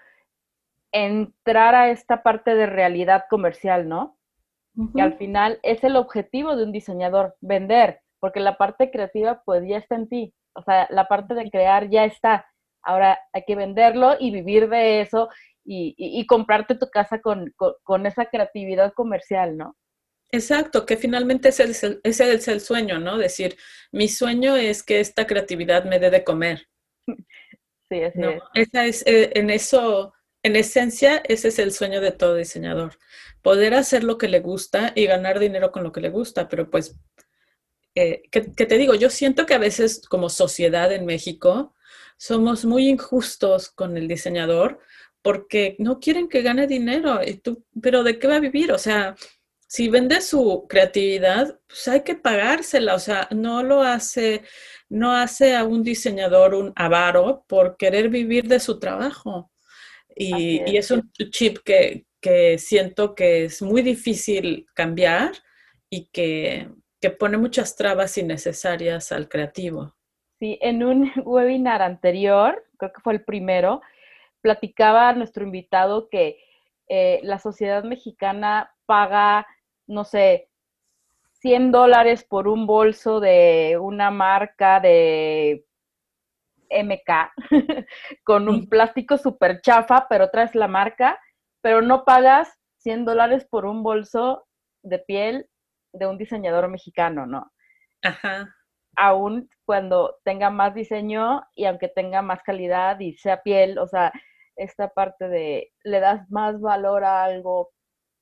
entrar 0.91 1.75
a 1.75 1.89
esta 1.89 2.23
parte 2.23 2.55
de 2.55 2.65
realidad 2.65 3.25
comercial, 3.29 3.87
¿no? 3.87 4.17
Y 4.93 5.01
al 5.01 5.17
final 5.17 5.59
es 5.63 5.83
el 5.83 5.97
objetivo 5.97 6.55
de 6.55 6.63
un 6.63 6.71
diseñador, 6.71 7.35
vender, 7.41 7.99
porque 8.19 8.39
la 8.39 8.57
parte 8.57 8.91
creativa 8.91 9.41
pues 9.43 9.63
ya 9.67 9.77
está 9.77 9.95
en 9.95 10.07
ti 10.07 10.33
o 10.59 10.63
sea, 10.63 10.87
la 10.89 11.07
parte 11.07 11.33
de 11.33 11.49
crear 11.49 11.89
ya 11.89 12.05
está. 12.05 12.45
Ahora 12.83 13.19
hay 13.33 13.43
que 13.45 13.55
venderlo 13.55 14.15
y 14.19 14.31
vivir 14.31 14.69
de 14.69 15.01
eso 15.01 15.29
y, 15.65 16.25
comprarte 16.25 16.75
tu 16.75 16.89
casa 16.89 17.21
con, 17.21 17.53
esa 18.05 18.25
creatividad 18.25 18.93
comercial, 18.93 19.55
¿no? 19.55 19.77
Exacto, 20.31 20.85
que 20.85 20.97
finalmente 20.97 21.49
ese 21.49 21.63
es, 21.63 21.83
el, 21.83 22.01
ese 22.03 22.33
es 22.33 22.47
el 22.47 22.61
sueño, 22.61 22.99
¿no? 22.99 23.17
Decir, 23.17 23.55
mi 23.91 24.07
sueño 24.07 24.55
es 24.55 24.83
que 24.83 24.99
esta 24.99 25.25
creatividad 25.27 25.85
me 25.85 25.99
dé 25.99 26.09
de 26.09 26.23
comer. 26.23 26.67
Sí, 27.91 28.03
así 28.03 28.21
es. 28.21 28.43
Esa 28.53 28.85
es, 28.85 29.07
eh, 29.07 29.31
en 29.33 29.49
eso, 29.49 30.13
en 30.49 30.55
esencia, 30.55 31.21
ese 31.25 31.49
es 31.49 31.59
el 31.59 31.71
sueño 31.71 32.01
de 32.01 32.11
todo 32.11 32.35
diseñador. 32.35 32.97
Poder 33.41 33.73
hacer 33.73 34.03
lo 34.03 34.17
que 34.17 34.27
le 34.27 34.41
gusta 34.41 34.91
y 34.95 35.05
ganar 35.05 35.39
dinero 35.39 35.71
con 35.71 35.83
lo 35.83 35.91
que 35.91 36.01
le 36.01 36.09
gusta, 36.09 36.49
pero 36.49 36.69
pues 36.69 36.95
eh, 37.95 38.23
que, 38.31 38.41
te 38.41 38.77
digo, 38.77 38.95
yo 38.95 39.09
siento 39.09 39.45
que 39.45 39.53
a 39.53 39.59
veces 39.59 40.01
como 40.07 40.29
sociedad 40.29 40.91
en 40.91 41.05
México 41.05 41.73
somos 42.17 42.65
muy 42.65 42.87
injustos 42.87 43.69
con 43.69 43.97
el 43.97 44.07
diseñador 44.07 44.79
porque 45.21 45.75
no 45.79 45.99
quieren 45.99 46.29
que 46.29 46.41
gane 46.41 46.67
dinero. 46.67 47.21
Y 47.25 47.35
tú, 47.35 47.65
pero 47.81 48.03
¿de 48.03 48.19
qué 48.19 48.27
va 48.27 48.37
a 48.37 48.39
vivir? 48.39 48.71
O 48.71 48.77
sea, 48.77 49.15
si 49.67 49.89
vende 49.89 50.21
su 50.21 50.65
creatividad, 50.67 51.59
pues 51.67 51.87
hay 51.87 52.03
que 52.03 52.15
pagársela. 52.15 52.95
O 52.95 52.99
sea, 52.99 53.27
no 53.31 53.63
lo 53.63 53.81
hace, 53.81 54.43
no 54.89 55.13
hace 55.13 55.55
a 55.55 55.63
un 55.63 55.83
diseñador 55.83 56.55
un 56.55 56.73
avaro 56.75 57.45
por 57.47 57.77
querer 57.77 58.09
vivir 58.09 58.47
de 58.47 58.59
su 58.59 58.79
trabajo. 58.79 59.51
Y 60.19 60.59
es, 60.59 60.73
y 60.73 60.77
es 60.77 60.91
un 60.91 61.11
chip 61.31 61.59
que, 61.63 62.05
que 62.21 62.57
siento 62.57 63.15
que 63.15 63.45
es 63.45 63.61
muy 63.61 63.81
difícil 63.81 64.67
cambiar 64.75 65.31
y 65.89 66.09
que 66.11 66.67
que 67.01 67.09
pone 67.09 67.37
muchas 67.37 67.75
trabas 67.75 68.17
innecesarias 68.17 69.11
al 69.11 69.29
creativo. 69.29 69.95
Sí, 70.39 70.57
en 70.61 70.83
un 70.83 71.11
webinar 71.25 71.81
anterior, 71.81 72.63
creo 72.77 72.93
que 72.93 73.01
fue 73.01 73.13
el 73.13 73.23
primero, 73.23 73.81
platicaba 74.41 75.13
nuestro 75.13 75.43
invitado 75.43 76.09
que 76.09 76.39
eh, 76.87 77.19
la 77.23 77.39
sociedad 77.39 77.83
mexicana 77.83 78.73
paga, 78.85 79.45
no 79.87 80.03
sé, 80.05 80.49
100 81.41 81.71
dólares 81.71 82.23
por 82.23 82.47
un 82.47 82.65
bolso 82.65 83.19
de 83.19 83.77
una 83.79 84.11
marca 84.11 84.79
de 84.79 85.65
MK 86.69 87.31
con 88.23 88.49
un 88.49 88.67
plástico 88.67 89.17
súper 89.17 89.61
chafa, 89.61 90.07
pero 90.09 90.29
traes 90.29 90.55
la 90.55 90.67
marca, 90.67 91.19
pero 91.61 91.81
no 91.81 92.05
pagas 92.05 92.51
100 92.79 93.05
dólares 93.05 93.45
por 93.49 93.65
un 93.65 93.83
bolso 93.83 94.47
de 94.83 94.99
piel 94.99 95.49
de 95.93 96.07
un 96.07 96.17
diseñador 96.17 96.67
mexicano, 96.69 97.25
¿no? 97.25 97.51
Ajá. 98.03 98.55
Aún 98.95 99.49
cuando 99.65 100.17
tenga 100.23 100.49
más 100.49 100.73
diseño 100.73 101.41
y 101.55 101.65
aunque 101.65 101.87
tenga 101.87 102.21
más 102.21 102.41
calidad 102.43 102.99
y 102.99 103.13
sea 103.17 103.41
piel, 103.41 103.77
o 103.77 103.87
sea, 103.87 104.11
esta 104.55 104.89
parte 104.89 105.29
de 105.29 105.71
le 105.83 105.99
das 105.99 106.29
más 106.29 106.59
valor 106.59 107.03
a 107.03 107.23
algo 107.23 107.71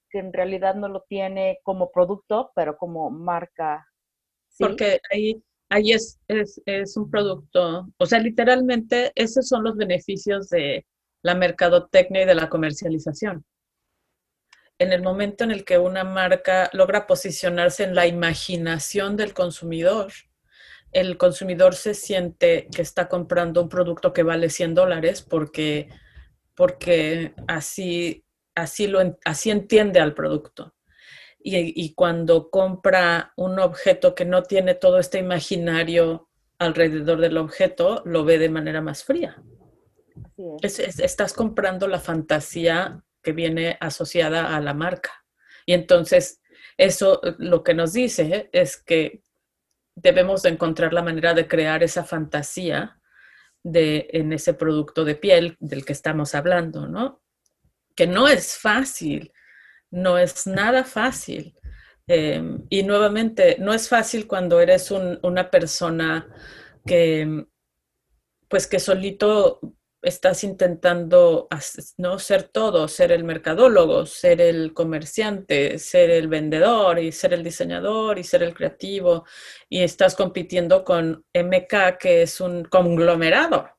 que 0.09 0.19
en 0.19 0.31
realidad 0.31 0.75
no 0.75 0.87
lo 0.87 1.01
tiene 1.01 1.59
como 1.63 1.91
producto, 1.91 2.51
pero 2.55 2.77
como 2.77 3.09
marca. 3.09 3.87
Porque 4.59 4.99
ahí, 5.11 5.43
ahí 5.69 5.91
es, 5.91 6.19
es, 6.27 6.61
es 6.65 6.97
un 6.97 7.09
producto, 7.09 7.87
o 7.97 8.05
sea, 8.05 8.19
literalmente 8.19 9.11
esos 9.15 9.47
son 9.47 9.63
los 9.63 9.75
beneficios 9.75 10.49
de 10.49 10.85
la 11.23 11.35
mercadotecnia 11.35 12.23
y 12.23 12.25
de 12.25 12.35
la 12.35 12.49
comercialización 12.49 13.43
en 14.79 14.93
el 14.93 15.01
momento 15.01 15.43
en 15.43 15.49
el 15.49 15.65
que 15.65 15.79
una 15.79 16.03
marca 16.03 16.69
logra 16.71 17.07
posicionarse 17.07 17.83
en 17.83 17.95
la 17.95 18.05
imaginación 18.05 19.17
del 19.17 19.33
consumidor 19.33 20.11
el 20.91 21.17
consumidor 21.17 21.75
se 21.75 21.93
siente 21.93 22.67
que 22.73 22.81
está 22.81 23.07
comprando 23.07 23.61
un 23.61 23.69
producto 23.69 24.13
que 24.13 24.23
vale 24.23 24.49
100 24.49 24.75
dólares 24.75 25.21
porque, 25.21 25.89
porque 26.55 27.33
así, 27.47 28.25
así, 28.55 28.87
lo, 28.87 29.17
así 29.25 29.51
entiende 29.51 29.99
al 29.99 30.13
producto. 30.13 30.73
Y, 31.49 31.73
y, 31.81 31.93
cuando 31.93 32.49
compra 32.49 33.31
un 33.37 33.57
objeto 33.59 34.13
que 34.13 34.25
no 34.25 34.43
tiene 34.43 34.75
todo 34.75 34.99
este 34.99 35.19
imaginario 35.19 36.27
alrededor 36.59 37.21
del 37.21 37.37
objeto, 37.37 38.01
lo 38.03 38.25
ve 38.25 38.37
de 38.37 38.49
manera 38.49 38.81
más 38.81 39.05
fría. 39.05 39.41
Es. 40.61 40.79
Es, 40.79 40.99
estás 40.99 41.31
comprando 41.31 41.87
la 41.87 42.01
fantasía 42.01 43.01
que 43.23 43.31
viene 43.31 43.77
asociada 43.79 44.57
a 44.57 44.59
la 44.59 44.73
marca. 44.73 45.23
Y 45.65 45.71
entonces, 45.71 46.41
eso 46.75 47.21
lo 47.37 47.63
que 47.63 47.73
nos 47.73 47.93
dice 47.93 48.49
es 48.51 48.75
que 48.75 49.21
debemos 49.95 50.43
de 50.43 50.49
encontrar 50.49 50.91
la 50.91 51.01
manera 51.01 51.33
de 51.33 51.47
crear 51.47 51.81
esa 51.81 52.03
fantasía 52.03 52.99
de, 53.63 54.07
en 54.11 54.33
ese 54.33 54.53
producto 54.53 55.05
de 55.05 55.15
piel 55.15 55.55
del 55.59 55.85
que 55.85 55.93
estamos 55.93 56.35
hablando, 56.35 56.87
¿no? 56.87 57.21
Que 57.95 58.05
no 58.05 58.27
es 58.27 58.57
fácil, 58.57 59.31
no 59.91 60.17
es 60.17 60.47
nada 60.47 60.83
fácil. 60.83 61.55
Eh, 62.07 62.41
y 62.69 62.83
nuevamente, 62.83 63.57
no 63.59 63.73
es 63.73 63.89
fácil 63.89 64.27
cuando 64.27 64.59
eres 64.61 64.91
un, 64.91 65.19
una 65.23 65.51
persona 65.51 66.27
que, 66.85 67.45
pues 68.47 68.67
que 68.67 68.79
solito 68.79 69.59
estás 70.01 70.43
intentando 70.43 71.47
no 71.97 72.19
ser 72.19 72.43
todo, 72.43 72.87
ser 72.87 73.11
el 73.11 73.23
mercadólogo, 73.23 74.05
ser 74.05 74.41
el 74.41 74.73
comerciante, 74.73 75.79
ser 75.79 76.09
el 76.11 76.27
vendedor 76.27 76.99
y 76.99 77.11
ser 77.11 77.33
el 77.33 77.43
diseñador 77.43 78.19
y 78.19 78.23
ser 78.23 78.43
el 78.43 78.53
creativo 78.53 79.25
y 79.69 79.81
estás 79.81 80.15
compitiendo 80.15 80.83
con 80.83 81.25
MK 81.33 81.97
que 81.99 82.21
es 82.23 82.39
un 82.39 82.63
conglomerado. 82.63 83.69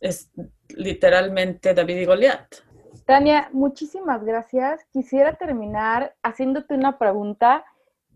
Es 0.00 0.30
literalmente 0.68 1.74
David 1.74 1.96
y 1.96 2.04
Goliat. 2.04 2.67
Tania, 3.08 3.48
muchísimas 3.54 4.22
gracias. 4.22 4.84
Quisiera 4.92 5.32
terminar 5.32 6.14
haciéndote 6.22 6.74
una 6.74 6.98
pregunta. 6.98 7.64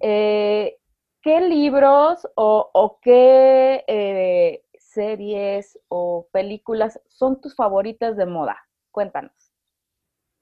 Eh, 0.00 0.76
¿Qué 1.22 1.40
libros 1.40 2.28
o, 2.34 2.70
o 2.74 3.00
qué 3.00 3.84
eh, 3.86 4.62
series 4.78 5.78
o 5.88 6.28
películas 6.30 7.00
son 7.08 7.40
tus 7.40 7.56
favoritas 7.56 8.18
de 8.18 8.26
moda? 8.26 8.58
Cuéntanos. 8.90 9.32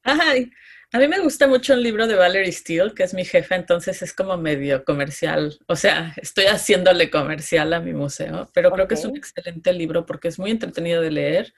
Ay, 0.03 0.51
a 0.93 0.99
mí 0.99 1.07
me 1.07 1.21
gusta 1.21 1.47
mucho 1.47 1.75
un 1.75 1.85
libro 1.85 2.09
de 2.09 2.17
Valerie 2.17 2.51
Steele, 2.51 2.93
que 2.93 3.05
es 3.05 3.15
mi 3.15 3.25
jefa, 3.25 3.55
entonces 3.55 4.03
es 4.03 4.13
como 4.13 4.37
medio 4.37 4.85
comercial. 4.85 5.61
O 5.69 5.77
sea, 5.77 6.13
estoy 6.17 6.47
haciéndole 6.47 7.09
comercial 7.09 7.73
a 7.73 7.79
mi 7.79 7.93
museo, 7.93 8.51
pero 8.53 8.73
creo 8.73 8.89
que 8.89 8.95
es 8.95 9.05
un 9.05 9.17
excelente 9.17 9.73
libro 9.73 10.07
porque 10.07 10.27
es 10.27 10.41
muy 10.41 10.51
entretenido 10.51 11.01
de 11.03 11.13
leer, 11.13 11.55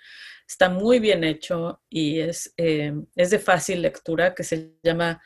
está 0.53 0.69
muy 0.69 1.01
bien 1.01 1.25
hecho 1.25 1.83
y 1.89 2.21
es, 2.21 2.53
eh, 2.59 2.93
es 3.17 3.31
de 3.31 3.39
fácil 3.39 3.81
lectura, 3.81 4.35
que 4.35 4.45
se 4.45 4.77
llama 4.83 5.21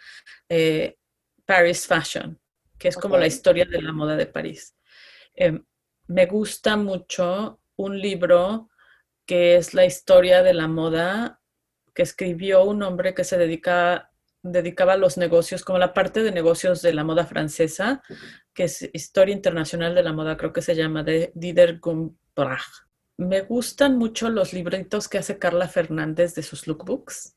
eh, 0.49 0.99
Paris 1.45 1.87
Fashion, 1.87 2.39
que 2.79 2.89
es 2.89 2.97
como 2.97 3.17
la 3.17 3.27
historia 3.27 3.65
de 3.65 3.83
la 3.83 3.93
moda 3.93 4.17
de 4.17 4.27
París. 4.27 4.77
Eh, 5.35 5.61
me 6.07 6.27
gusta 6.27 6.77
mucho 6.77 7.61
un 7.75 8.01
libro 8.01 8.71
que 9.27 9.57
es 9.57 9.75
la 9.75 9.85
historia 9.85 10.45
de 10.45 10.55
la 10.55 10.69
moda 10.69 11.41
que 11.93 12.03
escribió 12.03 12.63
un 12.63 12.85
hombre 12.85 13.13
que 13.13 13.25
se 13.25 13.37
dedica, 13.37 14.13
dedicaba 14.43 14.93
a 14.93 14.97
los 14.97 15.19
negocios, 15.19 15.65
como 15.65 15.81
la 15.81 15.93
parte 15.93 16.23
de 16.23 16.31
negocios 16.31 16.83
de 16.83 16.95
la 16.95 17.03
moda 17.03 17.27
francesa, 17.27 18.01
que 18.55 18.65
es 18.65 18.89
Historia 18.93 19.35
Internacional 19.35 19.95
de 19.95 20.05
la 20.05 20.13
Moda, 20.13 20.37
creo 20.37 20.53
que 20.53 20.63
se 20.63 20.77
llama, 20.77 21.03
de 21.03 21.33
Dider 21.35 21.81
Gumbrach. 21.81 22.86
Me 23.19 23.43
gustan 23.43 23.97
mucho 23.97 24.29
los 24.29 24.53
libritos 24.53 25.09
que 25.09 25.19
hace 25.19 25.39
Carla 25.39 25.69
Fernández 25.69 26.35
de 26.35 26.43
sus 26.43 26.67
lookbooks, 26.67 27.35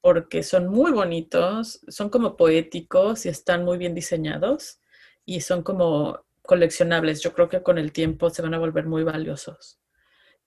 porque 0.00 0.42
son 0.42 0.68
muy 0.68 0.92
bonitos, 0.92 1.80
son 1.88 2.08
como 2.08 2.36
poéticos 2.36 3.26
y 3.26 3.28
están 3.28 3.64
muy 3.64 3.76
bien 3.76 3.94
diseñados 3.94 4.80
y 5.26 5.40
son 5.42 5.62
como 5.62 6.24
coleccionables. 6.42 7.20
Yo 7.20 7.34
creo 7.34 7.48
que 7.48 7.62
con 7.62 7.76
el 7.76 7.92
tiempo 7.92 8.30
se 8.30 8.40
van 8.40 8.54
a 8.54 8.58
volver 8.58 8.86
muy 8.86 9.02
valiosos. 9.02 9.78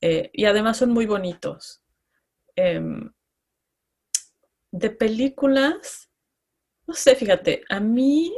Eh, 0.02 0.32
y 0.34 0.46
además 0.46 0.78
son 0.78 0.92
muy 0.92 1.06
bonitos. 1.06 1.84
Em, 2.56 3.12
de 4.72 4.90
películas, 4.90 6.10
no 6.88 6.94
sé, 6.94 7.16
fíjate, 7.16 7.64
a 7.70 7.80
mí, 7.80 8.34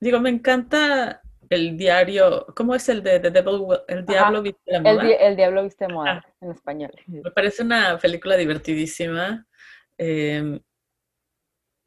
digo, 0.00 0.20
me 0.20 0.30
encanta 0.30 1.23
el 1.50 1.76
diario, 1.76 2.46
¿cómo 2.54 2.74
es 2.74 2.88
el 2.88 3.02
de 3.02 3.20
The 3.20 3.30
Devil, 3.30 3.62
El 3.88 4.06
Diablo 4.06 4.42
Viste 4.42 4.72
la 4.72 4.80
Moda? 4.80 5.08
El, 5.08 5.36
Diablo 5.36 5.62
Viste 5.62 5.88
Moda, 5.88 6.24
en 6.40 6.50
español. 6.50 6.92
Me 7.06 7.30
parece 7.30 7.62
una 7.62 7.98
película 7.98 8.36
divertidísima. 8.36 9.46
Em, 9.98 10.60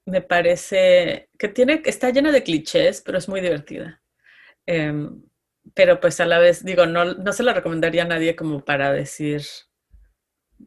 me 0.05 0.21
parece 0.21 1.29
que 1.37 1.49
tiene, 1.49 1.81
está 1.85 2.09
llena 2.09 2.31
de 2.31 2.43
clichés, 2.43 3.01
pero 3.05 3.17
es 3.17 3.27
muy 3.27 3.41
divertida. 3.41 4.01
Em, 4.65 5.21
pero 5.73 5.99
pues 5.99 6.19
a 6.19 6.25
la 6.25 6.39
vez, 6.39 6.63
digo, 6.63 6.85
no, 6.85 7.05
no 7.05 7.33
se 7.33 7.43
la 7.43 7.53
recomendaría 7.53 8.03
a 8.03 8.07
nadie 8.07 8.35
como 8.35 8.63
para 8.63 8.93
decir, 8.93 9.41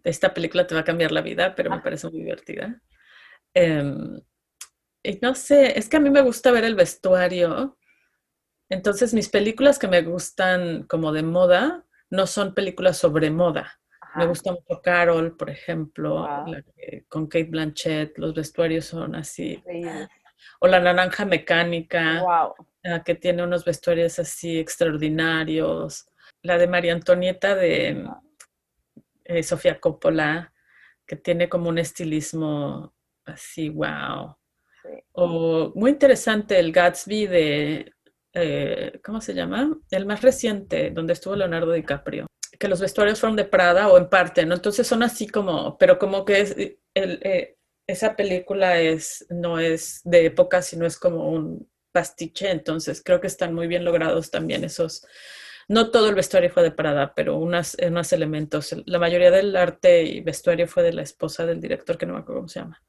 esta 0.04 0.34
película 0.34 0.66
te 0.66 0.74
va 0.74 0.82
a 0.82 0.84
cambiar 0.84 1.12
la 1.12 1.22
vida, 1.22 1.54
pero 1.54 1.70
me 1.70 1.76
ah. 1.76 1.82
parece 1.82 2.08
muy 2.08 2.20
divertida. 2.20 2.80
Em, 3.54 4.20
y 5.02 5.18
no 5.22 5.34
sé, 5.34 5.78
es 5.78 5.88
que 5.88 5.96
a 5.96 6.00
mí 6.00 6.10
me 6.10 6.20
gusta 6.20 6.50
ver 6.50 6.64
el 6.64 6.74
vestuario. 6.74 7.78
Entonces, 8.70 9.12
mis 9.12 9.28
películas 9.28 9.78
que 9.78 9.88
me 9.88 10.02
gustan 10.02 10.84
como 10.84 11.12
de 11.12 11.24
moda 11.24 11.84
no 12.08 12.26
son 12.26 12.54
películas 12.54 12.96
sobre 12.96 13.30
moda. 13.30 13.80
Me 14.16 14.26
gusta 14.26 14.52
mucho 14.52 14.80
Carol, 14.82 15.36
por 15.36 15.50
ejemplo, 15.50 16.26
con 17.08 17.26
Kate 17.26 17.44
Blanchett, 17.44 18.18
los 18.18 18.34
vestuarios 18.34 18.86
son 18.86 19.14
así. 19.14 19.62
O 20.60 20.66
La 20.66 20.80
Naranja 20.80 21.24
Mecánica. 21.24 22.22
Wow. 22.22 23.02
Que 23.04 23.14
tiene 23.14 23.42
unos 23.42 23.64
vestuarios 23.64 24.18
así 24.18 24.58
extraordinarios. 24.58 26.08
La 26.42 26.56
de 26.56 26.66
María 26.66 26.94
Antonieta 26.94 27.54
de 27.54 28.08
eh, 29.24 29.42
Sofía 29.42 29.78
Coppola, 29.78 30.52
que 31.06 31.16
tiene 31.16 31.48
como 31.48 31.68
un 31.68 31.78
estilismo 31.78 32.94
así, 33.26 33.68
wow. 33.68 34.36
O 35.12 35.72
muy 35.74 35.90
interesante 35.90 36.58
el 36.58 36.72
Gatsby 36.72 37.26
de, 37.26 37.92
eh, 38.34 39.00
¿cómo 39.04 39.20
se 39.20 39.34
llama? 39.34 39.78
El 39.90 40.06
más 40.06 40.22
reciente, 40.22 40.90
donde 40.90 41.12
estuvo 41.12 41.36
Leonardo 41.36 41.72
DiCaprio. 41.72 42.26
Que 42.58 42.68
los 42.68 42.80
vestuarios 42.80 43.20
fueron 43.20 43.36
de 43.36 43.44
Prada 43.44 43.88
o 43.88 43.98
en 43.98 44.08
parte, 44.08 44.44
¿no? 44.44 44.54
Entonces 44.54 44.86
son 44.86 45.02
así 45.02 45.26
como, 45.26 45.78
pero 45.78 45.98
como 45.98 46.24
que 46.24 46.40
es, 46.40 46.56
el, 46.94 47.20
eh, 47.22 47.56
esa 47.86 48.16
película 48.16 48.80
es, 48.80 49.26
no 49.30 49.58
es 49.58 50.00
de 50.04 50.26
época, 50.26 50.62
sino 50.62 50.86
es 50.86 50.98
como 50.98 51.28
un 51.30 51.68
pastiche, 51.92 52.50
entonces 52.50 53.02
creo 53.04 53.20
que 53.20 53.26
están 53.26 53.54
muy 53.54 53.66
bien 53.66 53.84
logrados 53.84 54.30
también 54.30 54.64
esos. 54.64 55.04
No 55.68 55.90
todo 55.90 56.08
el 56.08 56.14
vestuario 56.16 56.50
fue 56.50 56.64
de 56.64 56.72
Prada, 56.72 57.14
pero 57.14 57.36
unos 57.36 57.76
elementos. 58.12 58.74
La 58.86 58.98
mayoría 58.98 59.30
del 59.30 59.54
arte 59.54 60.02
y 60.02 60.20
vestuario 60.20 60.66
fue 60.66 60.82
de 60.82 60.92
la 60.92 61.02
esposa 61.02 61.46
del 61.46 61.60
director, 61.60 61.96
que 61.96 62.06
no 62.06 62.14
me 62.14 62.20
acuerdo 62.20 62.40
cómo 62.40 62.48
se 62.48 62.60
llama. 62.60 62.82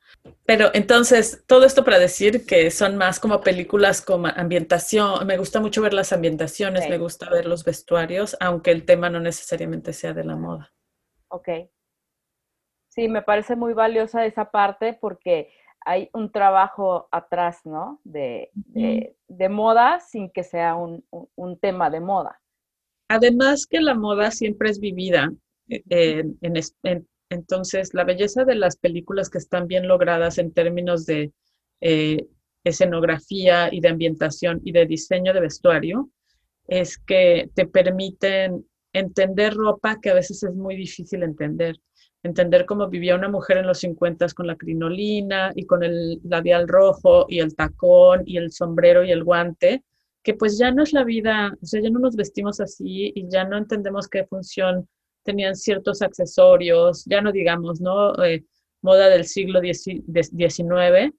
Pero 0.45 0.69
entonces, 0.74 1.43
todo 1.47 1.65
esto 1.65 1.84
para 1.84 1.99
decir 1.99 2.45
que 2.45 2.72
son 2.72 2.97
más 2.97 3.19
como 3.19 3.41
películas 3.41 4.01
como 4.01 4.28
ambientación. 4.28 5.26
Me 5.26 5.38
gusta 5.38 5.59
mucho 5.59 5.82
ver 5.82 5.93
las 5.93 6.13
ambientaciones, 6.13 6.89
me 6.89 6.97
gusta 6.97 7.30
ver 7.30 7.45
los 7.45 7.63
vestuarios, 7.63 8.36
aunque 8.39 8.72
el 8.72 8.86
tema 8.86 9.09
no 9.09 9.19
necesariamente 9.19 9.93
sea 9.93 10.13
de 10.13 10.24
la 10.24 10.36
moda. 10.36 10.74
Ok. 11.30 11.49
Sí, 12.89 13.07
me 13.07 13.22
parece 13.22 13.55
muy 13.55 13.74
valiosa 13.74 14.26
esa 14.26 14.51
parte 14.51 14.97
porque 14.99 15.49
hay 15.86 16.09
un 16.13 16.32
trabajo 16.32 17.07
atrás, 17.11 17.61
¿no? 17.65 18.01
De, 18.03 18.51
de, 18.53 19.49
moda 19.49 19.99
sin 19.99 20.30
que 20.30 20.43
sea 20.43 20.76
un, 20.76 21.03
un, 21.36 21.59
tema 21.59 21.89
de 21.89 22.01
moda. 22.01 22.39
Además 23.07 23.65
que 23.65 23.80
la 23.80 23.95
moda 23.95 24.30
siempre 24.32 24.69
es 24.69 24.80
vivida. 24.80 25.32
Eh, 25.69 26.24
en, 26.41 27.07
entonces, 27.32 27.94
la 27.94 28.04
belleza 28.04 28.44
de 28.44 28.56
las 28.56 28.76
películas 28.76 29.30
que 29.30 29.38
están 29.38 29.66
bien 29.66 29.88
logradas 29.88 30.38
en 30.38 30.52
términos 30.52 31.06
de 31.06 31.32
eh, 31.80 32.28
escenografía 32.66 33.74
y 33.74 33.80
de 33.80 33.88
ambientación 33.88 34.60
y 34.66 34.74
de 34.74 34.86
diseño 34.86 35.34
de 35.34 35.40
vestuario 35.40 36.10
es 36.68 36.98
que 36.98 37.50
te 37.56 37.66
permiten 37.66 38.66
entender 38.92 39.54
ropa 39.54 40.00
que 40.02 40.10
a 40.10 40.14
veces 40.14 40.44
es 40.44 40.54
muy 40.54 40.76
difícil 40.76 41.24
entender. 41.24 41.78
Entender 42.22 42.66
cómo 42.66 42.90
vivía 42.90 43.16
una 43.16 43.30
mujer 43.30 43.58
en 43.60 43.68
los 43.68 43.80
50 43.80 44.28
con 44.36 44.46
la 44.46 44.58
crinolina 44.58 45.54
y 45.56 45.66
con 45.66 45.84
el 45.84 46.20
labial 46.26 46.68
rojo 46.68 47.28
y 47.30 47.40
el 47.40 47.56
tacón 47.56 48.24
y 48.26 48.36
el 48.36 48.52
sombrero 48.52 49.06
y 49.06 49.12
el 49.12 49.24
guante, 49.24 49.86
que 50.22 50.34
pues 50.34 50.60
ya 50.60 50.72
no 50.72 50.84
es 50.84 50.92
la 50.92 51.06
vida, 51.06 51.58
o 51.62 51.66
sea, 51.66 51.82
ya 51.82 51.90
no 51.90 52.00
nos 52.00 52.18
vestimos 52.18 52.60
así 52.60 53.14
y 53.16 53.30
ya 53.30 53.46
no 53.46 53.58
entendemos 53.58 54.10
qué 54.10 54.26
función 54.26 54.90
tenían 55.24 55.55
ciertos 55.55 56.01
accesorios, 56.01 57.03
ya 57.05 57.22
no 57.22 57.32
digamos, 57.32 57.82
¿no? 57.82 58.24
Eh, 58.24 58.43
moda 58.82 59.09
del 59.09 59.26
siglo 59.26 59.61
XIX, 59.61 61.13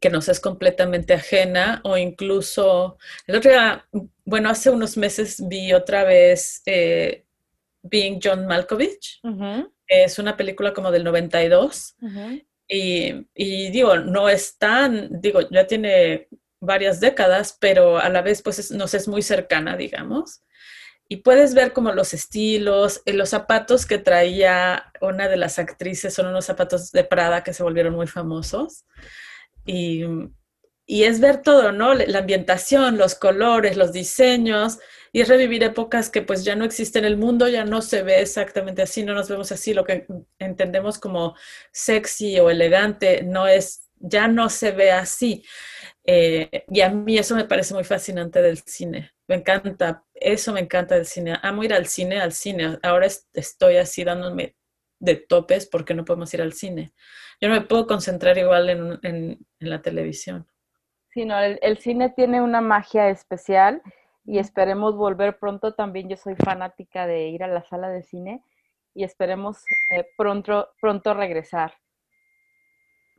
que 0.00 0.10
nos 0.10 0.28
es 0.28 0.40
completamente 0.40 1.14
ajena 1.14 1.80
o 1.84 1.96
incluso 1.96 2.98
el 3.26 3.36
otro 3.36 3.50
día, 3.50 3.86
bueno, 4.24 4.50
hace 4.50 4.70
unos 4.70 4.96
meses 4.96 5.42
vi 5.48 5.72
otra 5.72 6.04
vez 6.04 6.62
eh, 6.66 7.24
Being 7.82 8.20
John 8.22 8.46
Malkovich. 8.46 9.20
Es 9.86 10.18
una 10.18 10.36
película 10.36 10.72
como 10.72 10.90
del 10.90 11.04
92 11.04 11.96
y, 12.68 13.26
y, 13.34 13.70
digo, 13.70 13.96
no 13.98 14.28
es 14.28 14.56
tan, 14.56 15.20
digo, 15.20 15.40
ya 15.50 15.66
tiene 15.66 16.28
varias 16.60 17.00
décadas, 17.00 17.56
pero 17.60 17.98
a 17.98 18.08
la 18.08 18.22
vez 18.22 18.40
pues 18.40 18.70
nos 18.70 18.94
es 18.94 19.08
muy 19.08 19.20
cercana, 19.20 19.76
digamos. 19.76 20.42
Y 21.12 21.16
puedes 21.18 21.52
ver 21.52 21.74
como 21.74 21.92
los 21.92 22.14
estilos, 22.14 23.02
eh, 23.04 23.12
los 23.12 23.28
zapatos 23.28 23.84
que 23.84 23.98
traía 23.98 24.90
una 25.02 25.28
de 25.28 25.36
las 25.36 25.58
actrices 25.58 26.14
son 26.14 26.28
unos 26.28 26.46
zapatos 26.46 26.90
de 26.90 27.04
Prada 27.04 27.44
que 27.44 27.52
se 27.52 27.62
volvieron 27.62 27.94
muy 27.94 28.06
famosos. 28.06 28.86
Y, 29.66 30.04
y 30.86 31.02
es 31.04 31.20
ver 31.20 31.42
todo, 31.42 31.70
¿no? 31.70 31.92
La 31.92 32.20
ambientación, 32.20 32.96
los 32.96 33.14
colores, 33.14 33.76
los 33.76 33.92
diseños 33.92 34.78
y 35.12 35.20
es 35.20 35.28
revivir 35.28 35.62
épocas 35.64 36.08
que 36.08 36.22
pues 36.22 36.44
ya 36.44 36.56
no 36.56 36.64
existen. 36.64 37.04
El 37.04 37.18
mundo 37.18 37.46
ya 37.46 37.66
no 37.66 37.82
se 37.82 38.02
ve 38.02 38.22
exactamente 38.22 38.80
así, 38.80 39.04
no 39.04 39.12
nos 39.12 39.28
vemos 39.28 39.52
así. 39.52 39.74
Lo 39.74 39.84
que 39.84 40.06
entendemos 40.38 40.98
como 40.98 41.36
sexy 41.72 42.40
o 42.40 42.48
elegante 42.48 43.22
no 43.22 43.46
es, 43.46 43.90
ya 43.98 44.28
no 44.28 44.48
se 44.48 44.72
ve 44.72 44.92
así. 44.92 45.44
Eh, 46.04 46.64
y 46.68 46.80
a 46.80 46.90
mí 46.90 47.16
eso 47.16 47.36
me 47.36 47.44
parece 47.44 47.74
muy 47.74 47.84
fascinante 47.84 48.42
del 48.42 48.58
cine. 48.58 49.12
Me 49.28 49.36
encanta, 49.36 50.04
eso 50.14 50.52
me 50.52 50.60
encanta 50.60 50.94
del 50.94 51.06
cine. 51.06 51.36
Amo 51.42 51.62
ir 51.62 51.72
al 51.72 51.86
cine, 51.86 52.20
al 52.20 52.32
cine. 52.32 52.78
Ahora 52.82 53.06
estoy 53.06 53.76
así 53.76 54.04
dándome 54.04 54.56
de 54.98 55.16
topes 55.16 55.66
porque 55.66 55.94
no 55.94 56.04
podemos 56.04 56.32
ir 56.34 56.42
al 56.42 56.52
cine. 56.52 56.92
Yo 57.40 57.48
no 57.48 57.54
me 57.54 57.62
puedo 57.62 57.86
concentrar 57.86 58.38
igual 58.38 58.70
en, 58.70 58.98
en, 59.02 59.38
la 59.58 59.82
televisión. 59.82 60.46
Sí, 61.10 61.24
no, 61.24 61.38
el, 61.38 61.58
el, 61.62 61.78
cine 61.78 62.10
tiene 62.10 62.40
una 62.40 62.60
magia 62.60 63.08
especial 63.08 63.82
y 64.24 64.38
esperemos 64.38 64.96
volver 64.96 65.38
pronto. 65.38 65.74
También 65.74 66.08
yo 66.08 66.16
soy 66.16 66.36
fanática 66.36 67.06
de 67.06 67.28
ir 67.28 67.42
a 67.42 67.48
la 67.48 67.64
sala 67.64 67.88
de 67.90 68.02
cine 68.02 68.42
y 68.94 69.04
esperemos 69.04 69.62
eh, 69.90 70.06
pronto, 70.16 70.70
pronto 70.80 71.14
regresar. 71.14 71.74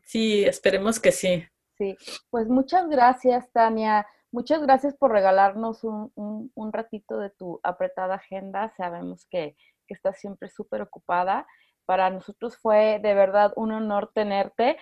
Sí, 0.03 0.43
esperemos 0.45 0.99
que 0.99 1.11
sí. 1.11 1.45
Sí, 1.83 1.97
pues 2.29 2.47
muchas 2.47 2.87
gracias, 2.87 3.51
Tania. 3.51 4.07
Muchas 4.31 4.61
gracias 4.61 4.95
por 4.95 5.11
regalarnos 5.11 5.83
un, 5.83 6.71
ratito 6.71 7.17
de 7.17 7.29
tu 7.29 7.59
apretada 7.61 8.15
agenda. 8.15 8.69
Sabemos 8.77 9.25
que, 9.29 9.57
que 9.85 9.93
estás 9.93 10.17
siempre 10.17 10.47
súper 10.47 10.81
ocupada. 10.81 11.45
Para 11.83 12.09
nosotros 12.09 12.55
fue 12.55 12.99
de 13.03 13.13
verdad 13.13 13.51
un 13.57 13.73
honor 13.73 14.11
tenerte. 14.13 14.77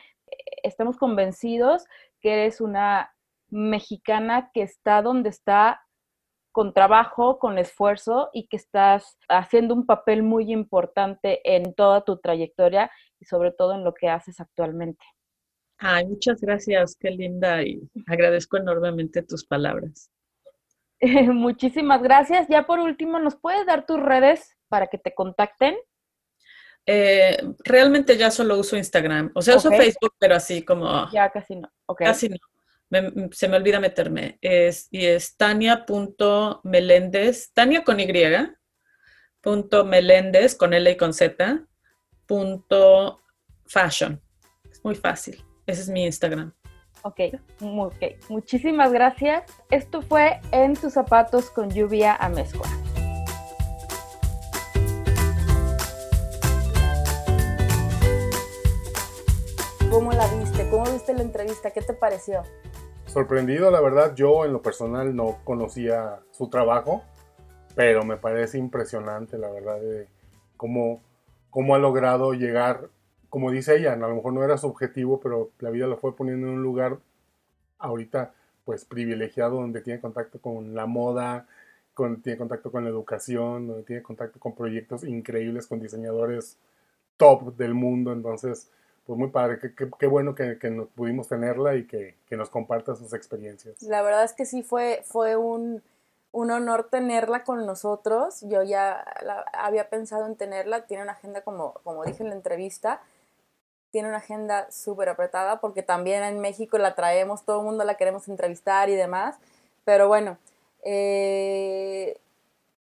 Estamos 0.61 0.97
convencidos 0.97 1.85
que 2.19 2.33
eres 2.33 2.61
una 2.61 3.11
mexicana 3.49 4.51
que 4.53 4.61
está 4.61 5.01
donde 5.01 5.29
está 5.29 5.81
con 6.51 6.71
trabajo, 6.71 7.39
con 7.39 7.57
esfuerzo 7.57 8.29
y 8.31 8.45
que 8.47 8.57
estás 8.57 9.17
haciendo 9.27 9.73
un 9.73 9.87
papel 9.87 10.21
muy 10.21 10.53
importante 10.53 11.41
en 11.51 11.73
toda 11.73 12.01
tu 12.05 12.19
trayectoria 12.19 12.91
y 13.19 13.25
sobre 13.25 13.51
todo 13.51 13.73
en 13.73 13.83
lo 13.83 13.95
que 13.95 14.07
haces 14.07 14.39
actualmente. 14.39 15.03
Ay, 15.83 16.05
muchas 16.05 16.39
gracias, 16.39 16.95
qué 16.95 17.09
linda 17.09 17.63
y 17.63 17.81
agradezco 18.05 18.57
enormemente 18.57 19.23
tus 19.23 19.43
palabras. 19.45 20.11
Muchísimas 21.01 22.03
gracias. 22.03 22.47
Ya 22.47 22.67
por 22.67 22.77
último, 22.79 23.17
¿nos 23.19 23.35
puedes 23.35 23.65
dar 23.65 23.87
tus 23.87 23.99
redes 23.99 24.55
para 24.69 24.85
que 24.87 24.99
te 24.99 25.15
contacten? 25.15 25.75
Eh, 26.85 27.35
realmente 27.63 28.15
ya 28.15 28.29
solo 28.29 28.59
uso 28.59 28.77
Instagram. 28.77 29.31
O 29.33 29.41
sea, 29.41 29.57
uso 29.57 29.71
Facebook, 29.71 30.13
pero 30.19 30.35
así 30.35 30.63
como... 30.63 31.09
Ya 31.11 31.31
casi 31.31 31.55
no. 31.55 31.67
Casi 31.97 32.29
no 32.29 32.37
se 33.31 33.47
me 33.47 33.55
olvida 33.55 33.79
meterme, 33.79 34.37
es, 34.41 34.89
y 34.91 35.05
es 35.05 35.37
tania.meléndez, 35.37 37.53
tania 37.53 37.85
con 37.85 38.01
Y, 38.01 38.11
punto 39.39 39.85
meléndez 39.85 40.55
con 40.55 40.73
L 40.73 40.91
y 40.91 40.97
con 40.97 41.13
Z, 41.13 41.65
punto 42.25 43.21
fashion. 43.65 44.21
Es 44.69 44.83
muy 44.83 44.95
fácil. 44.95 45.41
Ese 45.65 45.81
es 45.81 45.89
mi 45.89 46.05
Instagram. 46.05 46.53
Ok, 47.03 47.19
okay. 47.61 48.17
muchísimas 48.29 48.91
gracias. 48.91 49.43
Esto 49.69 50.01
fue 50.01 50.39
En 50.51 50.75
tus 50.75 50.93
zapatos 50.93 51.49
con 51.49 51.69
lluvia 51.69 52.15
a 52.15 52.29
mezcla. 52.29 52.61
¿Cómo 59.89 60.11
la 60.11 60.27
viste? 60.35 60.69
¿Cómo 60.69 60.85
viste 60.91 61.13
la 61.13 61.21
entrevista? 61.21 61.71
¿Qué 61.71 61.81
te 61.81 61.93
pareció? 61.93 62.43
sorprendido, 63.11 63.69
la 63.71 63.81
verdad, 63.81 64.15
yo 64.15 64.45
en 64.45 64.53
lo 64.53 64.61
personal 64.61 65.13
no 65.15 65.39
conocía 65.43 66.21
su 66.31 66.49
trabajo, 66.49 67.03
pero 67.75 68.05
me 68.05 68.15
parece 68.15 68.57
impresionante, 68.57 69.37
la 69.37 69.49
verdad, 69.49 69.81
de 69.81 70.07
cómo, 70.55 71.03
cómo 71.49 71.75
ha 71.75 71.79
logrado 71.79 72.33
llegar, 72.33 72.89
como 73.31 73.49
dice 73.49 73.77
ella, 73.77 73.93
a 73.93 73.95
lo 73.95 74.13
mejor 74.13 74.33
no 74.33 74.43
era 74.43 74.57
su 74.57 74.67
objetivo, 74.67 75.21
pero 75.21 75.51
la 75.59 75.69
vida 75.69 75.87
lo 75.87 75.95
fue 75.95 76.13
poniendo 76.15 76.47
en 76.47 76.55
un 76.55 76.63
lugar 76.63 76.97
ahorita 77.79 78.33
pues 78.65 78.83
privilegiado 78.83 79.55
donde 79.55 79.79
tiene 79.79 80.01
contacto 80.01 80.39
con 80.39 80.75
la 80.75 80.85
moda, 80.85 81.47
tiene 82.21 82.37
contacto 82.37 82.71
con 82.73 82.83
la 82.83 82.89
educación, 82.89 83.67
donde 83.67 83.83
tiene 83.83 84.03
contacto 84.03 84.37
con 84.37 84.53
proyectos 84.53 85.05
increíbles, 85.05 85.65
con 85.65 85.79
diseñadores 85.79 86.57
top 87.15 87.55
del 87.55 87.73
mundo, 87.73 88.11
entonces 88.11 88.69
pues 89.05 89.17
muy 89.17 89.29
padre, 89.29 89.59
qué, 89.59 90.07
bueno 90.07 90.35
que, 90.35 90.57
nos 90.69 90.89
pudimos 90.89 91.29
tenerla 91.29 91.75
y 91.75 91.87
que, 91.87 92.15
nos 92.31 92.49
comparta 92.49 92.95
sus 92.95 93.13
experiencias. 93.13 93.81
La 93.81 94.01
verdad 94.01 94.25
es 94.25 94.33
que 94.33 94.45
sí 94.45 94.61
fue, 94.61 95.03
fue 95.05 95.37
un, 95.37 95.81
honor 96.33 96.89
tenerla 96.89 97.45
con 97.45 97.65
nosotros. 97.65 98.41
Yo 98.41 98.61
ya 98.61 99.05
había 99.53 99.89
pensado 99.89 100.25
en 100.25 100.35
tenerla, 100.35 100.85
tiene 100.85 101.03
una 101.03 101.13
agenda, 101.13 101.41
como, 101.41 101.75
como 101.83 102.03
dije 102.03 102.23
en 102.23 102.29
la 102.29 102.35
entrevista, 102.35 103.01
tiene 103.91 104.07
una 104.07 104.17
agenda 104.17 104.71
súper 104.71 105.09
apretada 105.09 105.59
porque 105.59 105.83
también 105.83 106.23
en 106.23 106.39
México 106.39 106.77
la 106.77 106.95
traemos, 106.95 107.43
todo 107.43 107.59
el 107.59 107.65
mundo 107.65 107.83
la 107.83 107.95
queremos 107.95 108.27
entrevistar 108.27 108.89
y 108.89 108.95
demás. 108.95 109.37
Pero 109.85 110.07
bueno. 110.07 110.37
Eh, 110.83 112.17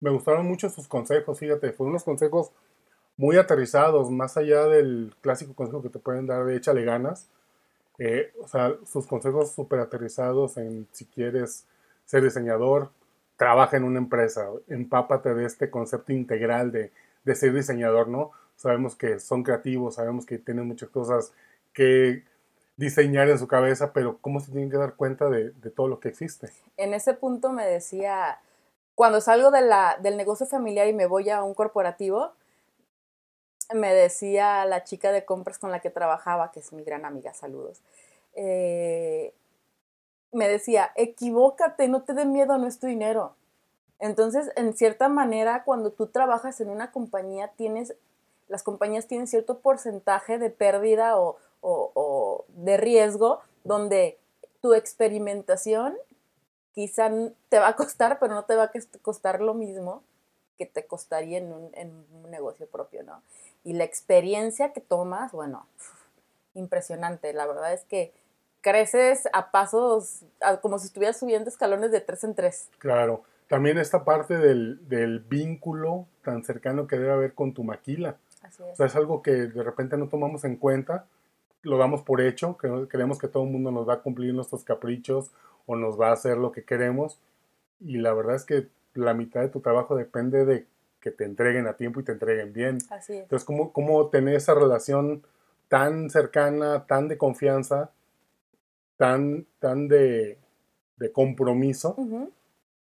Me 0.01 0.11
gustaron 0.11 0.45
mucho 0.45 0.69
sus 0.69 0.87
consejos, 0.87 1.39
fíjate, 1.39 1.71
fueron 1.71 1.91
unos 1.91 2.03
consejos 2.03 2.51
muy 3.17 3.37
aterrizados, 3.37 4.09
más 4.11 4.37
allá 4.37 4.65
del 4.65 5.13
clásico 5.21 5.53
consejo 5.53 5.81
que 5.81 5.89
te 5.89 5.99
pueden 5.99 6.27
dar 6.27 6.45
de 6.45 6.55
échale 6.55 6.83
ganas. 6.85 7.27
Eh, 7.97 8.31
o 8.41 8.47
sea, 8.47 8.75
sus 8.85 9.07
consejos 9.07 9.51
súper 9.51 9.79
aterrizados 9.79 10.55
en 10.57 10.87
si 10.93 11.05
quieres 11.05 11.65
ser 12.05 12.23
diseñador, 12.23 12.91
trabaja 13.35 13.77
en 13.77 13.83
una 13.83 13.99
empresa, 13.99 14.47
empápate 14.67 15.33
de 15.33 15.45
este 15.45 15.69
concepto 15.69 16.13
integral 16.13 16.71
de, 16.71 16.91
de 17.23 17.35
ser 17.35 17.53
diseñador, 17.53 18.07
¿no? 18.07 18.31
Sabemos 18.59 18.97
que 18.97 19.21
son 19.21 19.41
creativos, 19.41 19.95
sabemos 19.95 20.25
que 20.25 20.37
tienen 20.37 20.67
muchas 20.67 20.89
cosas 20.89 21.31
que 21.71 22.25
diseñar 22.75 23.29
en 23.29 23.39
su 23.39 23.47
cabeza, 23.47 23.93
pero 23.93 24.17
¿cómo 24.19 24.41
se 24.41 24.51
tienen 24.51 24.69
que 24.69 24.75
dar 24.75 24.95
cuenta 24.95 25.29
de, 25.29 25.51
todo 25.73 25.87
lo 25.87 26.01
que 26.01 26.09
existe? 26.09 26.51
En 26.75 26.93
ese 26.93 27.13
punto 27.13 27.53
me 27.53 27.65
decía, 27.65 28.41
cuando 28.95 29.21
salgo 29.21 29.49
del 29.49 30.17
negocio 30.17 30.45
familiar 30.45 30.87
y 30.87 30.93
me 30.93 31.05
voy 31.05 31.29
a 31.29 31.41
un 31.41 31.53
corporativo, 31.53 32.33
me 33.73 33.93
decía 33.93 34.65
la 34.65 34.83
chica 34.83 35.13
de 35.13 35.23
compras 35.23 35.57
con 35.57 35.71
la 35.71 35.79
que 35.79 35.89
trabajaba, 35.89 36.51
que 36.51 36.59
es 36.59 36.73
mi 36.73 36.83
gran 36.83 37.05
amiga, 37.05 37.33
saludos, 37.33 37.81
eh, 38.33 39.33
me 40.33 40.49
decía, 40.49 40.91
equivócate, 40.97 41.87
no 41.87 42.01
te 42.03 42.13
dé 42.13 42.25
miedo, 42.25 42.57
no 42.57 42.67
es 42.67 42.77
tu 42.77 42.87
dinero. 42.87 43.37
Entonces, 43.99 44.51
en 44.57 44.73
cierta 44.73 45.07
manera, 45.07 45.63
cuando 45.63 45.91
tú 45.91 46.07
trabajas 46.07 46.59
en 46.59 46.69
una 46.69 46.91
compañía, 46.91 47.53
tienes, 47.55 47.95
las 48.49 48.63
compañías 48.63 49.07
tienen 49.07 49.27
cierto 49.27 49.59
porcentaje 49.59 50.37
de 50.37 50.49
pérdida 50.49 51.17
o, 51.17 51.37
o 51.61 52.45
de 52.49 52.77
riesgo, 52.77 53.39
donde 53.63 54.19
tu 54.61 54.73
experimentación 54.73 55.95
quizá 56.73 57.09
te 57.49 57.59
va 57.59 57.69
a 57.69 57.75
costar, 57.75 58.19
pero 58.19 58.33
no 58.33 58.43
te 58.43 58.55
va 58.55 58.63
a 58.63 58.71
costar 59.01 59.41
lo 59.41 59.53
mismo 59.53 60.03
que 60.57 60.65
te 60.65 60.85
costaría 60.85 61.37
en 61.37 61.53
un, 61.53 61.69
en 61.73 62.05
un 62.11 62.29
negocio 62.29 62.67
propio, 62.67 63.03
¿no? 63.03 63.21
y 63.63 63.73
la 63.73 63.83
experiencia 63.83 64.73
que 64.73 64.81
tomas, 64.81 65.31
bueno, 65.31 65.67
impresionante. 66.53 67.33
La 67.33 67.45
verdad 67.45 67.73
es 67.73 67.83
que 67.85 68.13
creces 68.61 69.27
a 69.33 69.51
pasos, 69.51 70.23
como 70.61 70.79
si 70.79 70.87
estuvieras 70.87 71.19
subiendo 71.19 71.49
escalones 71.49 71.91
de 71.91 72.01
tres 72.01 72.23
en 72.23 72.35
tres. 72.35 72.69
Claro. 72.79 73.23
También 73.47 73.79
esta 73.79 74.05
parte 74.05 74.37
del, 74.37 75.25
vínculo 75.27 76.05
tan 76.23 76.43
cercano 76.43 76.85
que 76.85 76.97
debe 76.97 77.11
haber 77.11 77.33
con 77.33 77.53
tu 77.53 77.63
maquila. 77.63 78.17
Así 78.49 78.63
es. 78.63 78.73
O 78.73 78.75
sea, 78.75 78.85
es 78.87 78.95
algo 78.95 79.21
que 79.21 79.31
de 79.31 79.63
repente 79.63 79.97
no 79.97 80.09
tomamos 80.09 80.43
en 80.43 80.57
cuenta, 80.57 81.05
lo 81.61 81.77
damos 81.77 82.01
por 82.01 82.21
hecho, 82.21 82.57
que 82.57 82.87
creemos 82.87 83.19
que 83.19 83.27
todo 83.27 83.43
el 83.43 83.49
mundo 83.49 83.71
nos 83.71 83.87
va 83.87 83.95
a 83.95 84.01
cumplir 84.01 84.33
nuestros 84.33 84.63
caprichos 84.63 85.31
o 85.65 85.75
nos 85.75 85.99
va 85.99 86.09
a 86.09 86.13
hacer 86.13 86.37
lo 86.37 86.51
que 86.51 86.63
queremos. 86.63 87.19
Y 87.79 87.97
la 87.97 88.13
verdad 88.13 88.35
es 88.35 88.45
que 88.45 88.67
la 88.93 89.13
mitad 89.13 89.41
de 89.41 89.49
tu 89.49 89.61
trabajo 89.61 89.95
depende 89.95 90.45
de 90.45 90.65
que 90.99 91.11
te 91.11 91.23
entreguen 91.23 91.67
a 91.67 91.73
tiempo 91.73 91.99
y 91.99 92.03
te 92.03 92.11
entreguen 92.11 92.51
bien. 92.51 92.79
Así 92.89 93.13
es. 93.13 93.23
Entonces, 93.23 93.45
¿cómo, 93.45 93.71
cómo 93.71 94.07
tener 94.07 94.35
esa 94.35 94.53
relación 94.53 95.23
tan 95.69 96.09
cercana, 96.09 96.85
tan 96.87 97.07
de 97.07 97.17
confianza 97.17 97.91
tan, 98.99 99.45
tan 99.59 99.87
de, 99.87 100.37
de 100.97 101.11
compromiso 101.13 101.95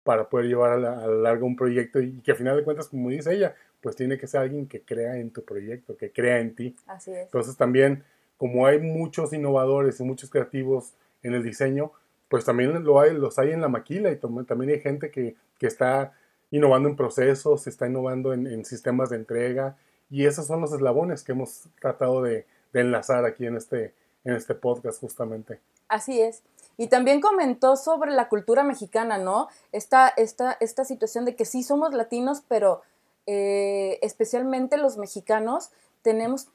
para 0.04 0.30
poder 0.30 0.46
llevar 0.46 0.74
a 0.74 0.78
la, 0.78 1.00
a 1.00 1.08
la 1.08 1.16
larga 1.16 1.46
un 1.46 1.56
proyecto 1.56 2.00
y 2.00 2.22
que 2.22 2.32
a 2.32 2.36
final 2.36 2.56
de 2.56 2.64
cuentas, 2.64 2.90
como 2.90 3.10
dice 3.10 3.34
ella, 3.34 3.56
pues 3.86 3.96
tiene 3.96 4.18
que 4.18 4.26
ser 4.26 4.42
alguien 4.42 4.66
que 4.68 4.82
crea 4.82 5.18
en 5.18 5.30
tu 5.30 5.44
proyecto, 5.44 5.96
que 5.96 6.12
crea 6.12 6.40
en 6.40 6.56
ti. 6.56 6.76
Así 6.88 7.12
es. 7.12 7.20
Entonces 7.26 7.56
también, 7.56 8.04
como 8.36 8.66
hay 8.66 8.80
muchos 8.80 9.32
innovadores 9.32 10.00
y 10.00 10.04
muchos 10.04 10.32
creativos 10.32 10.94
en 11.22 11.36
el 11.36 11.44
diseño, 11.44 11.92
pues 12.28 12.46
también 12.46 12.84
lo 12.84 13.00
hay, 13.00 13.14
los 13.14 13.38
hay 13.38 13.52
en 13.52 13.62
la 13.62 13.68
maquila 13.68 14.10
y 14.12 14.16
tam- 14.16 14.48
también 14.48 14.72
hay 14.72 14.80
gente 14.80 15.12
que, 15.12 15.36
que 15.60 15.68
está 15.68 16.14
innovando 16.50 16.90
en 16.90 16.96
procesos, 16.96 17.68
está 17.68 17.86
innovando 17.86 18.34
en, 18.34 18.48
en 18.48 18.66
sistemas 18.66 19.12
de 19.12 19.18
entrega 19.18 19.78
y 20.10 20.26
esos 20.26 20.48
son 20.48 20.62
los 20.62 20.74
eslabones 20.74 21.22
que 21.22 21.34
hemos 21.34 21.66
tratado 21.80 22.24
de, 22.24 22.48
de 22.74 22.82
enlazar 22.82 23.24
aquí 23.24 23.46
en 23.46 23.56
este, 23.56 23.94
en 24.24 24.34
este 24.34 24.56
podcast 24.56 25.00
justamente. 25.00 25.60
Así 25.88 26.20
es. 26.20 26.42
Y 26.78 26.88
también 26.88 27.22
comentó 27.22 27.78
sobre 27.78 28.12
la 28.12 28.28
cultura 28.30 28.64
mexicana, 28.64 29.20
¿no? 29.20 29.48
Esta, 29.72 30.10
esta, 30.10 30.58
esta 30.60 30.84
situación 30.84 31.24
de 31.24 31.36
que 31.36 31.46
sí 31.46 31.62
somos 31.62 31.94
latinos, 31.94 32.42
pero 32.50 32.82
eh, 33.28 34.00
especialmente 34.02 34.78
los 34.78 34.98
mexicanos 34.98 35.72
tenemos, 36.02 36.48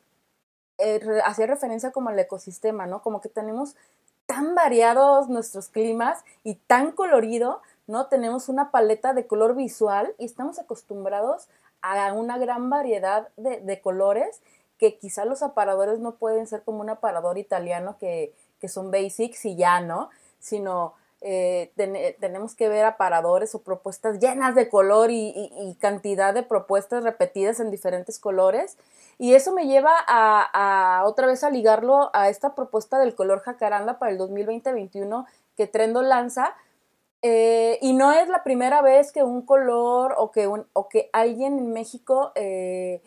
eh, 0.79 0.99
referencia 1.01 1.91
como 1.91 2.11
al 2.11 2.19
ecosistema, 2.19 2.87
¿no? 2.87 3.03
Como 3.03 3.21
que 3.21 3.29
tenemos 3.29 3.77
tan 4.27 4.55
variados 4.55 5.29
nuestros 5.29 5.69
climas 5.69 6.25
y 6.45 6.55
tan 6.55 6.93
colorido, 6.93 7.61
¿no? 7.87 8.07
Tenemos 8.07 8.49
una 8.49 8.71
paleta 8.71 9.13
de 9.13 9.27
color 9.27 9.57
visual 9.57 10.15
y 10.19 10.25
estamos 10.25 10.59
acostumbrados 10.59 11.49
a 11.83 12.13
una 12.13 12.39
gran 12.39 12.71
variedad 12.71 13.29
de, 13.37 13.61
de 13.61 13.81
colores 13.81 14.41
que 14.79 14.97
quizá 14.97 15.25
los 15.25 15.43
aparadores 15.43 15.99
no 15.99 16.15
pueden 16.15 16.47
ser 16.47 16.63
como 16.63 16.81
un 16.81 16.89
aparador 16.89 17.37
italiano 17.37 17.97
que, 17.99 18.35
que 18.61 18.69
son 18.69 18.91
basics 18.91 19.45
y 19.45 19.57
ya, 19.57 19.81
¿no? 19.81 20.11
Sino 20.39 20.95
eh, 21.23 21.71
ten- 21.77 21.97
tenemos 22.19 22.55
que 22.55 22.69
ver 22.69 22.85
aparadores 22.85 23.55
o 23.55 23.63
propuestas 23.63 24.19
llenas 24.21 24.55
de 24.55 24.69
color 24.69 25.11
y, 25.11 25.77
cantidad 25.81 26.33
de 26.35 26.43
propuestas 26.43 27.03
repetidas 27.05 27.61
en 27.61 27.71
diferentes 27.71 28.19
colores. 28.19 28.77
Y 29.19 29.35
eso 29.35 29.53
me 29.53 29.67
lleva 29.67 29.93
a, 30.07 31.03
otra 31.05 31.27
vez 31.27 31.45
a 31.45 31.51
ligarlo 31.51 32.11
a 32.15 32.29
esta 32.31 32.55
propuesta 32.55 32.99
del 32.99 33.15
color 33.15 33.41
jacaranda 33.41 33.99
para 33.99 34.13
el 34.13 34.19
2020-21 34.19 35.27
que 35.57 35.67
Trendo 35.67 36.03
lanza. 36.03 36.55
Eh, 37.23 37.79
y 37.83 37.93
no 37.93 38.13
es 38.13 38.29
la 38.29 38.43
primera 38.43 38.81
vez 38.81 39.13
que 39.13 39.23
un 39.23 39.43
color 39.43 40.15
o 40.17 40.31
que, 40.31 40.47
un- 40.49 40.67
o 40.73 40.89
que 40.89 41.11
alguien 41.13 41.59
en 41.59 41.73
México 41.73 42.33
eh, 42.35 43.03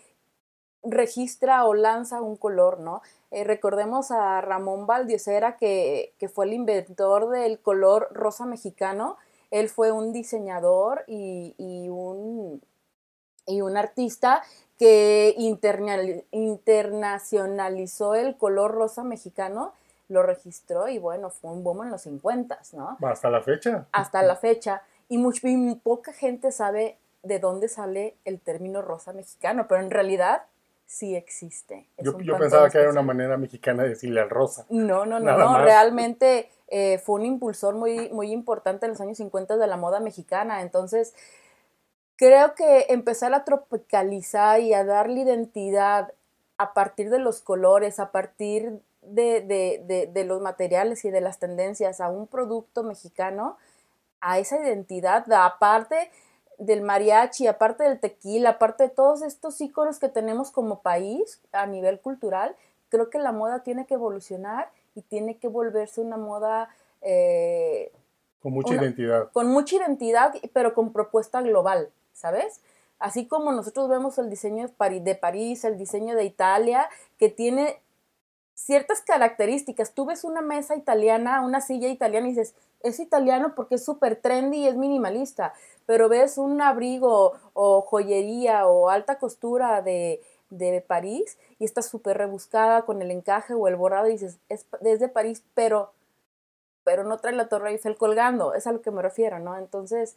registra 0.84 1.66
o 1.66 1.74
lanza 1.74 2.22
un 2.22 2.36
color, 2.36 2.80
¿no? 2.80 3.02
Eh, 3.32 3.44
recordemos 3.44 4.12
a 4.12 4.42
Ramón 4.42 4.86
Valdiosera, 4.86 5.58
que, 5.58 6.14
que 6.20 6.30
fue 6.30 6.46
el 6.46 6.54
inventor 6.54 7.30
del 7.30 7.60
color 7.60 8.10
rosa 8.12 8.46
mexicano. 8.46 9.18
Él 9.52 9.70
fue 9.70 9.92
un 9.92 10.12
diseñador 10.14 11.04
y, 11.08 11.56
y 11.58 11.90
un, 11.90 12.62
y 13.46 13.62
un 13.62 13.78
artista 13.78 14.44
que 14.78 15.34
internacionalizó 16.94 18.16
el 18.16 18.38
color 18.38 18.72
rosa 18.74 19.04
mexicano, 19.04 19.74
lo 20.10 20.22
registró 20.24 20.88
y 20.90 21.00
bueno, 21.00 21.30
fue 21.30 21.52
un 21.52 21.64
boom 21.64 21.84
en 21.84 21.92
los 21.92 22.02
50, 22.02 22.60
¿no? 22.74 22.98
Hasta 23.10 23.30
la 23.30 23.42
fecha. 23.42 23.88
hasta 23.92 24.24
la 24.24 24.36
fecha. 24.36 24.82
Y, 25.10 25.18
much- 25.18 25.44
y 25.48 25.56
muy 25.58 25.76
poca 25.76 26.14
gente 26.14 26.52
sabe 26.52 26.98
de 27.24 27.40
dónde 27.40 27.68
sale 27.70 28.16
el 28.26 28.40
término 28.42 28.82
rosa 28.82 29.14
mexicano, 29.14 29.66
pero 29.68 29.82
en 29.82 29.92
realidad 29.92 30.44
sí 30.94 31.16
existe. 31.16 31.88
Es 31.98 32.06
Yo, 32.06 32.38
pensaba 32.38 32.70
que 32.70 32.78
era 32.78 32.92
una 32.92 33.02
manera 33.02 33.36
mexicana 33.38 33.82
de 33.84 33.90
decirle 33.90 34.22
al 34.22 34.30
rosa. 34.30 34.66
No, 34.70 35.06
no, 35.06 35.20
no, 35.20 35.36
no. 35.38 35.58
Realmente 35.64 36.52
eh, 36.68 37.00
fue 37.00 37.16
un 37.16 37.26
impulsor 37.26 37.74
muy, 37.76 38.10
muy 38.10 38.32
importante 38.32 38.86
en 38.86 38.92
los 38.92 39.02
años 39.02 39.18
50 39.18 39.58
de 39.58 39.66
la 39.68 39.76
moda 39.76 40.00
mexicana. 40.00 40.62
Entonces, 40.62 41.16
creo 42.16 42.54
que 42.54 42.86
empezar 42.90 43.34
a 43.34 43.44
tropicalizar 43.44 44.60
y 44.60 44.74
a 44.74 44.84
darle 44.86 45.22
identidad 45.22 46.14
a 46.60 46.74
partir 46.76 47.10
de 47.10 47.18
los 47.20 47.42
colores, 47.42 48.00
a 48.00 48.12
partir 48.12 48.80
de, 49.02 49.42
de- 49.42 49.82
de- 49.86 50.08
de 50.08 50.24
los 50.26 50.42
materiales 50.42 51.04
y 51.06 51.10
de 51.10 51.22
las 51.22 51.40
tendencias 51.40 52.00
a 52.02 52.10
un 52.10 52.28
producto 52.28 52.84
mexicano, 52.84 53.58
a 54.22 54.38
esa 54.38 54.58
identidad, 54.64 55.26
aparte 55.34 56.12
del 56.58 56.82
mariachi, 56.82 57.48
aparte 57.48 57.84
del 57.84 58.00
tequila, 58.00 58.52
aparte 58.52 58.84
de 58.84 58.90
todos 58.90 59.22
estos 59.22 59.60
íconos 59.62 60.00
que 60.00 60.10
tenemos 60.10 60.52
como 60.52 60.82
país 60.82 61.42
a 61.52 61.66
nivel 61.68 62.00
cultural, 62.00 62.56
creo 62.90 63.10
que 63.10 63.20
la 63.20 63.32
moda 63.32 63.64
tiene 63.64 63.86
que 63.86 63.96
evolucionar 63.96 64.70
y 64.96 65.02
tiene 65.02 65.38
que 65.38 65.48
volverse 65.48 66.02
una 66.02 66.18
moda 66.18 66.70
eh, 67.02 67.92
Con 68.42 68.54
mucha 68.54 68.74
Una- 68.74 68.84
identidad. 68.84 69.32
con 69.32 69.48
mucha 69.48 69.76
identidad, 69.78 70.34
pero 70.54 70.74
con 70.74 70.94
propuesta 70.94 71.42
global, 71.42 71.90
¿sabes? 72.14 72.62
Así 73.00 73.28
como 73.28 73.52
nosotros 73.52 73.90
vemos 73.90 74.18
el 74.18 74.30
diseño 74.30 74.70
de 74.78 75.16
París, 75.16 75.66
el 75.66 75.78
diseño 75.78 76.16
de 76.16 76.24
Italia, 76.24 76.88
que 77.18 77.30
tiene 77.30 77.82
ciertas 78.54 79.02
características. 79.02 79.94
Tú 79.94 80.06
ves 80.06 80.24
una 80.24 80.42
mesa 80.42 80.76
italiana, 80.76 81.42
una 81.42 81.62
silla 81.62 81.90
italiana 81.90 82.28
y 82.28 82.32
dices, 82.32 82.54
es 82.82 83.00
italiano 83.00 83.54
porque 83.56 83.76
es 83.76 83.86
súper 83.86 84.16
trendy 84.16 84.60
y 84.60 84.68
es 84.68 84.76
minimalista, 84.76 85.54
pero 85.86 86.10
ves 86.10 86.38
un 86.38 86.62
abrigo 86.62 87.34
o 87.54 87.82
joyería 87.82 88.68
o 88.68 88.90
alta 88.90 89.18
costura 89.18 89.82
de, 89.82 90.22
de 90.50 90.82
París 90.82 91.38
y 91.60 91.66
está 91.66 91.82
súper 91.82 92.18
rebuscada 92.18 92.84
con 92.84 93.02
el 93.02 93.12
encaje 93.12 93.54
o 93.54 93.68
el 93.68 93.76
borrado 93.76 94.08
y 94.08 94.14
dices, 94.14 94.38
es, 94.50 94.66
es 94.82 95.00
de 95.00 95.10
París, 95.10 95.44
pero 95.54 95.92
pero 96.84 97.04
no 97.04 97.18
trae 97.18 97.34
la 97.34 97.48
Torre 97.48 97.72
Eiffel 97.72 97.98
colgando, 97.98 98.54
es 98.54 98.68
a 98.68 98.72
lo 98.72 98.82
que 98.82 98.92
me 98.92 99.02
refiero, 99.02 99.40
¿no? 99.40 99.58
Entonces, 99.58 100.16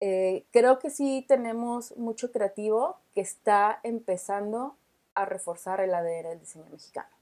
eh, 0.00 0.44
creo 0.50 0.78
que 0.78 0.90
sí 0.90 1.24
tenemos 1.26 1.96
mucho 1.96 2.32
creativo 2.32 2.96
que 3.14 3.20
está 3.20 3.80
empezando 3.82 4.74
a 5.14 5.24
reforzar 5.24 5.80
el 5.80 5.94
ADN 5.94 6.28
del 6.28 6.40
diseño 6.40 6.66
mexicano. 6.70 7.15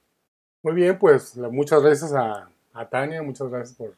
Muy 0.64 0.72
bien, 0.72 0.98
pues 0.98 1.36
muchas 1.36 1.82
gracias 1.82 2.12
a, 2.14 2.48
a 2.72 2.88
Tania, 2.88 3.22
muchas 3.22 3.48
gracias 3.50 3.76
por, 3.76 3.94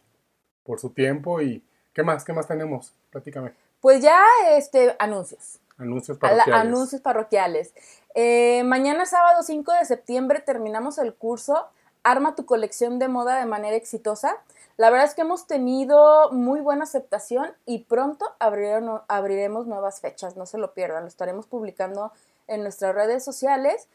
por 0.64 0.80
su 0.80 0.90
tiempo 0.90 1.40
y 1.40 1.62
¿qué 1.94 2.02
más? 2.02 2.24
¿Qué 2.24 2.32
más 2.32 2.48
tenemos? 2.48 2.92
Platícame. 3.10 3.54
Pues 3.80 4.02
ya, 4.02 4.20
este, 4.50 4.96
anuncios. 4.98 5.60
Anuncios 5.78 6.18
la- 6.20 6.28
parroquiales. 6.28 6.60
anuncios 6.60 7.00
parroquiales. 7.00 7.72
Eh, 8.16 8.64
mañana 8.64 9.06
sábado 9.06 9.42
5 9.44 9.72
de 9.74 9.84
septiembre 9.84 10.40
terminamos 10.40 10.98
el 10.98 11.14
curso 11.14 11.66
Arma 12.02 12.34
tu 12.34 12.46
colección 12.46 12.98
de 12.98 13.08
moda 13.08 13.38
de 13.38 13.46
manera 13.46 13.76
exitosa. 13.76 14.36
La 14.76 14.90
verdad 14.90 15.06
es 15.06 15.14
que 15.14 15.22
hemos 15.22 15.46
tenido 15.46 16.30
muy 16.32 16.60
buena 16.60 16.82
aceptación 16.84 17.52
y 17.64 17.80
pronto 17.84 18.26
abriremos, 18.40 19.02
abriremos 19.08 19.66
nuevas 19.66 20.00
fechas, 20.00 20.36
no 20.36 20.46
se 20.46 20.58
lo 20.58 20.72
pierdan, 20.74 21.02
lo 21.04 21.08
estaremos 21.08 21.46
publicando 21.46 22.12
en 22.48 22.62
nuestras 22.62 22.94
redes 22.94 23.24
sociales. 23.24 23.88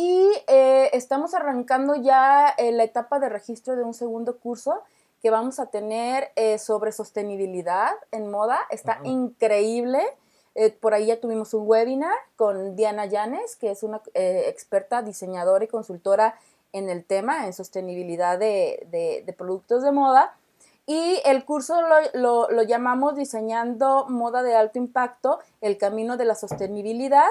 Y 0.00 0.30
eh, 0.46 0.90
estamos 0.92 1.34
arrancando 1.34 1.96
ya 1.96 2.54
eh, 2.56 2.70
la 2.70 2.84
etapa 2.84 3.18
de 3.18 3.28
registro 3.28 3.74
de 3.74 3.82
un 3.82 3.94
segundo 3.94 4.38
curso 4.38 4.80
que 5.20 5.30
vamos 5.30 5.58
a 5.58 5.66
tener 5.66 6.30
eh, 6.36 6.58
sobre 6.58 6.92
sostenibilidad 6.92 7.90
en 8.12 8.30
moda. 8.30 8.60
Está 8.70 9.00
increíble. 9.02 10.00
Eh, 10.54 10.70
por 10.70 10.94
ahí 10.94 11.06
ya 11.06 11.20
tuvimos 11.20 11.52
un 11.52 11.64
webinar 11.66 12.14
con 12.36 12.76
Diana 12.76 13.06
Llanes, 13.06 13.56
que 13.56 13.72
es 13.72 13.82
una 13.82 14.00
experta 14.14 15.02
diseñadora 15.02 15.64
y 15.64 15.68
consultora 15.68 16.38
en 16.72 16.88
el 16.90 17.04
tema, 17.04 17.46
en 17.46 17.52
sostenibilidad 17.52 18.38
de, 18.38 18.86
de- 18.92 19.24
de 19.26 19.32
productos 19.32 19.82
de 19.82 19.90
moda. 19.90 20.36
Y 20.86 21.20
el 21.24 21.44
curso 21.44 21.82
lo, 21.82 21.96
lo- 22.14 22.50
lo 22.52 22.62
llamamos 22.62 23.16
Diseñando 23.16 24.06
Moda 24.08 24.44
de 24.44 24.54
Alto 24.54 24.78
Impacto, 24.78 25.40
el 25.60 25.76
camino 25.76 26.16
de 26.16 26.24
la 26.24 26.36
sostenibilidad. 26.36 27.30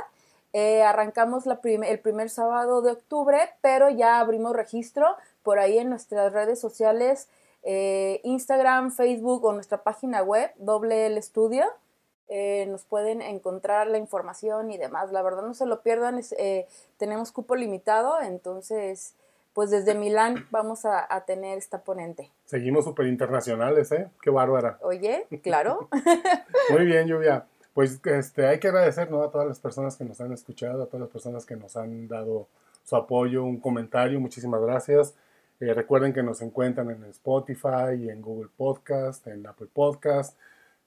Eh, 0.53 0.81
arrancamos 0.83 1.45
la 1.45 1.61
prim- 1.61 1.83
el 1.83 1.99
primer 1.99 2.29
sábado 2.29 2.81
de 2.81 2.91
octubre, 2.91 3.37
pero 3.61 3.89
ya 3.89 4.19
abrimos 4.19 4.55
registro 4.55 5.05
por 5.43 5.59
ahí 5.59 5.77
en 5.77 5.89
nuestras 5.89 6.31
redes 6.33 6.59
sociales, 6.59 7.27
eh, 7.63 8.21
Instagram, 8.23 8.91
Facebook 8.91 9.43
o 9.45 9.51
nuestra 9.53 9.83
página 9.83 10.23
web, 10.23 10.51
Doble 10.57 11.05
El 11.05 11.17
Estudio. 11.17 11.65
Eh, 12.29 12.65
nos 12.69 12.83
pueden 12.83 13.21
encontrar 13.21 13.87
la 13.87 13.97
información 13.97 14.71
y 14.71 14.77
demás. 14.77 15.11
La 15.11 15.21
verdad 15.21 15.43
no 15.43 15.53
se 15.53 15.65
lo 15.65 15.81
pierdan, 15.81 16.17
es, 16.17 16.33
eh, 16.33 16.65
tenemos 16.97 17.31
cupo 17.31 17.55
limitado, 17.55 18.19
entonces 18.21 19.13
pues 19.53 19.71
desde 19.71 19.95
Milán 19.95 20.45
vamos 20.51 20.85
a, 20.85 21.07
a 21.13 21.25
tener 21.25 21.57
esta 21.57 21.79
ponente. 21.81 22.29
Seguimos 22.45 22.85
súper 22.85 23.07
internacionales, 23.07 23.91
¿eh? 23.91 24.07
Qué 24.21 24.29
bárbara. 24.29 24.77
Oye, 24.83 25.25
claro. 25.41 25.87
Muy 26.69 26.85
bien, 26.85 27.07
Lluvia. 27.07 27.45
Pues 27.77 28.01
este, 28.05 28.47
hay 28.47 28.57
que 28.57 28.69
agradecer 28.69 29.11
¿no? 29.11 29.21
a 29.21 29.29
todas 29.29 29.47
las 29.47 29.59
personas 29.59 29.95
que 29.95 30.03
nos 30.03 30.19
han 30.19 30.33
escuchado, 30.33 30.81
a 30.81 30.85
todas 30.87 31.01
las 31.01 31.11
personas 31.11 31.45
que 31.45 31.55
nos 31.55 31.77
han 31.77 32.07
dado 32.07 32.47
su 32.83 32.95
apoyo, 32.95 33.43
un 33.43 33.59
comentario. 33.59 34.19
Muchísimas 34.19 34.59
gracias. 34.63 35.13
Eh, 35.59 35.75
recuerden 35.75 36.11
que 36.11 36.23
nos 36.23 36.41
encuentran 36.41 36.89
en 36.89 37.03
Spotify 37.03 38.09
en 38.09 38.19
Google 38.19 38.49
Podcast, 38.57 39.27
en 39.27 39.45
Apple 39.45 39.67
Podcast. 39.71 40.35